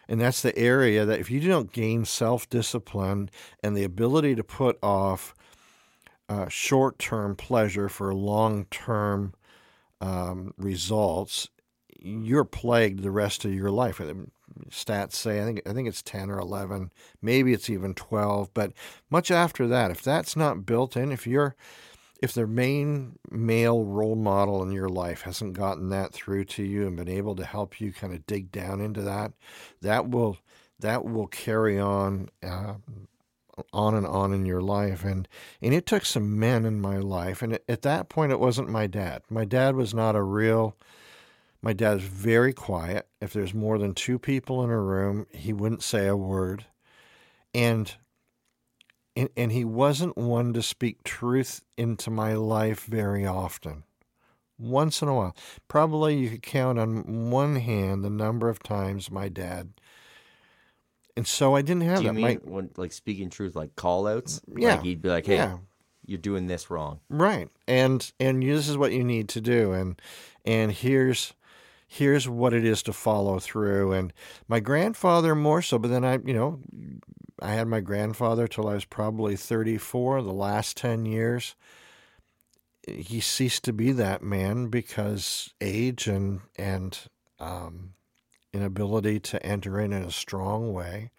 And 0.08 0.20
that's 0.20 0.42
the 0.42 0.56
area 0.56 1.04
that 1.04 1.18
if 1.18 1.30
you 1.30 1.40
don't 1.40 1.72
gain 1.72 2.04
self 2.04 2.48
discipline 2.48 3.30
and 3.62 3.76
the 3.76 3.84
ability 3.84 4.34
to 4.36 4.44
put 4.44 4.78
off 4.82 5.34
uh, 6.28 6.48
short 6.48 6.98
term 6.98 7.36
pleasure 7.36 7.88
for 7.88 8.14
long 8.14 8.66
term 8.66 9.34
um, 10.00 10.54
results, 10.56 11.48
you're 11.98 12.44
plagued 12.44 13.02
the 13.02 13.10
rest 13.10 13.44
of 13.44 13.52
your 13.54 13.70
life. 13.70 14.00
Stats 14.70 15.12
say 15.12 15.42
I 15.42 15.44
think 15.44 15.62
I 15.66 15.72
think 15.72 15.88
it's 15.88 16.02
ten 16.02 16.30
or 16.30 16.38
eleven, 16.38 16.92
maybe 17.20 17.52
it's 17.52 17.68
even 17.68 17.94
twelve. 17.94 18.52
But 18.54 18.72
much 19.10 19.30
after 19.30 19.66
that, 19.68 19.90
if 19.90 20.02
that's 20.02 20.36
not 20.36 20.66
built 20.66 20.96
in, 20.96 21.12
if 21.12 21.26
you're 21.26 21.56
if 22.22 22.32
their 22.32 22.46
main 22.46 23.18
male 23.30 23.84
role 23.84 24.16
model 24.16 24.62
in 24.62 24.72
your 24.72 24.88
life 24.88 25.22
hasn't 25.22 25.52
gotten 25.52 25.90
that 25.90 26.12
through 26.12 26.44
to 26.44 26.62
you 26.62 26.86
and 26.86 26.96
been 26.96 27.08
able 27.08 27.36
to 27.36 27.44
help 27.44 27.80
you 27.80 27.92
kind 27.92 28.12
of 28.12 28.26
dig 28.26 28.50
down 28.50 28.80
into 28.80 29.02
that, 29.02 29.32
that 29.82 30.08
will 30.08 30.38
that 30.78 31.04
will 31.04 31.26
carry 31.26 31.78
on 31.78 32.28
uh, 32.42 32.74
on 33.72 33.94
and 33.94 34.06
on 34.06 34.32
in 34.32 34.46
your 34.46 34.60
life. 34.60 35.04
And 35.04 35.28
and 35.60 35.74
it 35.74 35.86
took 35.86 36.04
some 36.04 36.38
men 36.38 36.64
in 36.64 36.80
my 36.80 36.98
life, 36.98 37.42
and 37.42 37.58
at 37.68 37.82
that 37.82 38.08
point, 38.08 38.32
it 38.32 38.40
wasn't 38.40 38.68
my 38.68 38.86
dad. 38.86 39.22
My 39.30 39.44
dad 39.44 39.76
was 39.76 39.94
not 39.94 40.16
a 40.16 40.22
real. 40.22 40.76
My 41.62 41.72
dad's 41.72 42.04
very 42.04 42.52
quiet. 42.52 43.08
If 43.20 43.32
there's 43.32 43.54
more 43.54 43.78
than 43.78 43.94
two 43.94 44.18
people 44.18 44.62
in 44.62 44.70
a 44.70 44.80
room, 44.80 45.26
he 45.32 45.52
wouldn't 45.52 45.82
say 45.82 46.06
a 46.06 46.16
word. 46.16 46.66
And 47.54 47.92
and, 49.16 49.30
and 49.36 49.50
he 49.52 49.64
wasn't 49.64 50.16
one 50.16 50.52
to 50.52 50.62
speak 50.62 51.02
truth 51.02 51.62
into 51.76 52.10
my 52.10 52.34
life 52.34 52.84
very 52.84 53.26
often. 53.26 53.82
Once 54.58 55.02
in 55.02 55.08
a 55.08 55.14
while. 55.14 55.36
Probably 55.68 56.16
you 56.16 56.30
could 56.30 56.42
count 56.42 56.78
on 56.78 57.30
one 57.30 57.56
hand 57.56 58.04
the 58.04 58.10
number 58.10 58.48
of 58.48 58.62
times 58.62 59.10
my 59.10 59.28
dad. 59.28 59.72
And 61.16 61.26
so 61.26 61.54
I 61.56 61.62
didn't 61.62 61.82
have 61.82 61.98
Do 61.98 62.04
you 62.04 62.08
that. 62.10 62.14
mean 62.14 62.24
My- 62.24 62.40
when, 62.42 62.70
like 62.76 62.92
speaking 62.92 63.30
truth, 63.30 63.56
like 63.56 63.74
call 63.76 64.06
outs? 64.06 64.40
Yeah. 64.54 64.74
Like 64.74 64.82
he'd 64.82 65.02
be 65.02 65.08
like, 65.08 65.26
hey, 65.26 65.36
yeah. 65.36 65.58
you're 66.04 66.18
doing 66.18 66.46
this 66.46 66.70
wrong. 66.70 67.00
Right. 67.08 67.48
And 67.66 68.10
and 68.20 68.42
this 68.42 68.68
is 68.68 68.76
what 68.78 68.92
you 68.92 69.02
need 69.04 69.28
to 69.30 69.40
do 69.40 69.72
and 69.72 70.00
and 70.44 70.72
here's 70.72 71.34
here's 71.88 72.28
what 72.28 72.52
it 72.52 72.64
is 72.64 72.82
to 72.82 72.92
follow 72.92 73.38
through 73.38 73.92
and 73.92 74.12
my 74.48 74.58
grandfather 74.58 75.34
more 75.36 75.62
so 75.62 75.78
but 75.78 75.88
then 75.88 76.04
I 76.04 76.18
you 76.24 76.34
know 76.34 76.58
I 77.40 77.52
had 77.52 77.68
my 77.68 77.80
grandfather 77.80 78.48
till 78.48 78.68
I 78.68 78.74
was 78.74 78.84
probably 78.84 79.36
34 79.36 80.22
the 80.22 80.32
last 80.32 80.76
10 80.76 81.06
years 81.06 81.54
he 82.86 83.20
ceased 83.20 83.64
to 83.64 83.72
be 83.72 83.92
that 83.92 84.22
man 84.22 84.68
because 84.68 85.52
age 85.60 86.06
and 86.06 86.40
and 86.56 86.98
um 87.38 87.94
inability 88.52 89.20
to 89.20 89.44
enter 89.44 89.80
in 89.80 89.92
in 89.92 90.02
a 90.02 90.10
strong 90.10 90.72
way 90.72 91.10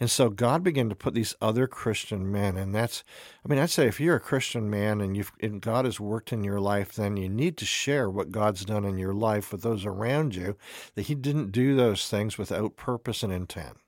and 0.00 0.10
so 0.10 0.30
God 0.30 0.62
began 0.62 0.88
to 0.88 0.94
put 0.94 1.14
these 1.14 1.34
other 1.40 1.66
Christian 1.66 2.30
men, 2.30 2.56
and 2.56 2.72
that's, 2.72 3.02
I 3.44 3.48
mean, 3.48 3.58
I'd 3.58 3.70
say 3.70 3.88
if 3.88 3.98
you're 3.98 4.16
a 4.16 4.20
Christian 4.20 4.70
man 4.70 5.00
and 5.00 5.16
you've 5.16 5.32
and 5.40 5.60
God 5.60 5.86
has 5.86 5.98
worked 5.98 6.32
in 6.32 6.44
your 6.44 6.60
life, 6.60 6.92
then 6.92 7.16
you 7.16 7.28
need 7.28 7.56
to 7.56 7.64
share 7.64 8.08
what 8.08 8.30
God's 8.30 8.64
done 8.64 8.84
in 8.84 8.96
your 8.96 9.14
life 9.14 9.50
with 9.50 9.62
those 9.62 9.84
around 9.84 10.36
you. 10.36 10.56
That 10.94 11.02
He 11.02 11.16
didn't 11.16 11.50
do 11.50 11.74
those 11.74 12.08
things 12.08 12.38
without 12.38 12.76
purpose 12.76 13.24
and 13.24 13.32
intent. 13.32 13.78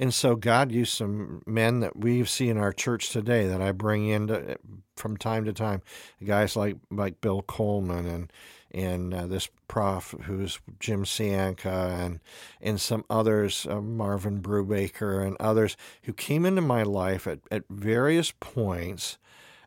And 0.00 0.14
so 0.14 0.34
God 0.34 0.72
used 0.72 0.94
some 0.94 1.42
men 1.46 1.80
that 1.80 1.94
we 1.94 2.24
see 2.24 2.48
in 2.48 2.56
our 2.56 2.72
church 2.72 3.10
today 3.10 3.46
that 3.46 3.60
I 3.60 3.72
bring 3.72 4.08
in 4.08 4.28
to, 4.28 4.56
from 4.96 5.18
time 5.18 5.44
to 5.44 5.52
time, 5.52 5.82
guys 6.24 6.56
like 6.56 6.78
like 6.90 7.20
Bill 7.20 7.42
Coleman 7.42 8.06
and 8.06 8.32
and 8.70 9.12
uh, 9.12 9.26
this 9.26 9.50
prof 9.68 10.14
who's 10.22 10.58
Jim 10.78 11.04
Sianka 11.04 11.90
and 12.02 12.20
and 12.62 12.80
some 12.80 13.04
others, 13.10 13.66
uh, 13.68 13.82
Marvin 13.82 14.40
Brubaker 14.40 15.22
and 15.24 15.36
others 15.38 15.76
who 16.04 16.14
came 16.14 16.46
into 16.46 16.62
my 16.62 16.82
life 16.82 17.26
at, 17.26 17.40
at 17.50 17.64
various 17.68 18.32
points 18.40 19.18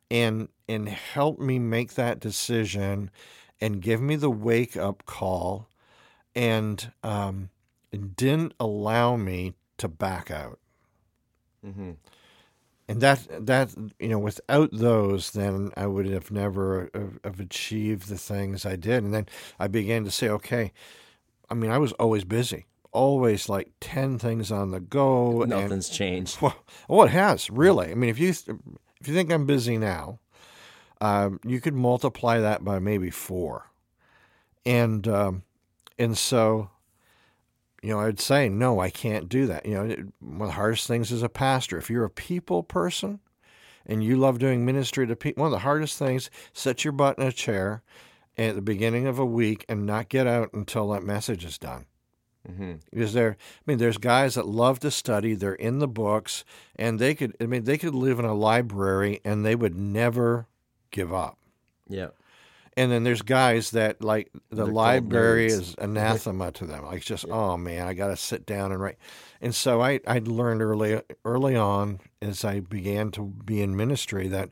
and 0.10 0.48
and 0.68 0.90
helped 0.90 1.42
me 1.42 1.60
make 1.60 1.94
that 1.94 2.20
decision 2.20 3.12
and 3.62 3.84
give 3.84 4.02
me 4.02 4.16
the 4.16 4.32
wake 4.32 4.76
up 4.76 5.06
call 5.06 5.70
and 6.36 6.92
um, 7.04 7.52
didn't 8.16 8.56
allow 8.60 9.16
me 9.16 9.54
to 9.84 9.88
back 9.88 10.32
out. 10.32 10.60
Mm-hmm. 11.66 11.92
And 12.88 13.00
that 13.02 13.46
that 13.46 13.74
you 14.00 14.10
know, 14.10 14.20
without 14.20 14.70
those, 14.74 15.32
then 15.32 15.72
I 15.78 15.88
would 15.88 16.06
have 16.08 16.32
never 16.32 16.90
have, 16.94 17.20
have 17.24 17.40
achieved 17.40 18.10
the 18.10 18.18
things 18.18 18.66
I 18.66 18.76
did. 18.76 19.04
And 19.04 19.14
then 19.14 19.28
I 19.60 19.68
began 19.68 20.04
to 20.04 20.12
say, 20.12 20.28
okay, 20.30 20.74
I 21.50 21.54
mean, 21.54 21.72
I 21.72 21.78
was 21.78 21.94
always 21.94 22.26
busy, 22.26 22.66
always 22.92 23.48
like 23.48 23.70
ten 23.80 24.20
things 24.20 24.52
on 24.52 24.72
the 24.72 24.82
go. 24.82 25.42
and- 25.44 25.52
Nothing's 25.52 25.88
changed. 25.90 26.42
well, 26.42 26.56
oh, 26.90 27.04
it 27.04 27.12
has 27.12 27.50
really. 27.50 27.92
I 27.92 27.96
mean, 27.96 28.10
if 28.10 28.20
you 28.20 28.30
if 28.30 29.08
you 29.08 29.14
think 29.14 29.32
I'm 29.32 29.46
busy 29.46 29.78
now, 29.78 30.20
um, 31.00 31.40
you 31.46 31.62
could 31.62 31.76
multiply 31.76 32.40
that 32.40 32.66
by 32.66 32.80
maybe 32.80 33.10
four, 33.10 33.72
and 34.66 35.08
um, 35.08 35.44
and 35.98 36.18
so, 36.18 36.70
you 37.84 37.90
know, 37.90 38.00
I'd 38.00 38.20
say 38.20 38.50
no, 38.50 38.80
I 38.80 38.90
can't 38.90 39.28
do 39.30 39.46
that. 39.48 39.66
You 39.66 39.74
know, 39.76 39.84
it- 39.86 40.00
one 40.20 40.42
of 40.42 40.48
the 40.48 40.54
hardest 40.54 40.88
things 40.88 41.12
as 41.12 41.22
a 41.24 41.30
pastor, 41.30 41.78
if 41.78 41.90
you're 41.90 42.06
a 42.06 42.10
people 42.10 42.64
person, 42.64 43.20
and 43.86 44.04
you 44.04 44.16
love 44.16 44.40
doing 44.40 44.66
ministry 44.66 45.06
to 45.06 45.16
people, 45.16 45.42
one 45.42 45.48
of 45.48 45.52
the 45.52 45.60
hardest 45.64 45.98
things, 46.00 46.30
set 46.54 46.86
your 46.86 46.94
butt 46.94 47.18
in 47.20 47.26
a 47.28 47.32
chair 47.34 47.84
at 48.38 48.56
the 48.56 48.62
beginning 48.62 49.06
of 49.06 49.20
a 49.20 49.26
week 49.26 49.66
and 49.68 49.86
not 49.86 50.08
get 50.10 50.26
out 50.26 50.52
until 50.54 50.90
that 50.90 51.04
message 51.04 51.44
is 51.46 51.58
done 51.58 51.86
Mm-hmm. 52.50 52.74
because 52.92 53.14
there 53.14 53.38
i 53.40 53.62
mean 53.66 53.78
there's 53.78 53.98
guys 53.98 54.36
that 54.36 54.46
love 54.46 54.78
to 54.82 54.92
study 54.92 55.34
they're 55.34 55.54
in 55.56 55.80
the 55.80 55.88
books 55.88 56.44
and 56.76 57.00
they 57.00 57.16
could 57.16 57.34
i 57.40 57.46
mean 57.46 57.64
they 57.64 57.78
could 57.78 57.96
live 57.96 58.20
in 58.20 58.26
a 58.26 58.34
library 58.34 59.22
and 59.24 59.46
they 59.46 59.56
would 59.56 59.76
never 59.76 60.48
give 60.92 61.14
up 61.14 61.38
Yeah. 61.88 62.10
And 62.76 62.92
then 62.92 63.04
there's 63.04 63.22
guys 63.22 63.72
that 63.72 64.02
like 64.04 64.32
the 64.50 64.66
They're 64.66 64.74
library 64.74 65.48
is 65.48 65.76
anathema 65.78 66.52
to 66.54 66.66
them 66.66 66.86
like 66.86 67.04
just 67.04 67.26
oh 67.30 67.58
man 67.58 67.88
i 67.88 67.94
gotta 67.94 68.18
sit 68.18 68.46
down 68.46 68.72
and 68.72 68.82
write 68.82 68.98
and 69.42 69.54
so 69.54 69.82
i 69.82 70.00
i 70.08 70.20
learned 70.24 70.62
early 70.62 71.02
early 71.26 71.56
on 71.56 72.00
as 72.22 72.44
i 72.44 72.60
began 72.60 73.12
to 73.12 73.24
be 73.24 73.62
in 73.62 73.76
ministry 73.76 74.28
that 74.28 74.50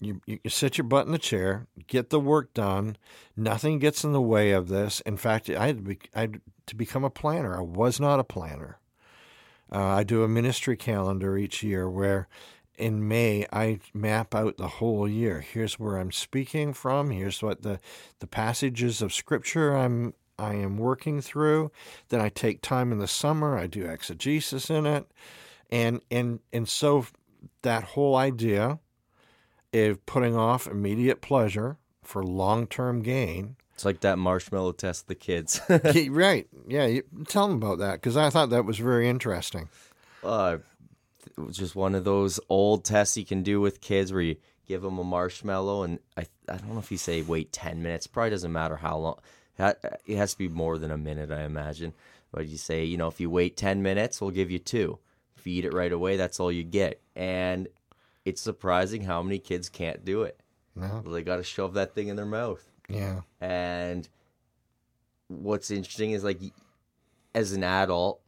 you, 0.00 0.20
you 0.26 0.38
you 0.42 0.50
sit 0.50 0.76
your 0.76 0.86
butt 0.86 1.06
in 1.06 1.12
the 1.12 1.18
chair, 1.18 1.66
get 1.86 2.10
the 2.10 2.20
work 2.20 2.52
done. 2.54 2.96
Nothing 3.36 3.78
gets 3.78 4.04
in 4.04 4.12
the 4.12 4.20
way 4.20 4.50
of 4.50 4.68
this. 4.68 5.00
In 5.02 5.16
fact, 5.16 5.48
I 5.48 5.66
had 5.68 5.76
to, 5.78 5.82
be, 5.82 5.98
I 6.14 6.20
had 6.22 6.40
to 6.66 6.76
become 6.76 7.04
a 7.04 7.10
planner. 7.10 7.56
I 7.56 7.62
was 7.62 8.00
not 8.00 8.20
a 8.20 8.24
planner. 8.24 8.78
Uh, 9.72 9.82
I 9.82 10.04
do 10.04 10.22
a 10.22 10.28
ministry 10.28 10.76
calendar 10.76 11.36
each 11.36 11.62
year 11.62 11.88
where 11.88 12.28
in 12.78 13.06
May 13.08 13.46
I 13.52 13.80
map 13.92 14.34
out 14.34 14.56
the 14.56 14.68
whole 14.68 15.08
year. 15.08 15.40
Here's 15.40 15.78
where 15.78 15.96
I'm 15.96 16.12
speaking 16.12 16.72
from. 16.72 17.10
Here's 17.10 17.42
what 17.42 17.62
the, 17.62 17.80
the 18.20 18.26
passages 18.26 19.02
of 19.02 19.12
scripture 19.12 19.76
I'm 19.76 20.14
I 20.38 20.54
am 20.54 20.76
working 20.78 21.20
through. 21.20 21.70
Then 22.08 22.20
I 22.20 22.28
take 22.28 22.60
time 22.60 22.90
in 22.92 22.98
the 22.98 23.06
summer. 23.06 23.56
I 23.56 23.66
do 23.66 23.86
exegesis 23.86 24.68
in 24.68 24.84
it, 24.86 25.06
and 25.70 26.00
and 26.10 26.40
and 26.52 26.68
so 26.68 27.06
that 27.62 27.84
whole 27.84 28.16
idea 28.16 28.80
of 29.72 30.06
putting 30.06 30.36
off 30.36 30.66
immediate 30.66 31.20
pleasure 31.20 31.78
for 32.02 32.24
long 32.24 32.66
term 32.66 33.02
gain. 33.02 33.56
It's 33.74 33.84
like 33.84 34.00
that 34.00 34.18
marshmallow 34.18 34.72
test 34.72 35.08
the 35.08 35.14
kids. 35.16 35.60
Right. 36.10 36.46
Yeah. 36.68 36.86
You, 36.86 37.02
tell 37.26 37.48
them 37.48 37.56
about 37.56 37.78
that 37.78 37.94
because 37.94 38.16
I 38.16 38.30
thought 38.30 38.50
that 38.50 38.64
was 38.64 38.78
very 38.78 39.08
interesting. 39.08 39.68
uh, 40.22 40.58
just 41.50 41.74
one 41.74 41.94
of 41.94 42.04
those 42.04 42.40
old 42.48 42.84
tests 42.84 43.16
you 43.16 43.24
can 43.24 43.42
do 43.42 43.60
with 43.60 43.80
kids 43.80 44.12
where 44.12 44.22
you 44.22 44.36
give 44.66 44.82
them 44.82 44.98
a 44.98 45.04
marshmallow 45.04 45.82
and 45.82 45.98
I 46.16 46.26
I 46.48 46.56
don't 46.56 46.72
know 46.72 46.78
if 46.78 46.90
you 46.90 46.98
say 46.98 47.22
wait 47.22 47.52
10 47.52 47.82
minutes 47.82 48.06
probably 48.06 48.30
doesn't 48.30 48.52
matter 48.52 48.76
how 48.76 48.98
long 48.98 49.18
it 49.58 50.16
has 50.16 50.32
to 50.32 50.38
be 50.38 50.48
more 50.48 50.78
than 50.78 50.90
a 50.90 50.98
minute 50.98 51.30
I 51.30 51.42
imagine. 51.42 51.92
But 52.32 52.48
you 52.48 52.56
say 52.56 52.84
you 52.84 52.96
know 52.96 53.08
if 53.08 53.20
you 53.20 53.30
wait 53.30 53.56
10 53.56 53.82
minutes 53.82 54.20
we'll 54.20 54.30
give 54.30 54.50
you 54.50 54.58
two. 54.58 54.98
If 55.36 55.46
you 55.46 55.58
eat 55.58 55.64
it 55.64 55.74
right 55.74 55.92
away 55.92 56.16
that's 56.16 56.40
all 56.40 56.52
you 56.52 56.62
get. 56.64 57.00
And 57.14 57.68
it's 58.24 58.40
surprising 58.40 59.02
how 59.02 59.22
many 59.22 59.38
kids 59.38 59.68
can't 59.68 60.04
do 60.04 60.22
it. 60.22 60.40
No. 60.76 61.02
they 61.02 61.22
got 61.22 61.36
to 61.36 61.44
shove 61.44 61.74
that 61.74 61.94
thing 61.94 62.08
in 62.08 62.16
their 62.16 62.26
mouth. 62.26 62.64
Yeah. 62.88 63.20
and 63.40 64.08
what's 65.28 65.70
interesting 65.70 66.12
is 66.12 66.22
like 66.22 66.38
as 67.34 67.52
an 67.52 67.64
adult 67.64 68.20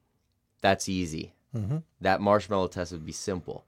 that's 0.62 0.88
easy 0.88 1.34
Mhm. 1.56 1.82
that 2.00 2.20
marshmallow 2.20 2.68
test 2.68 2.92
would 2.92 3.04
be 3.06 3.12
simple 3.12 3.64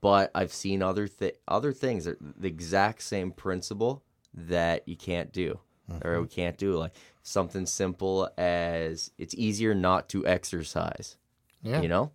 but 0.00 0.30
i've 0.34 0.52
seen 0.52 0.82
other 0.82 1.06
th- 1.08 1.36
other 1.46 1.72
things 1.72 2.04
that 2.06 2.16
the 2.20 2.48
exact 2.48 3.02
same 3.02 3.30
principle 3.32 4.02
that 4.34 4.86
you 4.88 4.96
can't 4.96 5.32
do 5.32 5.58
or 6.04 6.20
we 6.22 6.28
can't 6.28 6.56
do 6.56 6.76
like 6.76 6.94
something 7.22 7.66
simple 7.66 8.30
as 8.38 9.10
it's 9.18 9.34
easier 9.34 9.74
not 9.74 10.08
to 10.08 10.26
exercise 10.26 11.16
Yeah. 11.62 11.80
you 11.82 11.88
know 11.88 12.12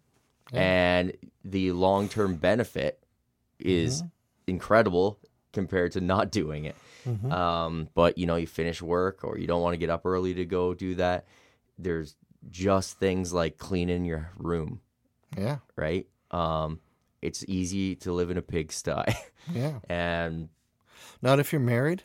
and 0.53 1.13
the 1.43 1.71
long-term 1.73 2.35
benefit 2.37 3.03
is 3.59 4.03
incredible 4.47 5.19
compared 5.51 5.91
to 5.93 6.01
not 6.01 6.31
doing 6.31 6.65
it. 6.65 6.75
Um, 7.31 7.89
but 7.93 8.17
you 8.17 8.25
know, 8.25 8.35
you 8.35 8.47
finish 8.47 8.81
work 8.81 9.23
or 9.23 9.37
you 9.37 9.45
don't 9.47 9.61
want 9.61 9.73
to 9.73 9.77
get 9.77 9.89
up 9.89 10.05
early 10.05 10.33
to 10.35 10.45
go 10.45 10.73
do 10.73 10.95
that. 10.95 11.25
There's 11.77 12.15
just 12.49 12.97
things 12.99 13.31
like 13.33 13.57
cleaning 13.57 14.05
your 14.05 14.31
room, 14.37 14.81
Yeah. 15.37 15.57
right? 15.75 16.07
Um, 16.31 16.79
it's 17.21 17.43
easy 17.47 17.95
to 17.97 18.11
live 18.11 18.29
in 18.29 18.37
a 18.37 18.41
pigsty, 18.41 18.91
Yeah. 19.53 19.79
and 19.89 20.49
Not 21.21 21.39
if 21.39 21.51
you're 21.51 21.61
married, 21.61 22.03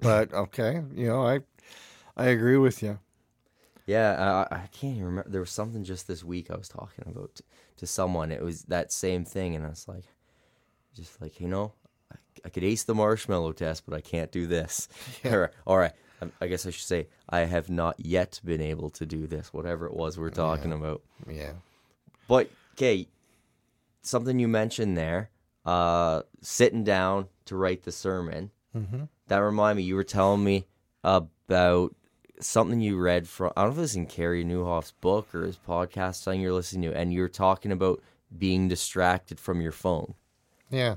but 0.00 0.32
okay. 0.32 0.82
You 0.94 1.06
know, 1.08 1.26
I 1.26 1.40
I 2.16 2.26
agree 2.26 2.56
with 2.56 2.82
you. 2.82 2.98
Yeah, 3.86 4.46
I, 4.50 4.54
I 4.54 4.66
can't 4.72 4.94
even 4.94 5.04
remember. 5.06 5.28
There 5.30 5.40
was 5.40 5.50
something 5.50 5.84
just 5.84 6.06
this 6.08 6.24
week 6.24 6.50
I 6.50 6.56
was 6.56 6.68
talking 6.68 7.04
about 7.06 7.34
to, 7.36 7.42
to 7.78 7.86
someone. 7.86 8.32
It 8.32 8.42
was 8.42 8.62
that 8.64 8.92
same 8.92 9.24
thing, 9.26 9.54
and 9.56 9.66
I 9.66 9.68
was 9.70 9.86
like, 9.86 10.04
just 10.96 11.20
like 11.20 11.40
you 11.40 11.48
know, 11.48 11.72
I, 12.12 12.16
I 12.46 12.48
could 12.48 12.64
ace 12.64 12.84
the 12.84 12.94
marshmallow 12.94 13.52
test, 13.52 13.84
but 13.86 13.94
I 13.94 14.00
can't 14.00 14.32
do 14.32 14.46
this. 14.46 14.88
or, 15.24 15.50
or 15.66 15.84
I, 15.84 15.92
I 16.40 16.46
guess 16.46 16.64
I 16.64 16.70
should 16.70 16.86
say 16.86 17.08
I 17.28 17.40
have 17.40 17.68
not 17.68 17.96
yet 17.98 18.40
been 18.44 18.62
able 18.62 18.88
to 18.90 19.04
do 19.04 19.26
this. 19.26 19.52
Whatever 19.52 19.84
it 19.86 19.94
was 19.94 20.16
we're 20.18 20.30
talking 20.30 20.72
about. 20.72 21.02
Yeah. 21.28 21.52
But 22.26 22.48
okay, 22.74 23.08
something 24.02 24.38
you 24.38 24.48
mentioned 24.48 24.96
there, 24.96 25.30
uh, 25.64 26.22
sitting 26.40 26.84
down 26.84 27.28
to 27.46 27.56
write 27.56 27.82
the 27.84 27.92
sermon. 27.92 28.50
Mm-hmm. 28.76 29.04
That 29.28 29.38
reminded 29.38 29.82
me. 29.82 29.88
You 29.88 29.94
were 29.94 30.04
telling 30.04 30.44
me 30.44 30.66
about 31.02 31.94
something 32.40 32.80
you 32.80 32.98
read 32.98 33.28
from. 33.28 33.52
I 33.56 33.62
don't 33.62 33.70
know 33.70 33.74
if 33.74 33.78
it 33.78 33.82
was 33.82 33.96
in 33.96 34.06
Carey 34.06 34.44
Nieuwhof's 34.44 34.92
book 35.00 35.34
or 35.34 35.44
his 35.44 35.58
podcast, 35.58 36.16
something 36.16 36.40
you're 36.40 36.52
listening 36.52 36.90
to, 36.90 36.96
and 36.96 37.12
you 37.12 37.22
were 37.22 37.28
talking 37.28 37.72
about 37.72 38.02
being 38.36 38.68
distracted 38.68 39.38
from 39.38 39.60
your 39.60 39.72
phone. 39.72 40.14
Yeah. 40.70 40.96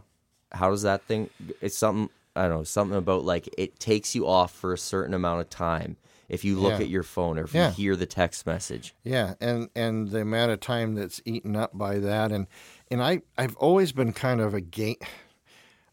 How 0.52 0.72
does 0.72 0.82
that 0.82 1.04
thing? 1.04 1.30
It's 1.62 1.78
something 1.78 2.10
I 2.36 2.44
don't 2.44 2.58
know. 2.58 2.64
Something 2.64 2.98
about 2.98 3.24
like 3.24 3.50
it 3.58 3.80
takes 3.80 4.16
you 4.16 4.28
off 4.28 4.54
for 4.54 4.74
a 4.74 4.78
certain 4.78 5.14
amount 5.14 5.42
of 5.42 5.50
time 5.50 5.98
if 6.30 6.44
you 6.44 6.60
look 6.60 6.74
Yeah. 6.74 6.86
at 6.86 6.90
your 6.90 7.04
phone 7.04 7.38
or 7.40 7.44
if 7.46 7.54
Yeah. 7.54 7.70
you 7.70 7.74
hear 7.76 7.96
the 7.96 8.06
text 8.06 8.46
message. 8.46 8.94
Yeah, 9.04 9.36
and 9.40 9.70
and 9.76 10.10
the 10.10 10.22
amount 10.22 10.52
of 10.52 10.60
time 10.60 10.96
that's 10.96 11.22
eaten 11.26 11.56
up 11.56 11.78
by 11.78 12.00
that, 12.00 12.32
and 12.32 12.48
and 12.92 13.02
I 13.02 13.22
I've 13.38 13.56
always 13.58 13.92
been 13.92 14.14
kind 14.14 14.42
of 14.42 14.54
a 14.54 14.62
gate. 14.62 15.02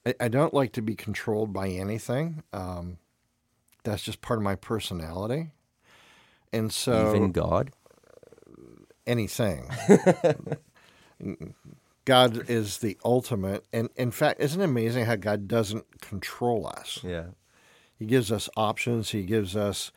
I, 0.06 0.14
I 0.20 0.28
don't 0.28 0.52
like 0.54 0.72
to 0.72 0.82
be 0.82 0.94
controlled 0.94 1.52
by 1.52 1.68
anything. 1.68 2.42
Um, 2.52 2.98
that's 3.84 4.02
just 4.02 4.20
part 4.22 4.38
of 4.38 4.42
my 4.42 4.54
personality, 4.56 5.50
and 6.52 6.72
so 6.72 7.10
Even 7.14 7.32
God. 7.32 7.70
anything. 9.06 9.68
God 12.04 12.50
is 12.50 12.78
the 12.78 12.98
ultimate, 13.04 13.64
and 13.72 13.88
in 13.96 14.10
fact, 14.10 14.40
isn't 14.40 14.60
it 14.60 14.64
amazing 14.64 15.06
how 15.06 15.16
God 15.16 15.48
doesn't 15.48 16.00
control 16.02 16.66
us? 16.66 17.00
Yeah. 17.02 17.28
He 17.98 18.04
gives 18.04 18.30
us 18.30 18.48
options. 18.56 19.10
He 19.10 19.22
gives 19.22 19.56
us 19.56 19.90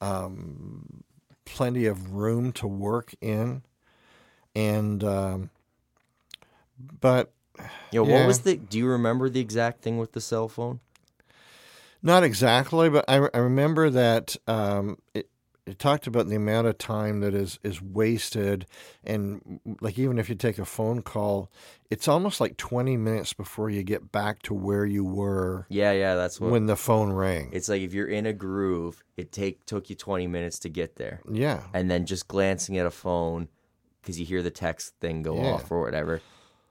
um, 0.00 1.04
plenty 1.44 1.86
of 1.86 2.12
room 2.14 2.52
to 2.52 2.66
work 2.66 3.12
in, 3.20 3.62
and 4.54 5.02
um, 5.04 5.50
but 7.00 7.32
Yo, 7.92 8.04
Yeah. 8.04 8.18
what 8.20 8.26
was 8.26 8.40
the? 8.40 8.56
Do 8.56 8.78
you 8.78 8.86
remember 8.86 9.28
the 9.28 9.40
exact 9.40 9.82
thing 9.82 9.98
with 9.98 10.12
the 10.12 10.20
cell 10.20 10.48
phone? 10.48 10.80
not 12.02 12.22
exactly. 12.22 12.88
But 12.88 13.04
I, 13.08 13.28
I 13.34 13.38
remember 13.38 13.90
that 13.90 14.36
um, 14.46 14.96
it, 15.12 15.28
it 15.66 15.78
talked 15.78 16.06
about 16.06 16.28
the 16.28 16.36
amount 16.36 16.66
of 16.66 16.78
time 16.78 17.20
that 17.20 17.34
is 17.34 17.58
is 17.62 17.80
wasted, 17.82 18.66
and 19.04 19.60
like 19.80 19.98
even 19.98 20.18
if 20.18 20.28
you 20.28 20.34
take 20.34 20.58
a 20.58 20.64
phone 20.64 21.02
call, 21.02 21.50
it's 21.90 22.08
almost 22.08 22.40
like 22.40 22.56
twenty 22.56 22.96
minutes 22.96 23.32
before 23.32 23.70
you 23.70 23.82
get 23.82 24.10
back 24.12 24.42
to 24.42 24.54
where 24.54 24.84
you 24.86 25.04
were 25.04 25.66
Yeah, 25.68 25.92
yeah, 25.92 26.14
that's 26.14 26.40
what. 26.40 26.50
when 26.50 26.66
the 26.66 26.76
phone 26.76 27.12
rang. 27.12 27.50
it's 27.52 27.68
like 27.68 27.82
if 27.82 27.92
you're 27.94 28.08
in 28.08 28.26
a 28.26 28.32
groove, 28.32 29.02
it 29.16 29.32
take 29.32 29.64
took 29.66 29.90
you 29.90 29.96
20 29.96 30.26
minutes 30.26 30.58
to 30.60 30.68
get 30.68 30.96
there, 30.96 31.20
yeah, 31.30 31.62
and 31.74 31.90
then 31.90 32.06
just 32.06 32.26
glancing 32.28 32.78
at 32.78 32.86
a 32.86 32.90
phone 32.90 33.48
because 34.02 34.18
you 34.18 34.24
hear 34.26 34.42
the 34.42 34.50
text 34.50 34.94
thing 35.00 35.22
go 35.22 35.36
Yeah. 35.36 35.52
off 35.54 35.70
or 35.70 35.82
whatever, 35.82 36.22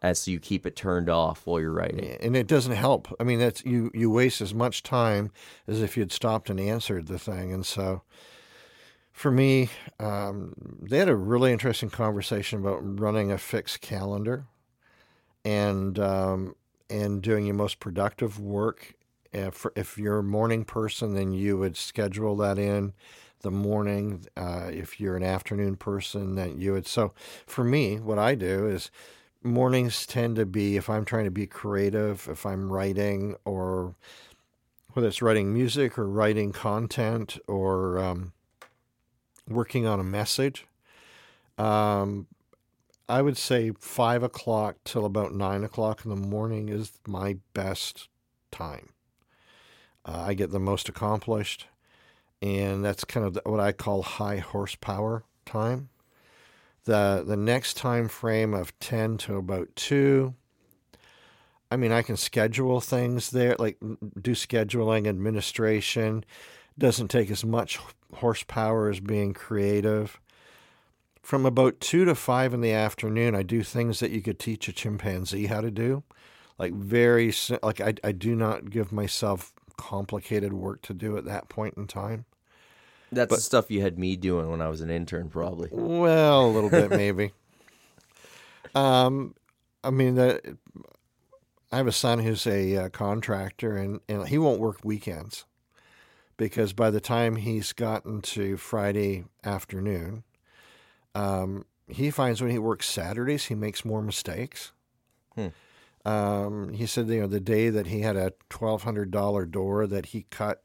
and 0.02 0.18
so 0.18 0.32
you 0.32 0.40
keep 0.40 0.66
it 0.66 0.76
turned 0.76 1.10
off 1.10 1.46
while 1.46 1.60
you're 1.62 1.72
writing. 1.72 2.18
and 2.22 2.36
it 2.36 2.48
doesn't 2.48 2.76
help. 2.76 3.08
I 3.20 3.24
mean, 3.24 3.38
that's 3.40 3.64
you 3.64 3.92
you 3.94 4.10
waste 4.10 4.42
as 4.42 4.54
much 4.54 4.82
time 4.82 5.32
as 5.68 5.82
if 5.82 5.96
you'd 5.96 6.12
stopped 6.12 6.50
and 6.50 6.60
answered 6.60 7.06
the 7.08 7.20
thing. 7.20 7.54
And 7.54 7.66
so, 7.66 8.02
for 9.20 9.32
me, 9.32 9.68
um, 10.00 10.54
they 10.82 10.98
had 10.98 11.10
a 11.10 11.16
really 11.16 11.52
interesting 11.52 11.90
conversation 11.90 12.58
about 12.58 13.02
running 13.02 13.34
a 13.34 13.38
fixed 13.38 13.82
calendar, 13.82 14.46
and 15.44 16.00
um, 16.00 16.56
and 16.90 17.22
doing 17.22 17.46
your 17.46 17.56
most 17.56 17.82
productive 17.82 18.40
work. 18.40 18.94
If, 19.34 19.66
if 19.76 19.98
you're 19.98 20.20
a 20.20 20.24
morning 20.24 20.64
person, 20.64 21.16
then 21.16 21.34
you 21.34 21.58
would 21.58 21.76
schedule 21.76 22.38
that 22.38 22.58
in 22.58 22.94
the 23.42 23.52
morning. 23.52 24.26
Uh, 24.38 24.70
if 24.72 25.02
you're 25.02 25.18
an 25.18 25.24
afternoon 25.24 25.76
person, 25.76 26.36
then 26.36 26.58
you 26.58 26.72
would. 26.72 26.88
So, 26.88 27.14
for 27.46 27.66
me, 27.66 28.00
what 28.00 28.20
I 28.20 28.36
do 28.36 28.68
is 28.68 28.90
mornings 29.44 30.06
tend 30.06 30.38
to 30.38 30.46
be 30.46 30.78
if 30.78 30.90
I'm 30.90 31.04
trying 31.04 31.26
to 31.26 31.32
be 31.32 31.46
creative, 31.46 32.30
if 32.32 32.46
I'm 32.46 32.72
writing 32.72 33.36
or 33.44 33.96
whether 34.94 35.10
it's 35.10 35.22
writing 35.22 35.54
music 35.54 36.00
or 36.00 36.08
writing 36.08 36.54
content 36.54 37.38
or 37.50 38.00
um, 38.00 38.32
working 39.50 39.86
on 39.86 40.00
a 40.00 40.04
message. 40.04 40.66
Um, 41.58 42.28
I 43.08 43.22
would 43.22 43.38
say 43.38 43.72
five 43.80 44.24
o'clock 44.24 44.78
till 44.84 45.06
about 45.06 45.34
nine 45.34 45.64
o'clock 45.64 46.06
in 46.06 46.10
the 46.10 46.16
morning 46.16 46.70
is 46.70 46.94
my 47.08 47.38
best 47.54 48.08
time. 48.52 48.90
Uh, 50.06 50.26
I 50.28 50.34
get 50.34 50.52
the 50.52 50.60
most 50.60 50.88
accomplished, 50.88 51.68
and 52.42 52.86
that's 52.86 53.04
kind 53.04 53.26
of 53.26 53.40
what 53.46 53.60
I 53.60 53.72
call 53.72 54.04
high 54.04 54.38
horsepower 54.38 55.24
time 55.46 55.90
the 56.90 57.24
the 57.26 57.38
next 57.38 57.78
time 57.78 58.08
frame 58.08 58.54
of 58.54 58.78
10 58.80 59.18
to 59.18 59.38
about 59.38 59.68
2 59.76 60.34
i 61.70 61.78
mean 61.78 61.92
i 61.92 62.02
can 62.02 62.18
schedule 62.18 62.82
things 62.82 63.30
there 63.30 63.56
like 63.60 63.78
do 64.20 64.32
scheduling 64.32 65.08
administration 65.08 66.26
doesn't 66.80 67.10
take 67.10 67.30
as 67.30 67.46
much 67.46 67.80
horsepower 68.16 68.90
as 68.90 69.00
being 69.00 69.34
creative 69.34 70.20
from 71.22 71.46
about 71.46 71.80
2 71.80 72.06
to 72.06 72.16
5 72.16 72.54
in 72.54 72.62
the 72.62 72.72
afternoon 72.72 73.36
i 73.36 73.44
do 73.44 73.62
things 73.62 74.00
that 74.00 74.12
you 74.12 74.22
could 74.22 74.40
teach 74.40 74.68
a 74.68 74.74
chimpanzee 74.74 75.46
how 75.46 75.62
to 75.62 75.70
do 75.70 76.04
like 76.58 76.74
very 76.74 77.34
like 77.62 77.80
i, 77.80 77.94
I 78.04 78.12
do 78.12 78.36
not 78.36 78.70
give 78.70 78.92
myself 78.92 79.54
complicated 79.78 80.54
work 80.54 80.82
to 80.84 80.94
do 80.94 81.18
at 81.18 81.26
that 81.26 81.50
point 81.50 81.76
in 81.78 81.88
time 81.88 82.26
That's 83.12 83.36
the 83.36 83.42
stuff 83.42 83.72
you 83.72 83.82
had 83.82 83.98
me 83.98 84.16
doing 84.16 84.50
when 84.50 84.62
I 84.62 84.70
was 84.70 84.82
an 84.82 84.90
intern, 84.90 85.30
probably. 85.30 85.70
Well, 85.72 86.46
a 86.46 86.52
little 86.52 86.70
bit 86.70 86.90
maybe. 87.04 87.32
Um, 88.76 89.34
I 89.84 89.90
mean, 89.90 90.16
the, 90.16 90.58
I 91.72 91.78
have 91.78 91.88
a 91.88 91.92
son 91.92 92.20
who's 92.20 92.46
a 92.46 92.76
uh, 92.76 92.90
contractor, 92.90 93.76
and, 93.78 94.00
and 94.08 94.28
he 94.28 94.38
won't 94.38 94.60
work 94.60 94.80
weekends 94.84 95.46
because 96.40 96.72
by 96.72 96.90
the 96.90 97.02
time 97.02 97.36
he's 97.36 97.74
gotten 97.74 98.22
to 98.22 98.56
Friday 98.56 99.26
afternoon, 99.44 100.24
um, 101.14 101.66
he 101.86 102.10
finds 102.10 102.42
when 102.42 102.50
he 102.50 102.58
works 102.58 102.88
Saturdays, 102.88 103.46
he 103.46 103.56
makes 103.56 103.84
more 103.84 104.02
mistakes. 104.02 104.72
Hmm. 105.36 105.48
Um, 106.06 106.74
he 106.74 106.86
said, 106.86 107.10
you 107.10 107.20
know, 107.20 107.28
the 107.28 107.42
day 107.42 107.70
that 107.70 107.88
he 107.88 108.02
had 108.02 108.16
a 108.16 108.32
twelve 108.50 108.84
hundred 108.84 109.12
dollar 109.12 109.46
door 109.46 109.86
that 109.86 110.08
he 110.08 110.28
cut, 110.30 110.64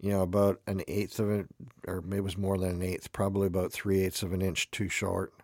you 0.00 0.08
know, 0.08 0.22
about 0.22 0.62
an 0.66 0.82
eighth 0.88 1.20
of 1.20 1.30
it, 1.30 1.48
or 1.86 2.00
maybe 2.00 2.16
it 2.16 2.24
was 2.24 2.38
more 2.38 2.56
than 2.56 2.70
an 2.70 2.82
eighth, 2.82 3.12
probably 3.12 3.46
about 3.46 3.72
three 3.72 4.02
eighths 4.02 4.22
of 4.22 4.32
an 4.32 4.40
inch 4.40 4.70
too 4.70 4.88
short, 4.88 5.34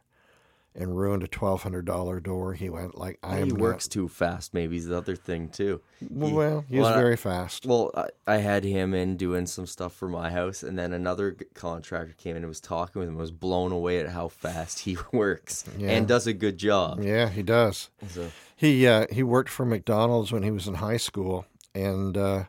and 0.75 0.97
ruined 0.97 1.23
a 1.23 1.27
twelve 1.29 1.63
hundred 1.63 1.85
dollar 1.85 2.21
door. 2.21 2.55
He 2.55 2.71
went 2.71 2.97
like, 2.97 3.19
"I 3.23 3.39
am 3.39 3.47
he 3.47 3.53
not- 3.53 3.61
works 3.61 3.89
too 3.89 4.09
fast. 4.09 4.55
Maybe 4.55 4.77
is 4.77 4.87
the 4.87 4.97
other 4.97 5.17
thing 5.17 5.49
too. 5.49 5.81
Well, 6.09 6.65
he 6.69 6.79
was 6.79 6.85
well, 6.85 6.95
I- 6.95 6.97
very 6.97 7.17
fast. 7.17 7.67
Well, 7.67 7.91
I, 7.95 8.07
I 8.27 8.37
had 8.37 8.63
him 8.65 8.95
in 8.95 9.17
doing 9.17 9.47
some 9.47 9.67
stuff 9.67 9.93
for 9.95 10.09
my 10.09 10.31
house, 10.31 10.63
and 10.63 10.79
then 10.79 10.93
another 10.93 11.37
contractor 11.55 12.15
came 12.17 12.37
in 12.37 12.43
and 12.43 12.49
was 12.49 12.61
talking 12.61 13.01
with 13.01 13.09
him. 13.09 13.17
I 13.17 13.21
was 13.21 13.33
blown 13.33 13.73
away 13.73 13.99
at 13.99 14.09
how 14.11 14.29
fast 14.29 14.81
he 14.81 14.97
works 15.13 15.65
Yeah. 15.77 15.91
and 15.91 16.07
does 16.07 16.27
a 16.27 16.33
good 16.33 16.57
job. 16.57 17.03
Yeah, 17.03 17.29
he 17.29 17.43
does. 17.43 17.91
So, 18.09 18.31
He 18.57 18.87
uh, 18.87 19.07
he 19.11 19.23
worked 19.23 19.51
for 19.51 19.65
McDonald's 19.67 20.31
when 20.33 20.43
he 20.45 20.51
was 20.51 20.69
in 20.69 20.75
high 20.75 20.99
school, 20.99 21.47
and 21.75 22.17
uh, 22.17 22.45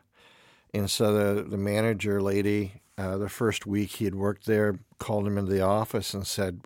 and 0.72 0.88
so 0.90 1.12
the 1.34 1.42
the 1.42 1.58
manager 1.58 2.22
lady, 2.22 2.82
uh, 2.96 3.18
the 3.18 3.28
first 3.28 3.66
week 3.66 3.90
he 3.96 4.04
had 4.04 4.14
worked 4.14 4.46
there, 4.46 4.78
called 4.98 5.26
him 5.26 5.36
into 5.38 5.50
the 5.52 5.60
office 5.62 6.14
and 6.14 6.26
said, 6.26 6.60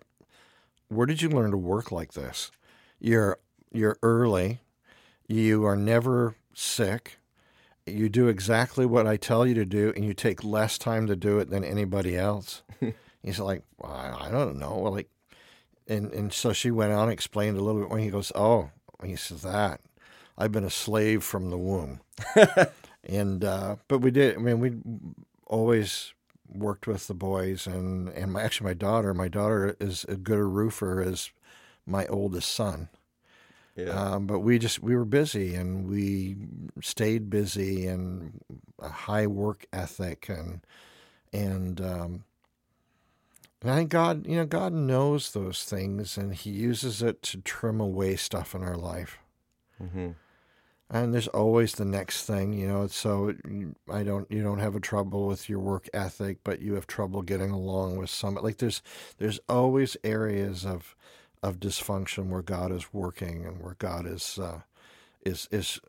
"Where 0.89 1.05
did 1.05 1.21
you 1.21 1.29
learn 1.29 1.51
to 1.51 1.57
work 1.57 1.91
like 1.91 2.13
this? 2.13 2.51
You're 2.99 3.39
you're 3.71 3.97
early, 4.01 4.61
you 5.27 5.65
are 5.65 5.75
never 5.75 6.35
sick, 6.53 7.17
you 7.85 8.09
do 8.09 8.27
exactly 8.27 8.85
what 8.85 9.07
I 9.07 9.17
tell 9.17 9.45
you 9.45 9.53
to 9.55 9.65
do, 9.65 9.93
and 9.95 10.05
you 10.05 10.13
take 10.13 10.43
less 10.43 10.77
time 10.77 11.07
to 11.07 11.15
do 11.15 11.39
it 11.39 11.49
than 11.49 11.63
anybody 11.63 12.17
else." 12.17 12.63
He's 13.23 13.39
like, 13.39 13.63
well, 13.77 13.91
I 13.91 14.29
don't 14.31 14.57
know, 14.57 14.77
well, 14.77 14.93
like, 14.93 15.09
and 15.87 16.11
and 16.13 16.31
so 16.31 16.53
she 16.53 16.71
went 16.71 16.93
on 16.93 17.03
and 17.03 17.11
explained 17.11 17.57
a 17.57 17.61
little 17.61 17.81
bit 17.81 17.89
when 17.89 18.01
he 18.01 18.09
goes, 18.09 18.31
"Oh." 18.35 18.71
He 19.03 19.15
says 19.15 19.43
that. 19.43 19.81
I've 20.37 20.51
been 20.51 20.63
a 20.63 20.69
slave 20.69 21.23
from 21.23 21.49
the 21.49 21.57
womb. 21.57 22.01
and 23.03 23.43
uh, 23.43 23.77
but 23.87 23.99
we 23.99 24.11
did. 24.11 24.35
I 24.35 24.39
mean, 24.39 24.59
we 24.59 24.73
always 25.45 26.13
worked 26.53 26.87
with 26.87 27.07
the 27.07 27.13
boys, 27.13 27.67
and 27.67 28.09
and 28.09 28.33
my, 28.33 28.41
actually 28.41 28.65
my 28.65 28.73
daughter. 28.73 29.13
My 29.13 29.27
daughter 29.27 29.75
is 29.79 30.05
a 30.07 30.15
good 30.15 30.39
a 30.39 30.43
roofer 30.43 31.01
as 31.01 31.31
my 31.85 32.05
oldest 32.07 32.51
son. 32.51 32.89
Yeah. 33.75 33.91
Um, 33.91 34.25
but 34.25 34.39
we 34.39 34.57
just 34.57 34.81
we 34.81 34.95
were 34.95 35.05
busy 35.05 35.53
and 35.53 35.87
we 35.87 36.35
stayed 36.81 37.29
busy 37.29 37.85
and 37.85 38.41
a 38.79 38.89
high 38.89 39.27
work 39.27 39.67
ethic 39.71 40.29
and 40.29 40.61
and 41.31 41.79
um, 41.79 42.23
and 43.61 43.71
I 43.71 43.75
think 43.75 43.89
God, 43.89 44.27
you 44.27 44.35
know, 44.35 44.45
God 44.45 44.73
knows 44.73 45.31
those 45.31 45.63
things 45.63 46.17
and 46.17 46.33
He 46.33 46.49
uses 46.49 47.01
it 47.01 47.21
to 47.23 47.37
trim 47.37 47.79
away 47.79 48.15
stuff 48.15 48.55
in 48.55 48.63
our 48.63 48.77
life. 48.77 49.19
mm-hmm. 49.81 50.09
And 50.89 51.13
there's 51.13 51.27
always 51.27 51.73
the 51.73 51.85
next 51.85 52.25
thing, 52.25 52.53
you 52.53 52.67
know. 52.67 52.87
So 52.87 53.33
I 53.91 54.03
don't, 54.03 54.29
you 54.31 54.41
don't 54.41 54.59
have 54.59 54.75
a 54.75 54.79
trouble 54.79 55.27
with 55.27 55.49
your 55.49 55.59
work 55.59 55.89
ethic, 55.93 56.39
but 56.43 56.61
you 56.61 56.75
have 56.75 56.87
trouble 56.87 57.21
getting 57.21 57.51
along 57.51 57.97
with 57.97 58.09
some. 58.09 58.35
Like 58.35 58.57
there's, 58.57 58.81
there's 59.17 59.39
always 59.49 59.97
areas 60.03 60.65
of, 60.65 60.95
of 61.43 61.59
dysfunction 61.59 62.29
where 62.29 62.41
God 62.41 62.71
is 62.71 62.93
working 62.93 63.45
and 63.45 63.61
where 63.61 63.75
God 63.79 64.07
is, 64.07 64.39
uh, 64.41 64.61
is 65.25 65.49
is, 65.51 65.79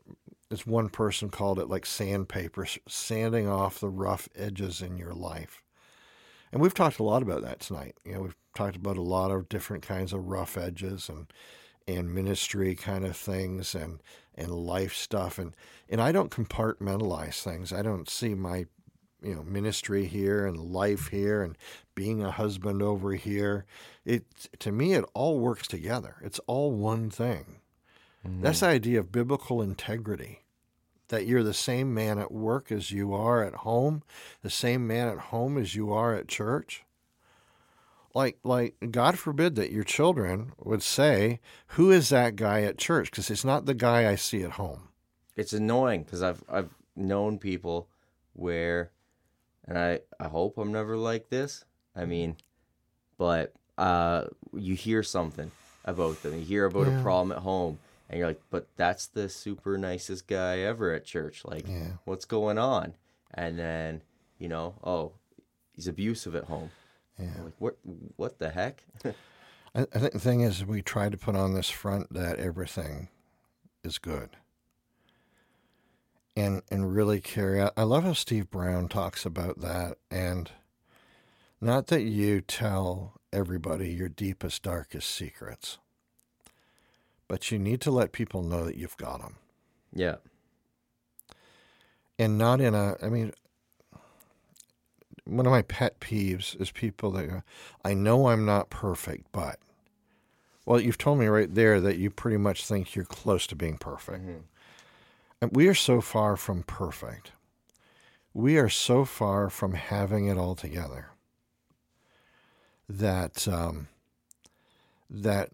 as 0.51 0.65
one 0.65 0.89
person 0.89 1.29
called 1.29 1.59
it, 1.59 1.69
like 1.69 1.85
sandpaper, 1.85 2.67
sanding 2.87 3.47
off 3.47 3.79
the 3.79 3.89
rough 3.89 4.27
edges 4.35 4.81
in 4.81 4.97
your 4.97 5.13
life. 5.13 5.61
And 6.51 6.61
we've 6.61 6.73
talked 6.73 6.99
a 6.99 7.03
lot 7.03 7.21
about 7.21 7.43
that 7.43 7.59
tonight. 7.59 7.95
You 8.03 8.13
know, 8.13 8.21
we've 8.21 8.35
talked 8.55 8.75
about 8.75 8.97
a 8.97 9.01
lot 9.01 9.31
of 9.31 9.49
different 9.49 9.83
kinds 9.83 10.13
of 10.13 10.27
rough 10.27 10.57
edges 10.57 11.07
and 11.07 11.31
and 11.95 12.13
ministry 12.13 12.75
kind 12.75 13.05
of 13.05 13.15
things 13.15 13.73
and 13.75 14.01
and 14.35 14.51
life 14.51 14.95
stuff 14.95 15.37
and 15.37 15.55
and 15.89 16.01
I 16.01 16.11
don't 16.11 16.31
compartmentalize 16.31 17.41
things. 17.41 17.73
I 17.73 17.81
don't 17.81 18.09
see 18.09 18.35
my 18.35 18.65
you 19.21 19.35
know 19.35 19.43
ministry 19.43 20.05
here 20.05 20.45
and 20.45 20.57
life 20.57 21.07
here 21.07 21.41
and 21.43 21.57
being 21.95 22.23
a 22.23 22.31
husband 22.31 22.81
over 22.81 23.13
here. 23.13 23.65
It 24.05 24.25
to 24.59 24.71
me 24.71 24.93
it 24.93 25.05
all 25.13 25.39
works 25.39 25.67
together. 25.67 26.17
It's 26.21 26.39
all 26.47 26.71
one 26.71 27.09
thing. 27.09 27.57
Mm-hmm. 28.25 28.41
That's 28.41 28.61
the 28.61 28.67
idea 28.67 28.99
of 28.99 29.11
biblical 29.11 29.61
integrity. 29.61 30.43
That 31.07 31.25
you're 31.25 31.43
the 31.43 31.55
same 31.55 31.91
man 31.91 32.19
at 32.19 32.31
work 32.31 32.71
as 32.71 32.91
you 32.91 33.15
are 33.15 33.43
at 33.43 33.55
home, 33.55 34.03
the 34.43 34.49
same 34.51 34.85
man 34.85 35.07
at 35.07 35.17
home 35.17 35.57
as 35.57 35.73
you 35.73 35.91
are 35.91 36.13
at 36.13 36.27
church 36.27 36.83
like 38.13 38.39
like 38.43 38.75
God 38.91 39.19
forbid 39.19 39.55
that 39.55 39.71
your 39.71 39.83
children 39.83 40.53
would 40.57 40.83
say, 40.83 41.39
"Who 41.69 41.91
is 41.91 42.09
that 42.09 42.35
guy 42.35 42.61
at 42.63 42.77
church?" 42.77 43.11
Because 43.11 43.29
it's 43.29 43.45
not 43.45 43.65
the 43.65 43.73
guy 43.73 44.09
I 44.09 44.15
see 44.15 44.43
at 44.43 44.51
home. 44.51 44.89
It's 45.35 45.53
annoying 45.53 46.03
because 46.03 46.21
I've 46.21 46.43
I've 46.49 46.69
known 46.95 47.39
people 47.39 47.87
where, 48.33 48.91
and 49.65 49.77
I 49.77 50.01
I 50.19 50.27
hope 50.27 50.57
I'm 50.57 50.71
never 50.71 50.97
like 50.97 51.29
this. 51.29 51.65
I 51.95 52.05
mean, 52.05 52.37
but 53.17 53.53
uh, 53.77 54.25
you 54.53 54.75
hear 54.75 55.03
something 55.03 55.51
about 55.85 56.21
them, 56.23 56.33
you 56.33 56.45
hear 56.45 56.65
about 56.65 56.87
yeah. 56.87 56.99
a 56.99 57.03
problem 57.03 57.31
at 57.31 57.43
home, 57.43 57.79
and 58.09 58.19
you're 58.19 58.27
like, 58.27 58.41
"But 58.49 58.67
that's 58.75 59.07
the 59.07 59.29
super 59.29 59.77
nicest 59.77 60.27
guy 60.27 60.59
ever 60.59 60.93
at 60.93 61.05
church. 61.05 61.43
Like, 61.45 61.67
yeah. 61.67 61.91
what's 62.05 62.25
going 62.25 62.57
on?" 62.57 62.95
And 63.33 63.59
then 63.59 64.01
you 64.39 64.47
know, 64.47 64.75
oh, 64.83 65.11
he's 65.73 65.87
abusive 65.87 66.35
at 66.35 66.45
home 66.45 66.71
yeah. 67.19 67.43
Like, 67.43 67.55
what 67.59 67.77
what 68.15 68.39
the 68.39 68.49
heck? 68.49 68.83
I, 69.75 69.81
I 69.93 69.99
think 69.99 70.13
the 70.13 70.19
thing 70.19 70.41
is, 70.41 70.65
we 70.65 70.81
try 70.81 71.09
to 71.09 71.17
put 71.17 71.35
on 71.35 71.53
this 71.53 71.69
front 71.69 72.13
that 72.13 72.39
everything 72.39 73.09
is 73.83 73.97
good, 73.97 74.29
and 76.35 76.61
and 76.71 76.93
really 76.93 77.21
carry 77.21 77.59
out. 77.59 77.73
I 77.77 77.83
love 77.83 78.03
how 78.03 78.13
Steve 78.13 78.49
Brown 78.49 78.87
talks 78.87 79.25
about 79.25 79.59
that, 79.61 79.97
and 80.09 80.51
not 81.61 81.87
that 81.87 82.03
you 82.03 82.41
tell 82.41 83.19
everybody 83.33 83.91
your 83.91 84.09
deepest, 84.09 84.63
darkest 84.63 85.09
secrets, 85.09 85.77
but 87.27 87.51
you 87.51 87.59
need 87.59 87.81
to 87.81 87.91
let 87.91 88.11
people 88.11 88.41
know 88.41 88.65
that 88.65 88.77
you've 88.77 88.97
got 88.97 89.21
them. 89.21 89.35
Yeah. 89.93 90.15
And 92.17 92.37
not 92.37 92.59
in 92.59 92.75
a, 92.75 92.95
I 93.01 93.09
mean, 93.09 93.33
one 95.29 95.45
of 95.45 95.51
my 95.51 95.61
pet 95.61 95.99
peeves 95.99 96.59
is 96.59 96.71
people 96.71 97.11
that 97.11 97.27
go, 97.27 97.43
I 97.83 97.93
know 97.93 98.27
I'm 98.27 98.45
not 98.45 98.69
perfect, 98.69 99.27
but 99.31 99.59
well, 100.65 100.79
you've 100.79 100.97
told 100.97 101.19
me 101.19 101.27
right 101.27 101.53
there 101.53 101.81
that 101.81 101.97
you 101.97 102.11
pretty 102.11 102.37
much 102.37 102.65
think 102.65 102.95
you're 102.95 103.05
close 103.05 103.47
to 103.47 103.55
being 103.55 103.77
perfect. 103.77 104.23
Mm-hmm. 104.23 104.39
And 105.41 105.55
we 105.55 105.67
are 105.67 105.73
so 105.73 106.01
far 106.01 106.35
from 106.35 106.63
perfect. 106.63 107.31
We 108.33 108.57
are 108.57 108.69
so 108.69 109.05
far 109.05 109.49
from 109.49 109.73
having 109.73 110.27
it 110.27 110.37
all 110.37 110.55
together 110.55 111.07
that 112.87 113.47
um, 113.47 113.87
that 115.09 115.49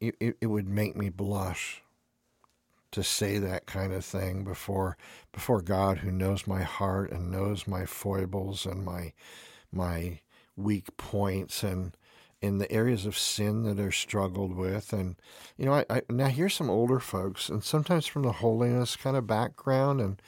it, 0.00 0.36
it 0.40 0.46
would 0.46 0.68
make 0.68 0.96
me 0.96 1.08
blush 1.08 1.82
to 2.92 3.02
say 3.02 3.38
that 3.38 3.66
kind 3.66 3.92
of 3.92 4.04
thing 4.04 4.44
before 4.44 4.96
before 5.32 5.60
God 5.60 5.98
who 5.98 6.10
knows 6.10 6.46
my 6.46 6.62
heart 6.62 7.10
and 7.10 7.30
knows 7.30 7.66
my 7.66 7.86
foibles 7.86 8.66
and 8.66 8.84
my 8.84 9.12
my 9.72 10.20
weak 10.56 10.96
points 10.96 11.62
and 11.62 11.96
in 12.42 12.58
the 12.58 12.70
areas 12.72 13.04
of 13.06 13.18
sin 13.18 13.64
that 13.64 13.78
are 13.78 13.92
struggled 13.92 14.56
with 14.56 14.92
and 14.92 15.16
you 15.56 15.66
know 15.66 15.74
I, 15.74 15.84
I 15.90 16.02
now 16.08 16.28
here's 16.28 16.54
some 16.54 16.70
older 16.70 17.00
folks 17.00 17.48
and 17.48 17.62
sometimes 17.62 18.06
from 18.06 18.22
the 18.22 18.32
holiness 18.32 18.96
kind 18.96 19.16
of 19.16 19.26
background 19.26 20.00
and 20.00 20.20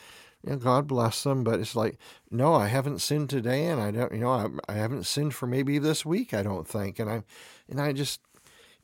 you 0.45 0.51
know, 0.51 0.57
God 0.57 0.87
bless 0.89 1.23
them, 1.23 1.45
but 1.45 1.61
it's 1.61 1.77
like, 1.77 1.99
no, 2.31 2.55
I 2.55 2.67
haven't 2.67 3.01
sinned 3.01 3.31
today, 3.31 3.67
and 3.67 3.81
I 3.81 3.93
don't, 3.93 4.13
you 4.13 4.19
know, 4.19 4.33
I, 4.33 4.49
I 4.69 4.75
haven't 4.75 5.07
sinned 5.07 5.35
for 5.35 5.47
maybe 5.47 5.79
this 5.79 6.05
week. 6.05 6.35
I 6.35 6.43
don't 6.43 6.67
think, 6.67 6.99
and 6.99 7.09
I, 7.09 7.23
and 7.69 7.81
I 7.81 7.93
just, 7.93 8.21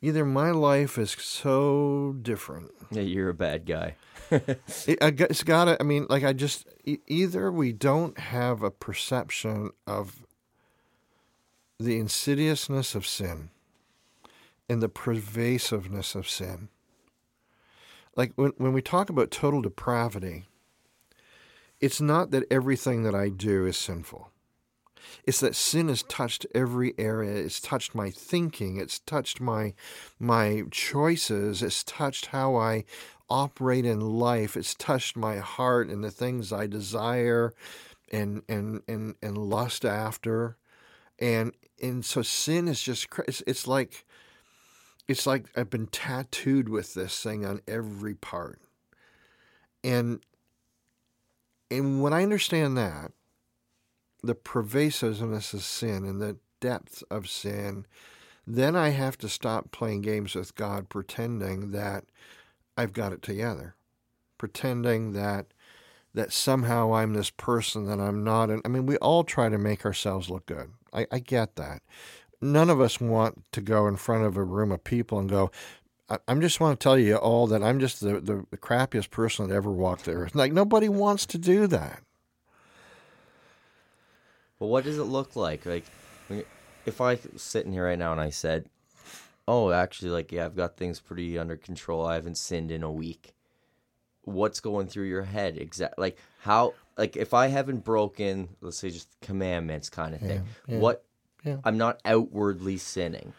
either 0.00 0.24
my 0.24 0.50
life 0.50 0.98
is 0.98 1.10
so 1.10 2.16
different. 2.22 2.70
Yeah, 2.90 3.02
you're 3.02 3.28
a 3.28 3.34
bad 3.34 3.66
guy. 3.66 3.96
it, 4.30 5.02
has 5.02 5.42
got 5.42 5.66
to. 5.66 5.76
I 5.80 5.84
mean, 5.84 6.06
like 6.08 6.24
I 6.24 6.32
just 6.32 6.66
either 7.06 7.50
we 7.50 7.72
don't 7.72 8.18
have 8.18 8.62
a 8.62 8.70
perception 8.70 9.70
of 9.86 10.24
the 11.78 11.98
insidiousness 11.98 12.94
of 12.94 13.06
sin 13.06 13.50
and 14.68 14.82
the 14.82 14.88
pervasiveness 14.88 16.14
of 16.14 16.28
sin. 16.28 16.68
Like 18.16 18.32
when 18.36 18.52
when 18.58 18.72
we 18.72 18.82
talk 18.82 19.10
about 19.10 19.30
total 19.30 19.62
depravity, 19.62 20.46
it's 21.80 22.00
not 22.00 22.30
that 22.32 22.44
everything 22.50 23.04
that 23.04 23.14
I 23.14 23.28
do 23.28 23.64
is 23.64 23.76
sinful. 23.76 24.30
It's 25.24 25.40
that 25.40 25.54
sin 25.54 25.88
has 25.88 26.02
touched 26.04 26.46
every 26.54 26.94
area. 26.98 27.36
It's 27.36 27.60
touched 27.60 27.94
my 27.94 28.10
thinking. 28.10 28.76
It's 28.78 28.98
touched 29.00 29.40
my 29.40 29.74
my 30.18 30.64
choices. 30.70 31.62
It's 31.62 31.84
touched 31.84 32.26
how 32.26 32.56
I 32.56 32.84
operate 33.30 33.84
in 33.84 34.00
life. 34.00 34.56
It's 34.56 34.74
touched 34.74 35.16
my 35.16 35.36
heart 35.36 35.88
and 35.88 36.02
the 36.02 36.10
things 36.10 36.52
I 36.52 36.66
desire 36.66 37.54
and 38.10 38.42
and 38.48 38.82
and 38.88 39.14
and 39.22 39.38
lust 39.38 39.84
after. 39.84 40.56
And 41.18 41.52
and 41.82 42.04
so 42.04 42.22
sin 42.22 42.68
is 42.68 42.82
just 42.82 43.08
it's, 43.26 43.42
it's 43.46 43.66
like 43.66 44.04
it's 45.06 45.26
like 45.26 45.46
I've 45.56 45.70
been 45.70 45.86
tattooed 45.86 46.68
with 46.68 46.94
this 46.94 47.20
thing 47.22 47.44
on 47.44 47.60
every 47.66 48.14
part. 48.14 48.60
And 49.82 50.20
and 51.70 52.02
when 52.02 52.12
I 52.12 52.22
understand 52.22 52.76
that, 52.78 53.12
the 54.22 54.34
pervasiveness 54.34 55.54
of 55.54 55.62
sin 55.62 56.04
and 56.04 56.20
the 56.20 56.38
depth 56.60 57.02
of 57.10 57.28
sin, 57.28 57.86
then 58.46 58.74
I 58.74 58.90
have 58.90 59.18
to 59.18 59.28
stop 59.28 59.70
playing 59.70 60.02
games 60.02 60.34
with 60.34 60.54
God, 60.54 60.88
pretending 60.88 61.70
that 61.72 62.04
I've 62.76 62.92
got 62.92 63.12
it 63.12 63.22
together, 63.22 63.74
pretending 64.38 65.12
that 65.12 65.46
that 66.14 66.32
somehow 66.32 66.94
I'm 66.94 67.12
this 67.12 67.30
person 67.30 67.86
that 67.86 68.00
I'm 68.00 68.24
not. 68.24 68.50
And 68.50 68.62
I 68.64 68.68
mean, 68.68 68.86
we 68.86 68.96
all 68.96 69.24
try 69.24 69.48
to 69.48 69.58
make 69.58 69.84
ourselves 69.84 70.30
look 70.30 70.46
good. 70.46 70.72
I, 70.92 71.06
I 71.12 71.18
get 71.18 71.56
that. 71.56 71.82
None 72.40 72.70
of 72.70 72.80
us 72.80 73.00
want 73.00 73.44
to 73.52 73.60
go 73.60 73.86
in 73.86 73.96
front 73.96 74.24
of 74.24 74.36
a 74.36 74.42
room 74.42 74.72
of 74.72 74.82
people 74.82 75.18
and 75.18 75.28
go, 75.28 75.50
I, 76.08 76.18
I 76.26 76.34
just 76.36 76.60
want 76.60 76.80
to 76.80 76.82
tell 76.82 76.98
you 76.98 77.16
all 77.16 77.46
that 77.48 77.62
I'm 77.62 77.78
just 77.78 78.00
the, 78.00 78.20
the, 78.20 78.46
the 78.50 78.56
crappiest 78.56 79.10
person 79.10 79.48
that 79.48 79.54
ever 79.54 79.70
walked 79.70 80.06
the 80.06 80.12
earth. 80.12 80.34
Like, 80.34 80.52
nobody 80.52 80.88
wants 80.88 81.26
to 81.26 81.38
do 81.38 81.66
that. 81.68 82.02
But 84.58 84.66
what 84.66 84.84
does 84.84 84.98
it 84.98 85.04
look 85.04 85.36
like? 85.36 85.64
Like, 85.66 85.84
if 86.84 87.00
I 87.00 87.18
sitting 87.36 87.72
here 87.72 87.86
right 87.86 87.98
now 87.98 88.12
and 88.12 88.20
I 88.20 88.30
said, 88.30 88.68
"Oh, 89.46 89.70
actually, 89.70 90.10
like, 90.10 90.32
yeah, 90.32 90.46
I've 90.46 90.56
got 90.56 90.76
things 90.76 91.00
pretty 91.00 91.38
under 91.38 91.56
control. 91.56 92.04
I 92.04 92.14
haven't 92.14 92.38
sinned 92.38 92.70
in 92.70 92.82
a 92.82 92.90
week." 92.90 93.34
What's 94.22 94.60
going 94.60 94.88
through 94.88 95.06
your 95.06 95.22
head? 95.22 95.56
Exactly. 95.56 96.02
Like 96.02 96.18
how? 96.40 96.74
Like 96.98 97.16
if 97.16 97.32
I 97.32 97.46
haven't 97.46 97.84
broken, 97.84 98.48
let's 98.60 98.78
say, 98.78 98.90
just 98.90 99.08
commandments 99.22 99.88
kind 99.88 100.14
of 100.14 100.20
thing. 100.20 100.44
Yeah, 100.66 100.74
yeah, 100.74 100.80
what? 100.80 101.04
Yeah. 101.44 101.56
I'm 101.64 101.78
not 101.78 102.00
outwardly 102.04 102.76
sinning. 102.76 103.32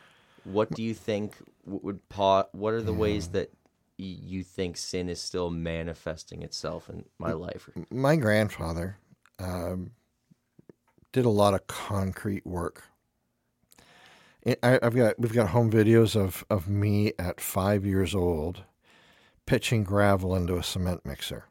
What 0.45 0.71
do 0.71 0.81
you 0.81 0.93
think 0.93 1.35
would 1.65 2.07
pa? 2.09 2.45
What 2.53 2.73
are 2.73 2.81
the 2.81 2.93
ways 2.93 3.27
that 3.29 3.51
you 3.97 4.43
think 4.43 4.77
sin 4.77 5.09
is 5.09 5.21
still 5.21 5.49
manifesting 5.49 6.41
itself 6.41 6.89
in 6.89 7.05
my 7.19 7.33
life? 7.33 7.69
My 7.91 8.15
grandfather 8.15 8.97
um, 9.37 9.91
did 11.11 11.25
a 11.25 11.29
lot 11.29 11.53
of 11.53 11.67
concrete 11.67 12.45
work. 12.45 12.83
I, 14.63 14.79
have 14.81 14.95
got 14.95 15.19
we've 15.19 15.33
got 15.33 15.49
home 15.49 15.69
videos 15.71 16.15
of, 16.15 16.45
of 16.49 16.67
me 16.67 17.13
at 17.19 17.41
five 17.41 17.85
years 17.85 18.15
old 18.15 18.63
pitching 19.45 19.83
gravel 19.83 20.35
into 20.35 20.55
a 20.57 20.63
cement 20.63 21.05
mixer. 21.05 21.45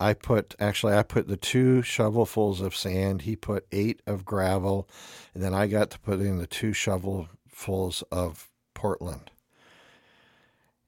I 0.00 0.14
put 0.14 0.54
actually 0.58 0.94
I 0.94 1.02
put 1.02 1.28
the 1.28 1.36
two 1.36 1.82
shovelfuls 1.82 2.60
of 2.60 2.74
sand. 2.74 3.22
He 3.22 3.36
put 3.36 3.66
eight 3.72 4.00
of 4.06 4.24
gravel, 4.24 4.88
and 5.34 5.42
then 5.42 5.54
I 5.54 5.66
got 5.66 5.90
to 5.90 5.98
put 5.98 6.20
in 6.20 6.38
the 6.38 6.46
two 6.46 6.70
shovelfuls 6.70 8.02
of 8.10 8.48
Portland. 8.74 9.30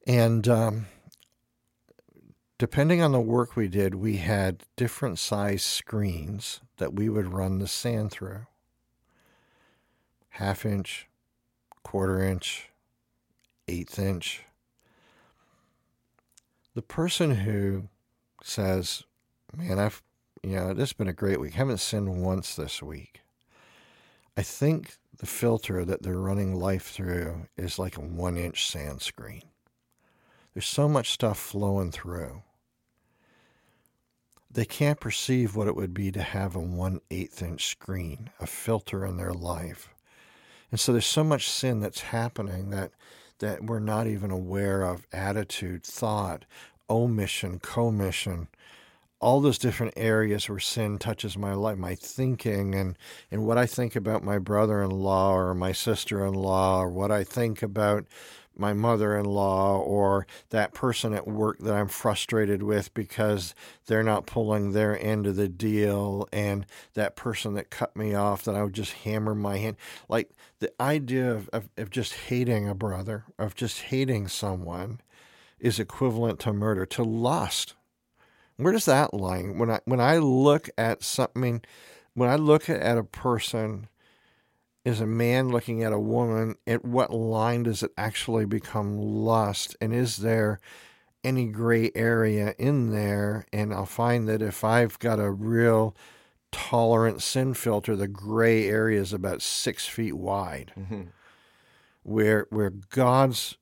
And 0.06 0.48
um, 0.48 0.86
depending 2.58 3.02
on 3.02 3.12
the 3.12 3.20
work 3.20 3.56
we 3.56 3.68
did, 3.68 3.94
we 3.94 4.18
had 4.18 4.64
different 4.76 5.18
size 5.18 5.62
screens 5.62 6.60
that 6.78 6.94
we 6.94 7.08
would 7.08 7.32
run 7.32 7.58
the 7.58 7.68
sand 7.68 8.10
through 8.10 8.46
half 10.30 10.66
inch, 10.66 11.08
quarter 11.82 12.22
inch, 12.22 12.70
eighth 13.68 13.98
inch. 13.98 14.42
The 16.74 16.82
person 16.82 17.36
who 17.36 17.88
says, 18.42 19.04
Man, 19.56 19.78
I've, 19.78 20.02
you 20.42 20.56
know, 20.56 20.74
this 20.74 20.90
has 20.90 20.92
been 20.92 21.08
a 21.08 21.14
great 21.14 21.40
week. 21.40 21.54
I 21.54 21.58
haven't 21.58 21.78
sinned 21.78 22.22
once 22.22 22.54
this 22.54 22.82
week. 22.82 23.22
I 24.36 24.42
think 24.42 24.96
the 25.16 25.26
filter 25.26 25.84
that 25.86 26.02
they're 26.02 26.18
running 26.18 26.54
life 26.54 26.90
through 26.90 27.46
is 27.56 27.78
like 27.78 27.96
a 27.96 28.02
one 28.02 28.36
inch 28.36 28.68
sand 28.68 29.00
screen. 29.00 29.44
There's 30.52 30.66
so 30.66 30.88
much 30.88 31.12
stuff 31.12 31.38
flowing 31.38 31.90
through. 31.90 32.42
They 34.50 34.64
can't 34.64 35.00
perceive 35.00 35.54
what 35.54 35.68
it 35.68 35.76
would 35.76 35.92
be 35.92 36.10
to 36.12 36.22
have 36.22 36.56
a 36.56 36.60
one 36.60 37.00
eighth 37.10 37.42
inch 37.42 37.66
screen, 37.66 38.30
a 38.40 38.46
filter 38.46 39.04
in 39.04 39.16
their 39.16 39.32
life. 39.32 39.88
And 40.70 40.80
so 40.80 40.92
there's 40.92 41.06
so 41.06 41.24
much 41.24 41.48
sin 41.48 41.80
that's 41.80 42.00
happening 42.00 42.70
that 42.70 42.92
that 43.38 43.64
we're 43.64 43.78
not 43.78 44.06
even 44.06 44.30
aware 44.30 44.82
of 44.82 45.06
attitude, 45.12 45.84
thought, 45.84 46.44
omission, 46.88 47.58
commission, 47.58 48.48
all 49.20 49.40
those 49.40 49.58
different 49.58 49.94
areas 49.96 50.48
where 50.48 50.58
sin 50.58 50.98
touches 50.98 51.36
my 51.36 51.52
life, 51.52 51.78
my 51.78 51.94
thinking 51.94 52.74
and, 52.74 52.96
and 53.30 53.46
what 53.46 53.58
I 53.58 53.66
think 53.66 53.96
about 53.96 54.22
my 54.22 54.38
brother 54.38 54.82
in 54.82 54.90
law 54.90 55.34
or 55.34 55.54
my 55.54 55.72
sister 55.72 56.24
in 56.24 56.34
law, 56.34 56.80
or 56.82 56.90
what 56.90 57.10
I 57.10 57.24
think 57.24 57.62
about 57.62 58.06
my 58.58 58.72
mother 58.72 59.16
in 59.16 59.24
law 59.24 59.78
or 59.78 60.26
that 60.50 60.74
person 60.74 61.12
at 61.12 61.26
work 61.26 61.58
that 61.58 61.74
I'm 61.74 61.88
frustrated 61.88 62.62
with 62.62 62.92
because 62.94 63.54
they're 63.86 64.02
not 64.02 64.26
pulling 64.26 64.72
their 64.72 64.98
end 65.00 65.26
of 65.26 65.36
the 65.36 65.48
deal, 65.48 66.28
and 66.32 66.66
that 66.94 67.16
person 67.16 67.54
that 67.54 67.70
cut 67.70 67.96
me 67.96 68.14
off 68.14 68.44
that 68.44 68.54
I 68.54 68.62
would 68.62 68.74
just 68.74 68.92
hammer 68.92 69.34
my 69.34 69.58
hand. 69.58 69.76
Like 70.08 70.30
the 70.58 70.72
idea 70.80 71.30
of, 71.30 71.48
of, 71.52 71.68
of 71.76 71.90
just 71.90 72.14
hating 72.14 72.68
a 72.68 72.74
brother, 72.74 73.24
of 73.38 73.54
just 73.54 73.82
hating 73.82 74.28
someone, 74.28 75.00
is 75.58 75.78
equivalent 75.78 76.40
to 76.40 76.52
murder, 76.52 76.86
to 76.86 77.02
lust. 77.02 77.74
Where 78.56 78.72
does 78.72 78.86
that 78.86 79.12
lie? 79.12 79.42
When 79.42 79.70
I 79.70 79.80
when 79.84 80.00
I 80.00 80.18
look 80.18 80.70
at 80.78 81.02
something, 81.02 81.62
when 82.14 82.30
I 82.30 82.36
look 82.36 82.70
at 82.70 82.98
a 82.98 83.04
person 83.04 83.88
is 84.86 85.00
a 85.00 85.06
man 85.06 85.48
looking 85.48 85.82
at 85.82 85.92
a 85.92 85.98
woman, 85.98 86.54
at 86.64 86.84
what 86.84 87.12
line 87.12 87.64
does 87.64 87.82
it 87.82 87.90
actually 87.98 88.46
become 88.46 88.96
lust? 88.96 89.76
And 89.80 89.92
is 89.92 90.18
there 90.18 90.60
any 91.24 91.48
gray 91.48 91.90
area 91.96 92.54
in 92.56 92.92
there? 92.92 93.46
And 93.52 93.74
I'll 93.74 93.84
find 93.84 94.28
that 94.28 94.40
if 94.40 94.62
I've 94.62 94.96
got 95.00 95.18
a 95.18 95.28
real 95.28 95.96
tolerant 96.52 97.20
sin 97.20 97.54
filter, 97.54 97.96
the 97.96 98.06
gray 98.06 98.68
area 98.68 99.00
is 99.00 99.12
about 99.12 99.42
six 99.42 99.88
feet 99.88 100.16
wide. 100.16 100.72
Mm-hmm. 100.78 101.02
Where 102.04 102.46
where 102.50 102.70
God's 102.70 103.56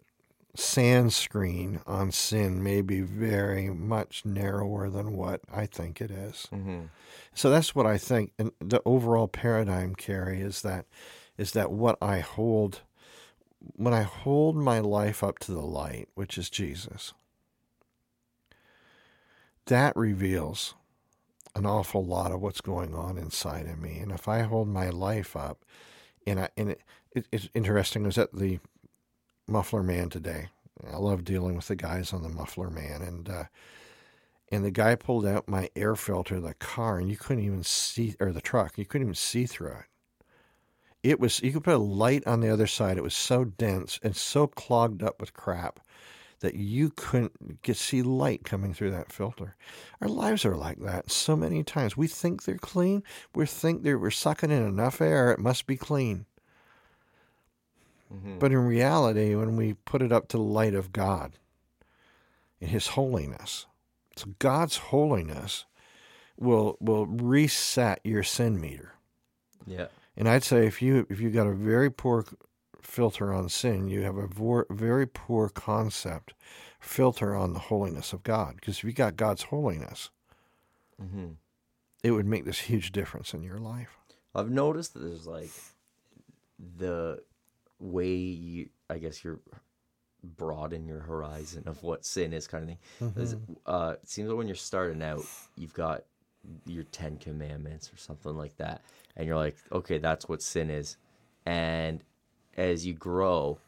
sand 0.57 1.13
screen 1.13 1.81
on 1.87 2.13
sin 2.13 2.63
may 2.63 2.81
be 2.81 3.01
very 3.01 3.71
much 3.71 4.25
narrower 4.25 4.89
than 4.89 5.17
what 5.17 5.41
I 5.53 5.67
think 5.67 6.01
it 6.01 6.11
is. 6.11 6.49
Mm-hmm. 6.53 6.83
So 7.35 7.51
that's 7.51 7.75
what 7.75 7.87
I 7.87 7.99
think. 7.99 8.33
And 8.39 8.53
the 8.61 8.81
overall 8.85 9.29
paradigm, 9.29 9.95
Kerry, 9.95 10.41
is 10.41 10.63
that 10.63 10.87
is 11.37 11.53
that 11.53 11.73
what 11.73 11.99
I 12.01 12.21
hold 12.21 12.83
when 13.59 13.95
I 13.95 14.03
hold 14.03 14.57
my 14.57 14.79
life 14.79 15.25
up 15.25 15.39
to 15.41 15.53
the 15.53 15.63
light, 15.63 16.09
which 16.15 16.39
is 16.39 16.51
Jesus, 16.51 17.15
that 19.67 19.97
reveals 19.97 20.75
an 21.57 21.67
awful 21.67 22.05
lot 22.05 22.33
of 22.33 22.41
what's 22.41 22.61
going 22.61 22.95
on 22.95 23.17
inside 23.17 23.67
of 23.67 23.79
me. 23.79 23.99
And 23.99 24.13
if 24.13 24.29
I 24.29 24.43
hold 24.43 24.69
my 24.69 24.91
life 24.91 25.37
up, 25.37 25.65
and 26.27 26.41
I, 26.41 26.49
and 26.57 26.71
it, 26.71 26.81
it, 27.15 27.27
it's 27.33 27.49
interesting. 27.55 28.05
I 28.05 28.07
was 28.07 28.19
at 28.19 28.35
the 28.35 28.59
Muffler 29.47 29.83
Man 29.83 30.09
today. 30.09 30.49
I 30.91 30.97
love 30.97 31.25
dealing 31.25 31.57
with 31.57 31.69
the 31.69 31.77
guys 31.77 32.13
on 32.13 32.23
the 32.23 32.29
Muffler 32.29 32.71
Man, 32.71 33.03
and 33.03 33.29
uh, 33.29 33.45
and 34.51 34.65
the 34.65 34.71
guy 34.71 34.95
pulled 34.95 35.27
out 35.27 35.49
my 35.49 35.71
air 35.75 35.97
filter, 35.97 36.41
the 36.41 36.55
car, 36.55 36.99
and 36.99 37.11
you 37.11 37.17
couldn't 37.17 37.45
even 37.45 37.63
see, 37.63 38.15
or 38.21 38.33
the 38.33 38.41
truck, 38.41 38.79
you 38.79 38.85
couldn't 38.85 39.07
even 39.07 39.15
see 39.15 39.47
through 39.47 39.73
it. 39.73 39.85
It 41.03 41.21
was 41.21 41.43
you 41.43 41.53
could 41.53 41.65
put 41.65 41.75
a 41.75 41.79
light 41.79 42.27
on 42.27 42.41
the 42.41 42.51
other 42.51 42.67
side. 42.67 42.97
It 42.97 43.03
was 43.03 43.15
so 43.15 43.45
dense 43.45 43.99
and 44.03 44.17
so 44.17 44.47
clogged 44.47 45.03
up 45.03 45.21
with 45.21 45.35
crap 45.35 45.81
that 46.41 46.55
you 46.55 46.91
couldn't 46.91 47.63
get 47.63 47.77
see 47.77 48.03
light 48.03 48.45
coming 48.45 48.75
through 48.75 48.91
that 48.91 49.13
filter. 49.13 49.57
Our 50.01 50.09
lives 50.09 50.45
are 50.45 50.57
like 50.57 50.79
that 50.81 51.11
so 51.11 51.37
many 51.37 51.63
times. 51.63 51.97
We 51.97 52.07
think 52.07 52.45
they're 52.45 52.57
clean. 52.57 53.03
We 53.35 53.47
think 53.47 53.83
they're 53.83 53.99
we're 53.99 54.11
sucking 54.11 54.51
in 54.51 54.63
enough 54.63 55.01
air. 55.01 55.33
It 55.33 55.39
must 55.39 55.67
be 55.67 55.77
clean. 55.77 56.27
Mm-hmm. 58.15 58.39
But 58.39 58.53
in 58.53 58.59
reality, 58.59 59.35
when 59.35 59.57
we 59.57 59.75
put 59.75 60.03
it 60.03 60.13
up 60.13 60.29
to 60.29 60.37
the 60.37 60.43
light 60.43 60.75
of 60.75 60.93
God 60.93 61.33
and 62.61 62.71
His 62.71 62.89
holiness, 62.89 63.67
so 64.17 64.31
God's 64.39 64.77
holiness 64.77 65.67
will 66.37 66.77
will 66.81 67.07
reset 67.07 68.01
your 68.05 68.23
sin 68.23 68.61
meter. 68.61 68.95
Yeah. 69.67 69.87
And 70.17 70.29
I'd 70.29 70.45
say 70.45 70.67
if 70.67 70.81
you 70.81 71.07
if 71.11 71.21
you 71.21 71.31
got 71.31 71.47
a 71.47 71.53
very 71.53 71.91
poor 71.91 72.25
filter 72.83 73.33
on 73.33 73.49
sin, 73.49 73.89
you 73.89 74.03
have 74.03 74.17
a 74.17 74.27
vor, 74.27 74.67
very 74.71 75.07
poor 75.07 75.49
concept 75.49 76.35
filter 76.79 77.35
on 77.35 77.53
the 77.53 77.59
holiness 77.59 78.13
of 78.13 78.23
God. 78.23 78.57
Because 78.57 78.79
if 78.79 78.85
you 78.85 78.93
got 78.93 79.17
God's 79.17 79.45
holiness, 79.45 80.11
mm-hmm. 81.03 81.33
it 82.03 82.11
would 82.13 82.27
make 82.27 82.45
this 82.45 82.61
huge 82.61 82.93
difference 82.93 83.35
in 83.35 83.43
your 83.43 83.59
life. 83.59 83.99
I've 84.35 84.51
noticed 84.51 84.95
that 84.95 85.01
there's 85.01 85.27
like 85.27 85.51
the 86.79 87.23
way 87.79 88.15
you, 88.15 88.69
I 88.89 88.99
guess 88.99 89.25
you're 89.25 89.41
broaden 90.23 90.87
your 90.87 91.01
horizon 91.01 91.65
of 91.67 91.83
what 91.83 92.05
sin 92.05 92.33
is 92.33 92.47
kind 92.47 92.63
of 92.63 92.69
thing. 92.69 92.79
Mm-hmm. 93.01 93.53
Uh, 93.67 93.95
it 94.03 94.09
seems 94.09 94.29
like 94.29 94.39
when 94.39 94.49
you're 94.49 94.57
starting 94.57 95.03
out, 95.03 95.25
you've 95.57 95.75
got 95.75 96.05
your 96.67 96.85
Ten 96.85 97.17
Commandments 97.17 97.93
or 97.93 97.97
something 97.97 98.37
like 98.37 98.57
that, 98.57 98.83
and 99.17 99.27
you're 99.27 99.37
like, 99.37 99.57
okay, 99.73 99.99
that's 99.99 100.29
what 100.29 100.43
sin 100.43 100.71
is. 100.71 100.97
And 101.47 102.03
as 102.57 102.87
you 102.87 102.95
grow, 102.95 103.59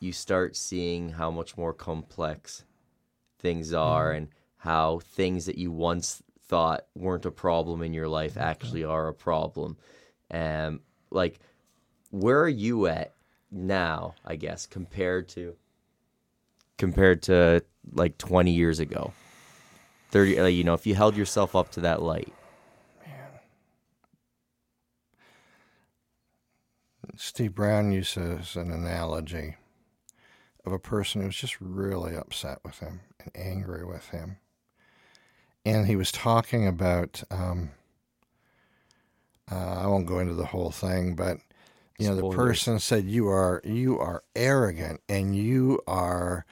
you 0.00 0.12
start 0.12 0.56
seeing 0.56 1.10
how 1.10 1.30
much 1.30 1.56
more 1.56 1.72
complex 1.72 2.64
things 3.38 3.72
are 3.72 4.08
mm-hmm. 4.08 4.18
and 4.18 4.28
how 4.56 5.00
things 5.00 5.46
that 5.46 5.58
you 5.58 5.70
once 5.70 6.22
thought 6.46 6.86
weren't 6.94 7.26
a 7.26 7.30
problem 7.30 7.82
in 7.82 7.94
your 7.94 8.08
life 8.08 8.36
actually 8.36 8.84
are 8.84 9.08
a 9.08 9.14
problem. 9.14 9.76
And 10.30 10.76
um, 10.76 10.80
like, 11.10 11.40
where 12.10 12.40
are 12.40 12.48
you 12.48 12.86
at 12.86 13.14
now? 13.50 14.14
I 14.24 14.36
guess 14.36 14.66
compared 14.66 15.28
to 15.30 15.56
compared 16.78 17.22
to 17.22 17.62
like 17.92 18.18
20 18.18 18.50
years 18.50 18.80
ago, 18.80 19.12
30. 20.10 20.40
Like, 20.40 20.54
you 20.54 20.64
know, 20.64 20.74
if 20.74 20.86
you 20.86 20.94
held 20.94 21.16
yourself 21.16 21.54
up 21.54 21.70
to 21.72 21.80
that 21.80 22.02
light. 22.02 22.32
Man. 23.06 23.40
Steve 27.16 27.54
Brown 27.54 27.92
uses 27.92 28.56
an 28.56 28.70
analogy 28.70 29.56
of 30.64 30.72
a 30.72 30.78
person 30.78 31.22
who's 31.22 31.36
just 31.36 31.60
really 31.60 32.14
upset 32.14 32.58
with 32.64 32.78
him 32.80 33.00
and 33.18 33.30
angry 33.34 33.84
with 33.84 34.08
him. 34.08 34.38
And 35.64 35.86
he 35.86 35.96
was 35.96 36.10
talking 36.10 36.66
about, 36.66 37.22
um, 37.30 37.70
uh, 39.50 39.82
I 39.82 39.86
won't 39.86 40.06
go 40.06 40.18
into 40.18 40.34
the 40.34 40.46
whole 40.46 40.70
thing, 40.70 41.14
but 41.14 41.38
you 42.00 42.08
know, 42.08 42.16
Spoilers. 42.18 42.34
the 42.34 42.36
person 42.42 42.78
said, 42.80 43.04
"You 43.04 43.28
are 43.28 43.60
you 43.64 43.98
are 43.98 44.22
arrogant 44.34 45.00
and 45.08 45.36
you 45.36 45.80
are 45.86 46.44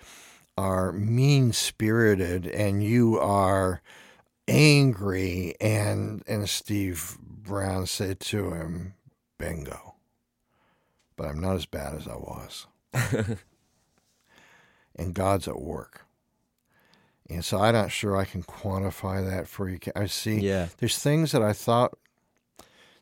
are 0.57 0.93
mean 0.93 1.53
spirited 1.53 2.47
and 2.47 2.83
you 2.85 3.19
are 3.19 3.81
angry." 4.47 5.55
And 5.61 6.23
and 6.27 6.49
Steve 6.49 7.17
Brown 7.21 7.87
said 7.87 8.21
to 8.21 8.53
him, 8.53 8.95
"Bingo." 9.39 9.95
but 11.17 11.27
I'm 11.27 11.41
not 11.41 11.57
as 11.57 11.67
bad 11.67 11.95
as 11.97 12.07
I 12.07 12.15
was. 12.15 12.69
and 14.95 15.15
God's 15.15 15.49
at 15.49 15.61
work. 15.61 16.03
And 17.29 17.45
so 17.45 17.61
I'm 17.61 17.75
not 17.75 17.91
sure 17.91 18.17
I 18.17 18.25
can 18.25 18.45
quantify 18.45 19.29
that 19.29 19.49
for 19.49 19.69
you. 19.69 19.81
I 19.97 20.07
see 20.07 20.39
Yeah. 20.39 20.69
there's 20.79 20.97
things 20.99 21.33
that 21.33 21.43
I 21.43 21.53
thought. 21.53 21.99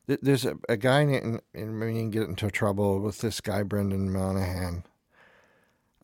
Th- 0.07 0.21
There's 0.23 0.45
a, 0.45 0.57
a 0.69 0.77
guy, 0.77 1.03
in, 1.03 1.41
and 1.55 1.81
we 1.81 1.93
can 1.93 2.11
get 2.11 2.29
into 2.29 2.51
trouble 2.51 3.01
with 3.01 3.19
this 3.19 3.41
guy, 3.41 3.63
Brennan 3.63 4.13
Manning. 4.13 4.85